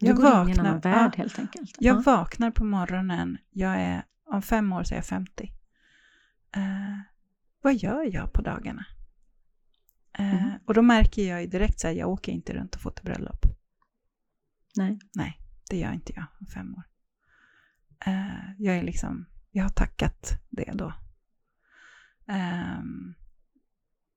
Du 0.00 0.06
Jag 0.06 0.16
går 0.16 0.26
in 0.26 0.32
i 0.32 0.34
en 0.40 0.46
vaknar- 0.46 0.64
annan 0.68 0.80
värld 0.80 1.12
ja. 1.16 1.18
helt 1.22 1.38
enkelt. 1.38 1.76
Jag 1.78 1.96
Ja. 1.96 2.02
vaknar 2.06 2.50
på 2.50 2.64
morgonen, 2.64 3.38
jag 3.50 3.80
är, 3.80 4.02
om 4.26 4.42
fem 4.42 4.72
år 4.72 4.82
så 4.84 4.94
är 4.94 4.98
jag 4.98 5.06
50. 5.06 5.52
Eh, 6.56 6.98
vad 7.62 7.74
gör 7.74 8.14
jag 8.14 8.32
på 8.32 8.42
dagarna? 8.42 8.86
Eh, 10.18 10.44
Mm. 10.44 10.58
Och 10.66 10.74
då 10.74 10.82
märker 10.82 11.28
jag 11.28 11.40
ju 11.42 11.46
direkt 11.46 11.80
så 11.80 11.86
här, 11.86 11.94
jag 11.94 12.08
åker 12.08 12.32
inte 12.32 12.52
runt 12.52 12.74
och 12.74 12.80
fotobröllop. 12.80 13.46
Nej. 14.76 14.98
Nej, 15.14 15.38
det 15.70 15.76
gör 15.78 15.92
inte 15.92 16.12
jag 16.16 16.24
om 16.40 16.46
fem 16.46 16.74
år. 16.74 16.82
Jag 18.58 18.76
är 18.76 18.82
liksom, 18.82 19.26
jag 19.58 19.64
har 19.64 19.70
tackat 19.70 20.40
det 20.50 20.72
då. 20.74 20.92
Ehm, 22.28 23.14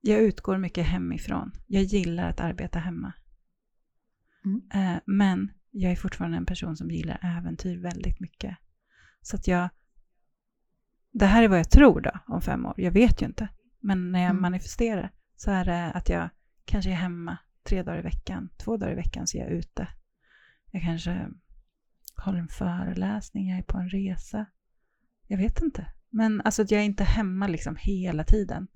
jag 0.02 0.22
utgår 0.22 0.58
mycket 0.58 0.86
hemifrån. 0.88 1.52
Jag 1.68 1.84
gillar 1.84 2.30
att 2.30 2.40
arbeta 2.40 2.80
hemma. 2.80 3.14
Mm. 4.46 4.62
Eh, 4.74 5.02
men 5.06 5.52
jag 5.72 5.92
är 5.92 5.96
fortfarande 5.96 6.38
en 6.38 6.46
person 6.46 6.78
som 6.78 6.92
gillar 6.92 7.20
äventyr 7.24 7.78
väldigt 7.78 8.20
mycket. 8.20 8.58
Så 9.22 9.36
att 9.36 9.48
jag... 9.48 9.70
Det 11.12 11.26
här 11.26 11.44
är 11.44 11.48
vad 11.48 11.60
jag 11.60 11.72
tror 11.72 12.02
då 12.02 12.12
om 12.28 12.42
fem 12.42 12.66
år. 12.66 12.74
Jag 12.78 12.92
vet 12.92 13.22
ju 13.22 13.26
inte. 13.26 13.50
Men 13.80 14.12
när 14.12 14.20
jag 14.20 14.30
Mm. 14.30 14.42
manifesterar 14.42 15.12
så 15.36 15.52
är 15.52 15.66
det 15.66 15.92
att 15.92 16.10
jag 16.10 16.30
kanske 16.66 16.92
är 16.92 16.96
hemma 16.96 17.38
tre 17.64 17.84
dagar 17.84 18.00
i 18.00 18.02
veckan. 18.02 18.50
Två 18.58 18.78
dagar 18.78 18.92
i 18.92 18.96
veckan 18.96 19.28
så 19.28 19.38
är 19.38 19.42
jag 19.42 19.52
ute. 19.52 19.88
Jag 20.72 20.82
kanske 20.82 21.28
håller 22.16 22.40
en 22.40 22.48
föreläsning, 22.48 23.50
jag 23.50 23.60
är 23.60 23.64
på 23.64 23.78
en 23.78 23.90
resa. 23.90 24.46
Jag 25.32 25.38
vet 25.38 25.62
inte. 25.62 25.88
Men 26.10 26.42
alltså 26.42 26.62
att 26.62 26.72
jag 26.72 26.82
är 26.82 26.86
inte 26.86 27.04
hemma 27.04 27.48
liksom 27.48 27.76
hela 27.80 28.24
tiden. 28.24 28.68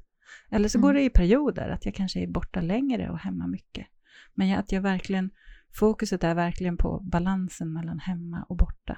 Eller 0.49 0.69
så 0.69 0.77
Mm. 0.77 0.81
går 0.83 0.93
det 0.93 1.03
i 1.03 1.09
perioder, 1.09 1.69
att 1.69 1.85
jag 1.85 1.95
kanske 1.95 2.19
är 2.19 2.27
borta 2.27 2.61
längre 2.61 3.09
och 3.09 3.19
hemma 3.19 3.47
mycket. 3.47 3.87
Men 4.33 4.47
jag, 4.47 4.59
att 4.59 4.71
jag 4.71 4.81
verkligen, 4.81 5.31
fokuset 5.73 6.23
är 6.23 6.35
verkligen 6.35 6.77
på 6.77 6.99
balansen 6.99 7.73
mellan 7.73 7.99
hemma 7.99 8.43
och 8.43 8.57
borta. 8.57 8.97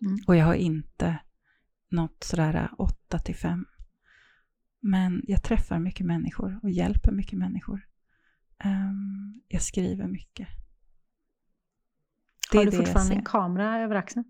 Mm. 0.00 0.18
Och 0.26 0.36
jag 0.36 0.44
har 0.44 0.54
inte 0.54 1.18
något 1.90 2.24
sådär 2.24 2.70
8 2.78 3.18
till 3.18 3.36
5. 3.36 3.66
Men 4.80 5.22
jag 5.26 5.42
träffar 5.42 5.78
mycket 5.78 6.06
människor 6.06 6.60
och 6.62 6.70
hjälper 6.70 7.12
mycket 7.12 7.38
människor. 7.38 7.88
Ehm, 8.58 9.40
jag 9.48 9.62
skriver 9.62 10.06
mycket. 10.06 10.48
Det 12.52 12.58
Har 12.58 12.64
du 12.64 12.72
fortfarande 12.72 13.14
en 13.14 13.24
kamera 13.24 13.80
över 13.80 13.94
axeln? 13.94 14.24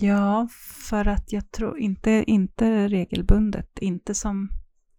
Ja, 0.00 0.48
för 0.88 1.08
att 1.08 1.32
jag 1.32 1.50
tror 1.50 1.78
inte, 1.78 2.24
inte 2.26 2.88
regelbundet, 2.88 3.78
inte 3.78 4.14
som, 4.14 4.48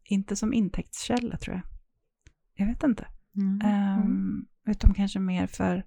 inte 0.04 0.36
som 0.36 0.54
intäktskälla 0.54 1.38
tror 1.38 1.56
jag. 1.56 1.64
Jag 2.56 2.68
vet 2.68 2.84
inte. 2.84 3.08
Mm. 3.36 3.62
Ehm, 3.62 4.46
utan 4.68 4.94
kanske 4.94 5.20
mer 5.20 5.48
för 5.48 5.86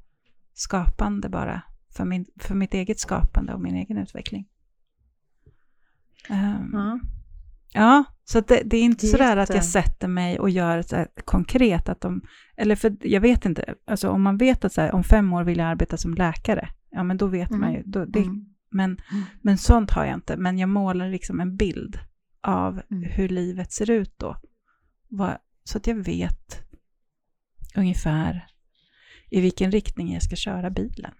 skapande 0.55 1.29
bara. 1.29 1.63
För, 1.97 2.05
min, 2.05 2.27
för 2.41 2.55
mitt 2.55 2.75
eget 2.75 3.01
skapande 3.01 3.55
och 3.55 3.61
min 3.61 3.75
egen 3.77 3.99
utveckling. 3.99 4.49
Ehm, 6.29 6.71
Ja. 6.73 7.01
Ja, 7.73 8.05
så 8.25 8.41
det, 8.41 8.63
det 8.65 8.77
är 8.77 8.83
inte 8.83 9.07
Det 9.07 9.11
är 9.11 9.11
sådär 9.11 9.37
att 9.37 9.49
jag 9.49 9.65
sätter 9.65 10.09
mig 10.09 10.39
och 10.39 10.51
gör 10.51 10.83
så 10.83 11.07
konkret 11.25 11.89
att 11.89 12.01
de, 12.01 12.23
eller 12.57 12.77
för 12.77 12.97
jag 13.01 13.21
vet 13.21 13.45
inte, 13.45 13.75
alltså 13.87 14.11
om 14.11 14.23
man 14.23 14.37
vet 14.37 14.65
att 14.65 14.73
så 14.73 14.81
här, 14.81 14.95
om 14.95 15.05
fem 15.05 15.33
år 15.33 15.45
vill 15.45 15.59
jag 15.59 15.67
arbeta 15.67 15.97
som 15.97 16.15
läkare, 16.15 16.69
ja 16.91 17.03
men 17.03 17.17
då 17.17 17.27
vet 17.27 17.51
man 17.51 17.73
ju, 17.73 17.83
då, 17.87 18.05
det, 18.05 18.19
Mm. 18.19 18.56
Men, 18.71 18.91
Mm. 18.91 19.25
men 19.43 19.59
sånt 19.59 19.91
har 19.91 20.05
jag 20.05 20.15
inte, 20.15 20.37
men 20.37 20.59
jag 20.59 20.69
målar 20.69 21.09
liksom 21.11 21.41
en 21.41 21.57
bild 21.57 21.99
av 22.41 22.83
Mm. 22.91 23.03
hur 23.03 23.29
livet 23.29 23.73
ser 23.73 23.91
ut 23.91 24.15
då. 24.19 24.37
Så 25.65 25.79
att 25.79 25.87
jag 25.87 25.95
vet 26.05 26.63
ungefär. 27.77 28.47
i 29.31 29.41
vilken 29.41 29.71
riktning 29.73 30.13
jag 30.13 30.23
ska 30.23 30.37
köra 30.37 30.71
bilen. 30.71 31.15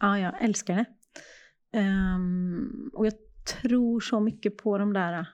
Ja, 0.00 0.18
jag 0.18 0.42
älskar 0.44 0.76
det. 0.76 0.84
Um, 1.78 2.90
och 2.94 3.06
jag 3.06 3.12
tror 3.62 4.00
så 4.00 4.20
mycket 4.20 4.56
på 4.56 4.78
de 4.78 4.92
där. 4.92 5.26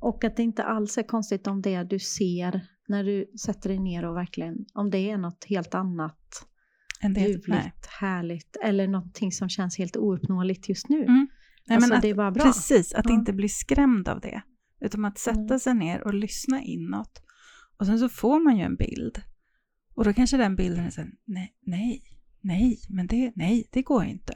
Och 0.00 0.24
att 0.24 0.36
det 0.36 0.42
inte 0.42 0.62
alls 0.64 0.98
är 0.98 1.02
konstigt 1.02 1.46
om 1.46 1.62
det 1.62 1.82
du 1.84 1.98
ser 1.98 2.60
när 2.88 3.04
du 3.04 3.30
sätter 3.40 3.68
dig 3.68 3.78
ner 3.78 4.04
och 4.04 4.16
verkligen, 4.16 4.56
om 4.74 4.90
det 4.90 5.10
är 5.10 5.16
något 5.16 5.44
helt 5.48 5.74
annat 5.74 6.46
del, 7.14 7.24
ljuvligt, 7.30 7.48
nej. 7.48 7.72
härligt 8.00 8.56
eller 8.64 8.88
någonting 8.88 9.32
som 9.32 9.48
känns 9.48 9.78
helt 9.78 9.96
ouppnåeligt 9.96 10.68
just 10.68 10.88
nu. 10.88 11.02
Mm. 11.02 11.28
Nej, 11.66 11.76
alltså, 11.76 11.94
att, 11.94 12.02
det 12.02 12.08
är 12.08 12.14
bara 12.14 12.30
bra. 12.30 12.44
Precis, 12.44 12.94
att 12.94 13.06
Ja. 13.08 13.14
inte 13.14 13.32
bli 13.32 13.48
skrämd 13.48 14.08
av 14.08 14.20
det. 14.20 14.42
Utan 14.80 15.04
att 15.04 15.18
sätta 15.18 15.40
Mm. 15.40 15.58
sig 15.58 15.74
ner 15.74 16.00
och 16.04 16.14
lyssna 16.14 16.62
inåt. 16.62 17.22
Och 17.76 17.86
sen 17.86 17.98
så 17.98 18.08
får 18.08 18.40
man 18.44 18.56
ju 18.56 18.62
en 18.62 18.76
bild. 18.76 19.22
Och 19.94 20.04
då 20.04 20.12
kanske 20.12 20.36
den 20.36 20.56
bilden 20.56 20.84
är 20.84 20.90
så 20.90 21.00
här, 21.00 21.10
nej, 21.24 21.54
nej, 21.62 22.02
nej, 22.40 22.78
men 22.88 23.06
det, 23.06 23.32
nej, 23.36 23.68
det 23.72 23.82
går 23.82 24.04
inte. 24.04 24.34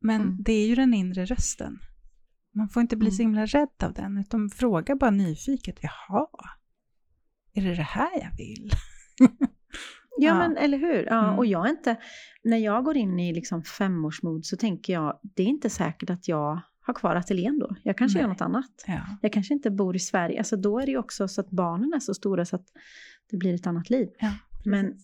Men 0.00 0.20
Mm. 0.22 0.36
det 0.42 0.52
är 0.52 0.66
ju 0.68 0.74
den 0.74 0.94
inre 0.94 1.24
rösten. 1.24 1.78
Man 2.54 2.68
får 2.68 2.80
inte 2.82 2.96
bli 2.96 3.08
Mm. 3.08 3.16
så 3.16 3.22
himla 3.22 3.46
rädd 3.46 3.82
av 3.82 3.92
den, 3.92 4.18
utan 4.18 4.50
fråga 4.50 4.96
bara 4.96 5.10
nyfiket, 5.10 5.78
jaha, 5.82 6.26
är 7.52 7.62
det 7.62 7.74
det 7.74 7.82
här 7.82 8.10
jag 8.22 8.36
vill? 8.36 8.70
Ja, 10.20 10.34
men 10.38 10.56
eller 10.56 10.78
hur? 10.78 11.06
Ja, 11.06 11.24
Mm. 11.24 11.38
Och 11.38 11.46
jag 11.46 11.66
är 11.66 11.70
inte, 11.70 11.96
när 12.44 12.56
jag 12.56 12.84
går 12.84 12.96
in 12.96 13.18
i 13.18 13.32
liksom 13.32 13.62
femårsmod 13.62 14.46
så 14.46 14.56
tänker 14.56 14.92
jag, 14.92 15.20
det 15.22 15.42
är 15.42 15.46
inte 15.46 15.70
säkert 15.70 16.10
att 16.10 16.28
jag 16.28 16.60
har 16.80 16.94
kvar 16.94 17.16
ateljén 17.16 17.58
då. 17.58 17.76
Jag 17.82 17.98
kanske 17.98 18.18
Nej. 18.18 18.22
gör 18.22 18.28
något 18.28 18.40
annat. 18.40 18.84
Ja, 18.86 19.00
Jag 19.22 19.32
kanske 19.32 19.54
inte 19.54 19.70
bor 19.70 19.96
i 19.96 19.98
Sverige. 19.98 20.38
Alltså 20.38 20.56
då 20.56 20.78
är 20.80 20.86
det 20.86 20.92
ju 20.92 20.98
också 20.98 21.28
så 21.28 21.40
att 21.40 21.50
barnen 21.50 21.92
är 21.92 22.00
så 22.00 22.14
stora 22.14 22.44
så 22.44 22.56
att 22.56 22.66
det 23.30 23.36
blir 23.36 23.54
ett 23.54 23.66
annat 23.66 23.90
liv. 23.90 24.08
ja 24.18 24.32
Men 24.64 24.94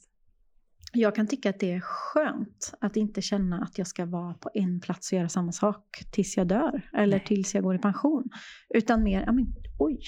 jag 0.92 1.14
kan 1.14 1.26
tycka 1.26 1.50
att 1.50 1.60
det 1.60 1.72
är 1.72 1.80
skönt 1.80 2.74
att 2.80 2.96
inte 2.96 3.22
känna 3.22 3.62
att 3.62 3.78
jag 3.78 3.86
ska 3.86 4.06
vara 4.06 4.34
på 4.34 4.50
en 4.54 4.80
plats 4.80 5.12
och 5.12 5.18
göra 5.18 5.28
samma 5.28 5.52
sak 5.52 6.04
tills 6.12 6.36
jag 6.36 6.46
dör. 6.46 6.90
Eller 6.92 7.16
Nej. 7.16 7.26
tills 7.26 7.54
jag 7.54 7.64
går 7.64 7.74
i 7.74 7.78
pension. 7.78 8.24
Utan 8.74 9.02
mer, 9.02 9.22
ja 9.26 9.32
men 9.32 9.46
oj. 9.78 9.98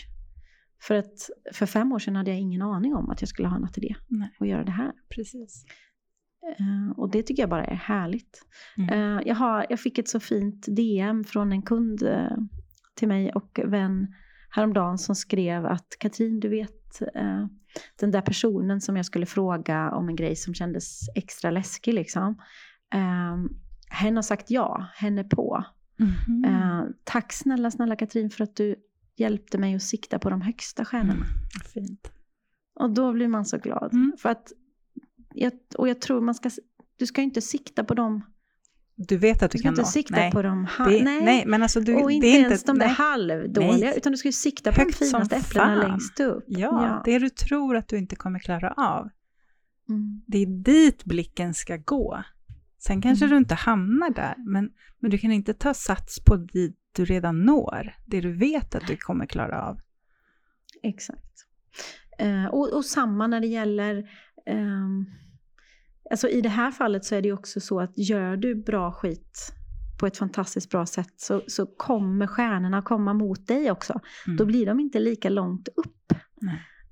För 0.82 0.94
att 0.94 1.30
för 1.52 1.66
fem 1.66 1.92
år 1.92 1.98
sedan 1.98 2.16
hade 2.16 2.30
jag 2.30 2.40
ingen 2.40 2.62
aning 2.62 2.94
om 2.94 3.10
att 3.10 3.22
jag 3.22 3.28
skulle 3.28 3.48
ha 3.48 3.56
en 3.56 3.64
ateljé 3.64 3.96
Nej. 4.08 4.36
och 4.40 4.46
göra 4.46 4.64
det 4.64 4.72
här. 4.72 4.92
precis. 5.08 5.64
Eh, 6.58 6.98
och 6.98 7.10
det 7.10 7.22
tycker 7.22 7.42
jag 7.42 7.50
bara 7.50 7.64
är 7.64 7.74
härligt. 7.74 8.46
Mm. 8.76 9.16
Eh, 9.18 9.22
jag, 9.26 9.34
har, 9.34 9.66
jag 9.70 9.80
fick 9.80 9.98
ett 9.98 10.08
så 10.08 10.20
fint 10.20 10.66
DM 10.68 11.24
från 11.24 11.52
en 11.52 11.62
kund 11.62 12.02
eh, 12.02 12.36
till 12.94 13.08
mig 13.08 13.32
och 13.32 13.60
vän 13.64 14.14
häromdagen 14.50 14.98
som 14.98 15.14
skrev 15.14 15.66
att 15.66 15.96
Katrin, 15.98 16.40
du 16.40 16.48
vet 16.48 16.72
den 18.00 18.10
där 18.10 18.20
personen 18.20 18.80
som 18.80 18.96
jag 18.96 19.06
skulle 19.06 19.26
fråga 19.26 19.90
om 19.90 20.08
en 20.08 20.16
grej 20.16 20.36
som 20.36 20.54
kändes 20.54 21.00
extra 21.14 21.50
läskig 21.50 21.94
liksom. 21.94 22.40
Eh, 22.94 23.36
hen 23.90 24.16
har 24.16 24.22
sagt 24.22 24.50
ja, 24.50 24.86
hen 24.94 25.18
är 25.18 25.24
på. 25.24 25.64
Eh, 26.46 26.82
tack 27.04 27.32
snälla, 27.32 27.70
snälla 27.70 27.96
Katrin 27.96 28.30
för 28.30 28.44
att 28.44 28.56
du 28.56 28.76
hjälpte 29.16 29.58
mig 29.58 29.74
att 29.74 29.82
sikta 29.82 30.18
på 30.18 30.30
de 30.30 30.40
högsta 30.42 30.84
stjärnorna. 30.84 31.12
Mm, 31.14 31.26
Fint. 31.74 32.12
Och 32.80 32.90
då 32.90 33.12
blir 33.12 33.28
man 33.28 33.44
så 33.44 33.58
glad. 33.58 33.92
Mm. 33.92 34.12
För 34.18 34.28
att, 34.28 34.52
jag, 35.34 35.52
och 35.78 35.88
jag 35.88 36.00
tror 36.00 36.20
man 36.20 36.34
ska, 36.34 36.50
du 36.96 37.06
ska 37.06 37.22
inte 37.22 37.40
sikta 37.40 37.84
på 37.84 37.94
dem 37.94 38.22
Du 38.96 39.16
vet 39.16 39.42
att 39.42 39.50
Du 39.50 39.56
du 39.56 39.58
ska 39.58 39.66
kan 39.66 39.72
inte 39.72 39.82
nå. 39.82 39.86
sikta 39.88 40.14
nej. 40.16 40.32
på 40.32 40.42
de 40.42 40.66
Det, 40.78 41.02
nej. 41.04 41.24
nej. 41.24 41.44
men 41.46 41.62
alltså 41.62 41.80
du, 41.80 41.94
och 41.94 42.10
inte 42.10 42.26
det 42.26 42.32
är 42.36 42.40
ens 42.40 42.62
inte, 42.62 42.72
de 42.72 42.78
där 42.78 42.86
nej. 42.86 42.94
halvdåliga, 42.94 43.94
utan 43.94 44.12
du 44.12 44.18
ska 44.18 44.28
ju 44.28 44.32
sikta 44.32 44.72
på 44.72 44.80
Högt 44.80 44.98
de 44.98 45.04
finaste 45.04 45.36
äpplena 45.36 45.66
fan. 45.82 45.90
längst 45.90 46.20
upp. 46.20 46.44
Ja, 46.46 47.02
det 47.04 47.18
du 47.18 47.28
tror 47.28 47.76
att 47.76 47.88
du 47.88 47.98
inte 47.98 48.16
kommer 48.16 48.38
klara 48.38 48.70
av. 48.76 49.08
Mm. 49.88 50.22
Det 50.26 50.38
är 50.38 50.46
dit 50.46 51.04
blicken 51.04 51.54
ska 51.54 51.76
gå. 51.76 52.22
Sen 52.86 53.00
kanske 53.02 53.24
Mm. 53.24 53.32
du 53.32 53.38
inte 53.38 53.54
hamnar 53.54 54.10
där, 54.10 54.34
men, 54.46 54.70
men 54.98 55.10
du 55.10 55.18
kan 55.18 55.32
inte 55.32 55.54
ta 55.54 55.74
sats 55.74 56.24
på 56.24 56.36
dit 56.36 56.76
du 56.92 57.04
redan 57.04 57.42
når. 57.44 57.94
Det 58.06 58.20
du 58.20 58.32
vet 58.32 58.74
att 58.74 58.86
du 58.86 58.96
kommer 58.96 59.26
klara 59.26 59.62
av. 59.62 59.80
Exakt. 60.82 61.46
Eh, 62.18 62.46
och, 62.46 62.72
och 62.72 62.84
samma 62.84 63.26
när 63.26 63.40
det 63.40 63.46
gäller... 63.46 64.08
ehm, 64.46 65.06
alltså 66.10 66.28
I 66.28 66.40
det 66.40 66.48
här 66.48 66.70
fallet 66.70 67.04
så 67.04 67.14
är 67.14 67.22
det 67.22 67.32
också 67.32 67.60
så 67.60 67.80
att 67.80 67.98
gör 67.98 68.36
du 68.36 68.54
bra 68.54 68.92
skit 68.92 69.52
på 70.00 70.06
ett 70.06 70.16
fantastiskt 70.16 70.70
bra 70.70 70.86
sätt 70.86 71.12
så, 71.16 71.42
så 71.46 71.66
kommer 71.66 72.26
stjärnorna 72.26 72.82
komma 72.82 73.14
mot 73.14 73.46
dig 73.46 73.70
också. 73.70 74.00
Mm. 74.26 74.36
Då 74.36 74.44
blir 74.46 74.66
de 74.66 74.80
inte 74.80 74.98
lika 74.98 75.28
långt 75.28 75.68
upp. 75.68 76.12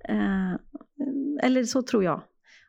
Eh, 0.09 0.53
eller 1.43 1.65
så 1.65 1.83
tror 1.83 2.05
jag. 2.05 2.23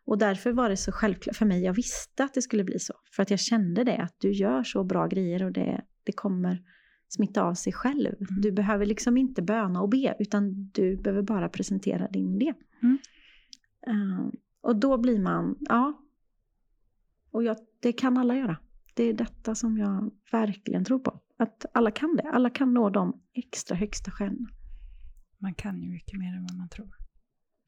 Och 0.06 0.18
därför 0.18 0.52
var 0.52 0.70
det 0.70 0.78
så 0.78 0.92
självklart 0.92 1.36
för 1.36 1.46
mig. 1.46 1.64
Jag 1.64 1.74
visste 1.74 2.24
att 2.24 2.34
det 2.34 2.42
skulle 2.42 2.64
bli 2.64 2.80
så. 2.80 2.94
För 3.16 3.24
att 3.24 3.30
jag 3.30 3.40
kände 3.40 3.84
det, 3.84 3.98
att 3.98 4.16
du 4.20 4.32
gör 4.32 4.64
så 4.64 4.84
bra 4.84 5.08
grejer 5.08 5.44
och 5.44 5.52
det, 5.52 5.82
det 6.04 6.12
kommer 6.12 6.64
smitta 7.08 7.44
av 7.44 7.54
sig 7.54 7.74
själv. 7.74 8.08
Mm. 8.08 8.42
Du 8.42 8.52
behöver 8.52 8.86
liksom 8.86 9.18
inte 9.18 9.42
böna 9.42 9.82
och 9.82 9.90
be, 9.90 10.16
utan 10.20 10.70
du 10.74 10.98
behöver 10.98 11.22
bara 11.22 11.50
presentera 11.50 12.08
din 12.08 12.36
idé. 12.36 12.54
Mm. 12.84 12.98
Eh, 13.88 14.28
och 14.62 14.76
då 14.76 14.98
blir 14.98 15.20
man, 15.20 15.56
ja. 15.60 16.02
Och 17.32 17.44
jag, 17.44 17.58
det 17.80 17.94
kan 17.94 18.18
alla 18.18 18.36
göra. 18.36 18.58
Det 18.94 19.04
är 19.04 19.14
detta 19.14 19.56
som 19.56 19.78
jag 19.78 20.12
verkligen 20.32 20.86
tror 20.86 21.00
på. 21.00 21.22
Att 21.38 21.66
alla 21.74 21.92
kan 21.92 22.16
det. 22.16 22.30
Alla 22.30 22.50
kan 22.50 22.74
nå 22.74 22.90
de 22.90 23.22
extra 23.34 23.78
högsta 23.78 24.12
stjärnorna. 24.12 24.50
Man 25.38 25.54
kan 25.54 25.82
ju 25.82 25.90
mycket 25.90 26.20
mer 26.20 26.36
än 26.36 26.44
vad 26.44 26.58
man 26.58 26.70
tror. 26.70 26.96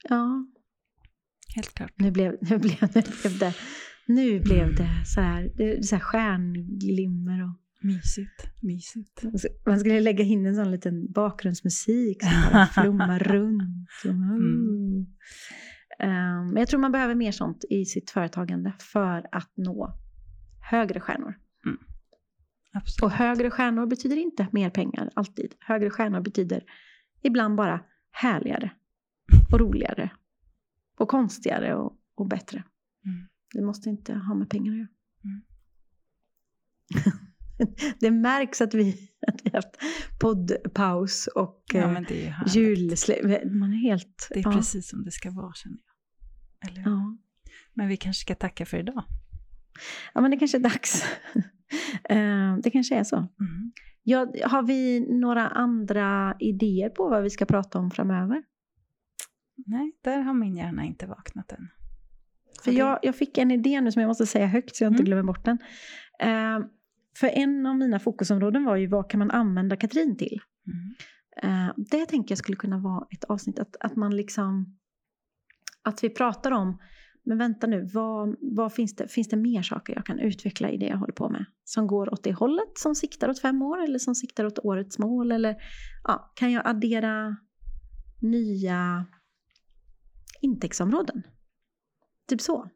Ja, 0.09 0.45
Helt 1.57 1.73
klart. 1.73 1.93
Nu 1.95 2.11
blev, 2.11 2.37
nu 2.41 2.57
blev, 2.57 2.75
nu 2.81 3.01
blev 3.21 3.39
det, 3.39 3.53
nu 4.07 4.39
blev 4.39 4.75
det 4.75 5.05
så 5.05 5.21
här, 5.21 5.51
det, 5.55 5.85
så 5.85 5.95
här 5.95 6.01
stjärnglimmer 6.01 7.43
och 7.43 7.53
Mysigt. 7.81 8.61
Mysigt. 8.61 9.23
man 9.65 9.79
skulle 9.79 9.99
lägga 9.99 10.23
in 10.23 10.45
en 10.45 10.55
sån 10.55 10.71
liten 10.71 11.11
bakgrundsmusik 11.11 12.23
som 12.23 12.67
flummar 12.73 13.19
runt. 13.19 13.89
Mm. 14.05 15.05
Men 16.53 16.55
jag 16.55 16.67
tror 16.67 16.79
man 16.79 16.91
behöver 16.91 17.15
mer 17.15 17.31
sånt 17.31 17.65
i 17.69 17.85
sitt 17.85 18.09
företagande 18.09 18.73
för 18.79 19.25
att 19.31 19.51
nå 19.57 19.93
högre 20.61 20.99
stjärnor. 20.99 21.35
Absolut. 22.73 23.03
Och 23.03 23.17
högre 23.17 23.51
stjärnor 23.51 23.85
betyder 23.85 24.17
inte 24.17 24.47
mer 24.51 24.69
pengar, 24.69 25.09
alltid. 25.13 25.55
Högre 25.59 25.89
stjärnor 25.89 26.21
betyder 26.21 26.63
ibland 27.23 27.55
bara 27.55 27.81
härligare 28.11 28.71
och 29.51 29.59
roligare 29.59 30.09
och 30.97 31.07
konstigare 31.07 31.75
och, 31.75 31.93
och 32.15 32.27
bättre. 32.27 32.63
Mm. 33.05 33.27
Det 33.53 33.61
måste 33.61 33.89
inte 33.89 34.13
ha 34.13 34.35
med 34.35 34.49
pengar 34.49 34.71
att 34.71 34.77
göra. 34.77 34.87
Mm. 35.23 35.41
det 37.99 38.11
märks 38.11 38.61
att 38.61 38.73
vi, 38.73 39.11
att 39.27 39.41
vi 39.43 39.49
har 39.49 39.57
haft 39.57 39.77
poddpaus 40.19 41.27
och 41.27 41.63
Ja, 41.73 42.01
eh, 42.09 42.33
julsläpp. 42.47 43.45
Man 43.51 43.73
är 43.73 43.77
helt... 43.77 44.27
Det 44.29 44.39
är 44.39 44.43
ja, 44.43 44.51
precis 44.51 44.89
som 44.89 45.03
det 45.03 45.11
ska 45.11 45.31
vara, 45.31 45.53
känner 45.53 45.77
jag. 45.77 46.69
Eller? 46.69 46.81
Ja. 46.81 47.17
Men 47.73 47.87
vi 47.87 47.97
kanske 47.97 48.21
ska 48.21 48.35
tacka 48.35 48.65
för 48.65 48.77
idag. 48.77 49.03
ja, 50.13 50.21
men 50.21 50.31
det 50.31 50.37
kanske 50.37 50.57
är 50.57 50.61
dags. 50.61 51.05
Eh, 52.09 52.57
det 52.63 52.71
kanske 52.71 52.95
är 52.95 53.03
så. 53.03 53.15
Mm. 53.15 53.71
Ja, 54.03 54.33
har 54.45 54.63
vi 54.63 54.99
några 54.99 55.47
andra 55.47 56.35
idéer 56.39 56.89
på 56.89 57.09
vad 57.09 57.23
vi 57.23 57.29
ska 57.29 57.45
prata 57.45 57.79
om 57.79 57.91
framöver? 57.91 58.43
Nej, 59.65 59.91
där 60.03 60.19
har 60.21 60.33
min 60.33 60.57
hjärna 60.57 60.83
inte 60.85 61.05
vaknat 61.07 61.51
än. 61.51 61.67
För 62.63 62.71
det- 62.71 62.77
jag, 62.77 62.99
jag 63.01 63.15
fick 63.15 63.37
en 63.37 63.51
idé 63.51 63.81
nu 63.81 63.91
som 63.91 64.01
jag 64.01 64.07
måste 64.09 64.25
säga 64.25 64.47
högt 64.47 64.75
så 64.75 64.83
jag 64.83 64.91
inte 64.91 65.01
Mm. 65.01 65.05
glömmer 65.05 65.23
bort 65.23 65.45
den. 65.45 65.57
Eh, 66.19 66.59
för 67.19 67.27
en 67.27 67.65
av 67.65 67.75
mina 67.77 67.99
fokusområden 67.99 68.65
var 68.65 68.75
ju 68.75 68.87
vad 68.87 69.09
kan 69.09 69.19
man 69.19 69.31
använda 69.31 69.75
Katrin 69.75 70.17
till? 70.17 70.39
Mm. 70.67 70.93
Eh, 71.67 71.73
det 71.77 72.05
tänker 72.05 72.31
jag 72.31 72.37
skulle 72.39 72.55
kunna 72.55 72.77
vara 72.79 73.07
ett 73.11 73.23
avsnitt. 73.23 73.59
Att, 73.59 73.75
att 73.79 73.95
man 73.95 74.15
liksom... 74.15 74.77
Att 75.83 76.03
vi 76.03 76.09
pratar 76.09 76.51
om, 76.51 76.77
men 77.23 77.37
vänta 77.37 77.67
nu, 77.67 77.89
vad, 77.93 78.35
vad 78.41 78.73
finns, 78.73 78.95
det, 78.95 79.07
finns 79.07 79.27
det 79.27 79.37
mer 79.37 79.61
saker 79.61 79.93
jag 79.95 80.05
kan 80.05 80.19
utveckla 80.19 80.69
i 80.69 80.77
det 80.77 80.85
jag 80.85 80.97
håller 80.97 81.13
på 81.13 81.29
med? 81.29 81.45
Som 81.63 81.87
går 81.87 82.13
åt 82.13 82.23
det 82.23 82.33
hållet, 82.33 82.77
som 82.77 82.95
siktar 82.95 83.29
åt 83.29 83.41
fem 83.41 83.61
år 83.61 83.83
eller 83.83 83.99
som 83.99 84.15
siktar 84.15 84.45
åt 84.45 84.59
årets 84.59 84.99
mål? 84.99 85.31
Eller 85.31 85.55
ja, 86.03 86.31
kan 86.35 86.51
jag 86.51 86.67
addera 86.67 87.37
nya 88.21 89.05
intäktsområden? 90.41 91.23
Typ 92.27 92.41
så. 92.41 92.69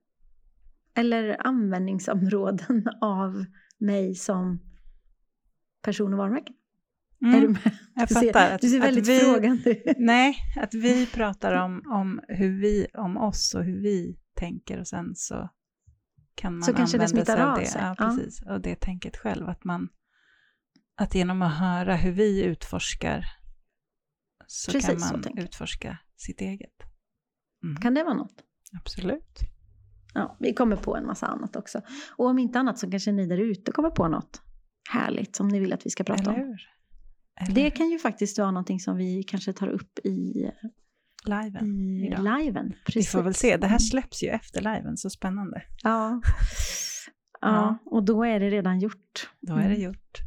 Eller 0.95 1.47
användningsområden 1.47 2.87
av 3.01 3.45
mig 3.77 4.15
som 4.15 4.59
person 5.81 6.13
och 6.13 6.17
varumärke. 6.17 6.53
Mm. 7.21 7.35
Är 7.35 7.41
du 7.41 7.47
med? 7.47 7.77
Jag 7.95 8.07
Du 8.07 8.13
ser, 8.15 8.21
fattar. 8.33 8.55
Att, 8.55 8.61
du 8.61 8.69
ser 8.69 8.79
väldigt 8.79 9.07
vi, 9.07 9.19
frågande. 9.19 9.81
Nej, 9.97 10.35
att 10.57 10.73
vi 10.73 11.05
pratar 11.05 11.55
om, 11.63 11.81
om, 11.91 12.21
hur 12.27 12.61
vi, 12.61 12.87
om 12.93 13.17
oss 13.17 13.55
och 13.55 13.63
hur 13.63 13.81
vi 13.81 14.17
tänker 14.35 14.79
och 14.79 14.87
sen 14.87 15.15
så 15.15 15.49
kan 16.35 16.53
man 16.53 16.63
Så 16.63 16.73
kanske 16.73 16.97
det 16.97 17.03
använda 17.05 17.25
sig 17.25 17.41
av 17.41 17.49
av 17.49 17.59
det. 17.59 17.65
sig. 17.65 17.81
Ja, 17.81 17.95
Ja. 17.99 18.05
precis. 18.05 18.41
Och 18.41 18.61
det 18.61 18.75
tänket 18.75 19.17
själv. 19.17 19.49
Att, 19.49 19.63
man, 19.63 19.89
att 20.95 21.15
genom 21.15 21.41
att 21.41 21.59
höra 21.59 21.95
hur 21.95 22.11
vi 22.11 22.43
utforskar 22.43 23.25
så 24.47 24.71
Precis 24.71 24.89
kan 24.89 24.99
så 24.99 25.13
man 25.17 25.23
jag. 25.35 25.43
utforska 25.43 25.97
sitt 26.15 26.41
eget. 26.41 26.73
Mm. 27.63 27.75
Kan 27.81 27.93
det 27.93 28.03
vara 28.03 28.13
något? 28.13 28.43
Absolut. 28.79 29.39
Ja, 30.13 30.37
vi 30.39 30.53
kommer 30.53 30.75
på 30.75 30.95
en 30.95 31.05
massa 31.05 31.27
annat 31.27 31.55
också. 31.55 31.81
Och 32.15 32.25
om 32.25 32.39
inte 32.39 32.59
annat 32.59 32.79
så 32.79 32.91
kanske 32.91 33.11
ni 33.11 33.27
där 33.27 33.37
ute 33.37 33.71
kommer 33.71 33.89
på 33.89 34.07
något 34.07 34.41
härligt 34.89 35.35
som 35.35 35.47
ni 35.47 35.59
vill 35.59 35.73
att 35.73 35.85
vi 35.85 35.89
ska 35.89 36.03
prata 36.03 36.21
Eller 36.33 36.43
om. 36.43 36.57
Eller 37.41 37.55
Det 37.55 37.69
kan 37.71 37.89
ju 37.89 37.99
faktiskt 37.99 38.37
vara 38.39 38.51
någonting 38.51 38.79
som 38.79 38.97
vi 38.97 39.23
kanske 39.23 39.53
tar 39.53 39.67
upp 39.67 39.99
i, 40.03 40.49
liven. 41.25 41.65
i 41.67 42.07
idag. 42.07 42.23
liven. 42.39 42.73
Vi 42.95 43.03
får 43.03 43.21
väl 43.21 43.33
se. 43.33 43.57
Det 43.57 43.67
här 43.67 43.77
släpps 43.77 44.23
ju 44.23 44.27
efter 44.27 44.61
liven, 44.61 44.97
så 44.97 45.09
spännande. 45.09 45.61
Ja. 45.83 46.21
Ja. 47.41 47.77
och 47.85 48.03
då 48.03 48.23
är 48.23 48.39
det 48.39 48.49
redan 48.49 48.79
gjort. 48.79 49.29
Då 49.41 49.53
är 49.53 49.57
det 49.69 49.75
Mm. 49.75 49.81
gjort. 49.81 50.17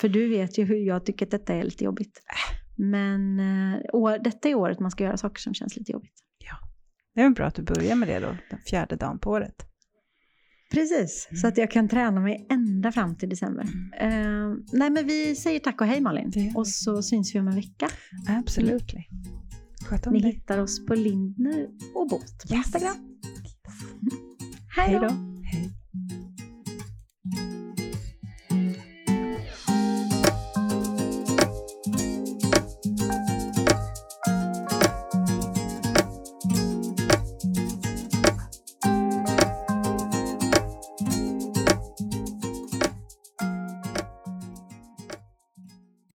För 0.00 0.08
du 0.08 0.28
vet 0.28 0.58
ju 0.58 0.64
hur 0.64 0.76
jag 0.76 1.06
tycker 1.06 1.26
att 1.26 1.30
detta 1.30 1.54
är 1.54 1.62
lite 1.62 1.84
jobbigt. 1.84 2.22
Men 2.76 3.40
eh, 3.40 3.80
år, 3.92 4.18
detta 4.18 4.48
är 4.48 4.54
året 4.54 4.80
man 4.80 4.90
ska 4.90 5.04
göra 5.04 5.16
saker 5.16 5.40
som 5.40 5.54
känns 5.54 5.76
lite 5.76 5.92
jobbigt. 5.92 6.14
Det 7.20 7.24
är 7.24 7.28
väl 7.28 7.34
bra 7.34 7.46
att 7.46 7.54
du 7.54 7.62
börjar 7.62 7.94
med 7.96 8.08
det 8.08 8.18
då, 8.20 8.36
den 8.50 8.58
fjärde 8.66 8.96
dagen 8.96 9.18
på 9.18 9.30
året. 9.30 9.54
Precis, 10.72 11.28
så 11.40 11.46
att 11.46 11.56
jag 11.58 11.70
kan 11.70 11.88
träna 11.88 12.20
mig 12.20 12.46
ända 12.50 12.92
fram 12.92 13.16
till 13.16 13.28
december. 13.28 13.64
Eh, 14.00 14.10
nej 14.72 14.90
men 14.90 15.06
vi 15.06 15.36
säger 15.36 15.58
tack 15.60 15.80
och 15.80 15.86
hej 15.86 16.00
Malin. 16.00 16.52
Och 16.54 16.68
så 16.68 17.02
syns 17.02 17.34
vi 17.34 17.40
om 17.40 17.48
en 17.48 17.54
vecka. 17.54 17.88
Absolut. 18.28 18.92
Sköt 19.88 20.06
om 20.06 20.12
Ni 20.12 20.20
dig. 20.20 20.32
hittar 20.32 20.58
oss 20.58 20.86
på 20.86 20.94
Lindner 20.94 21.66
och 21.94 22.08
Båt 22.08 22.48
på 22.48 22.54
Yes. 22.54 22.66
Instagram. 22.66 22.96
Hej 24.76 24.88
Hej 24.88 24.94
då! 25.00 25.08
då. 25.08 25.14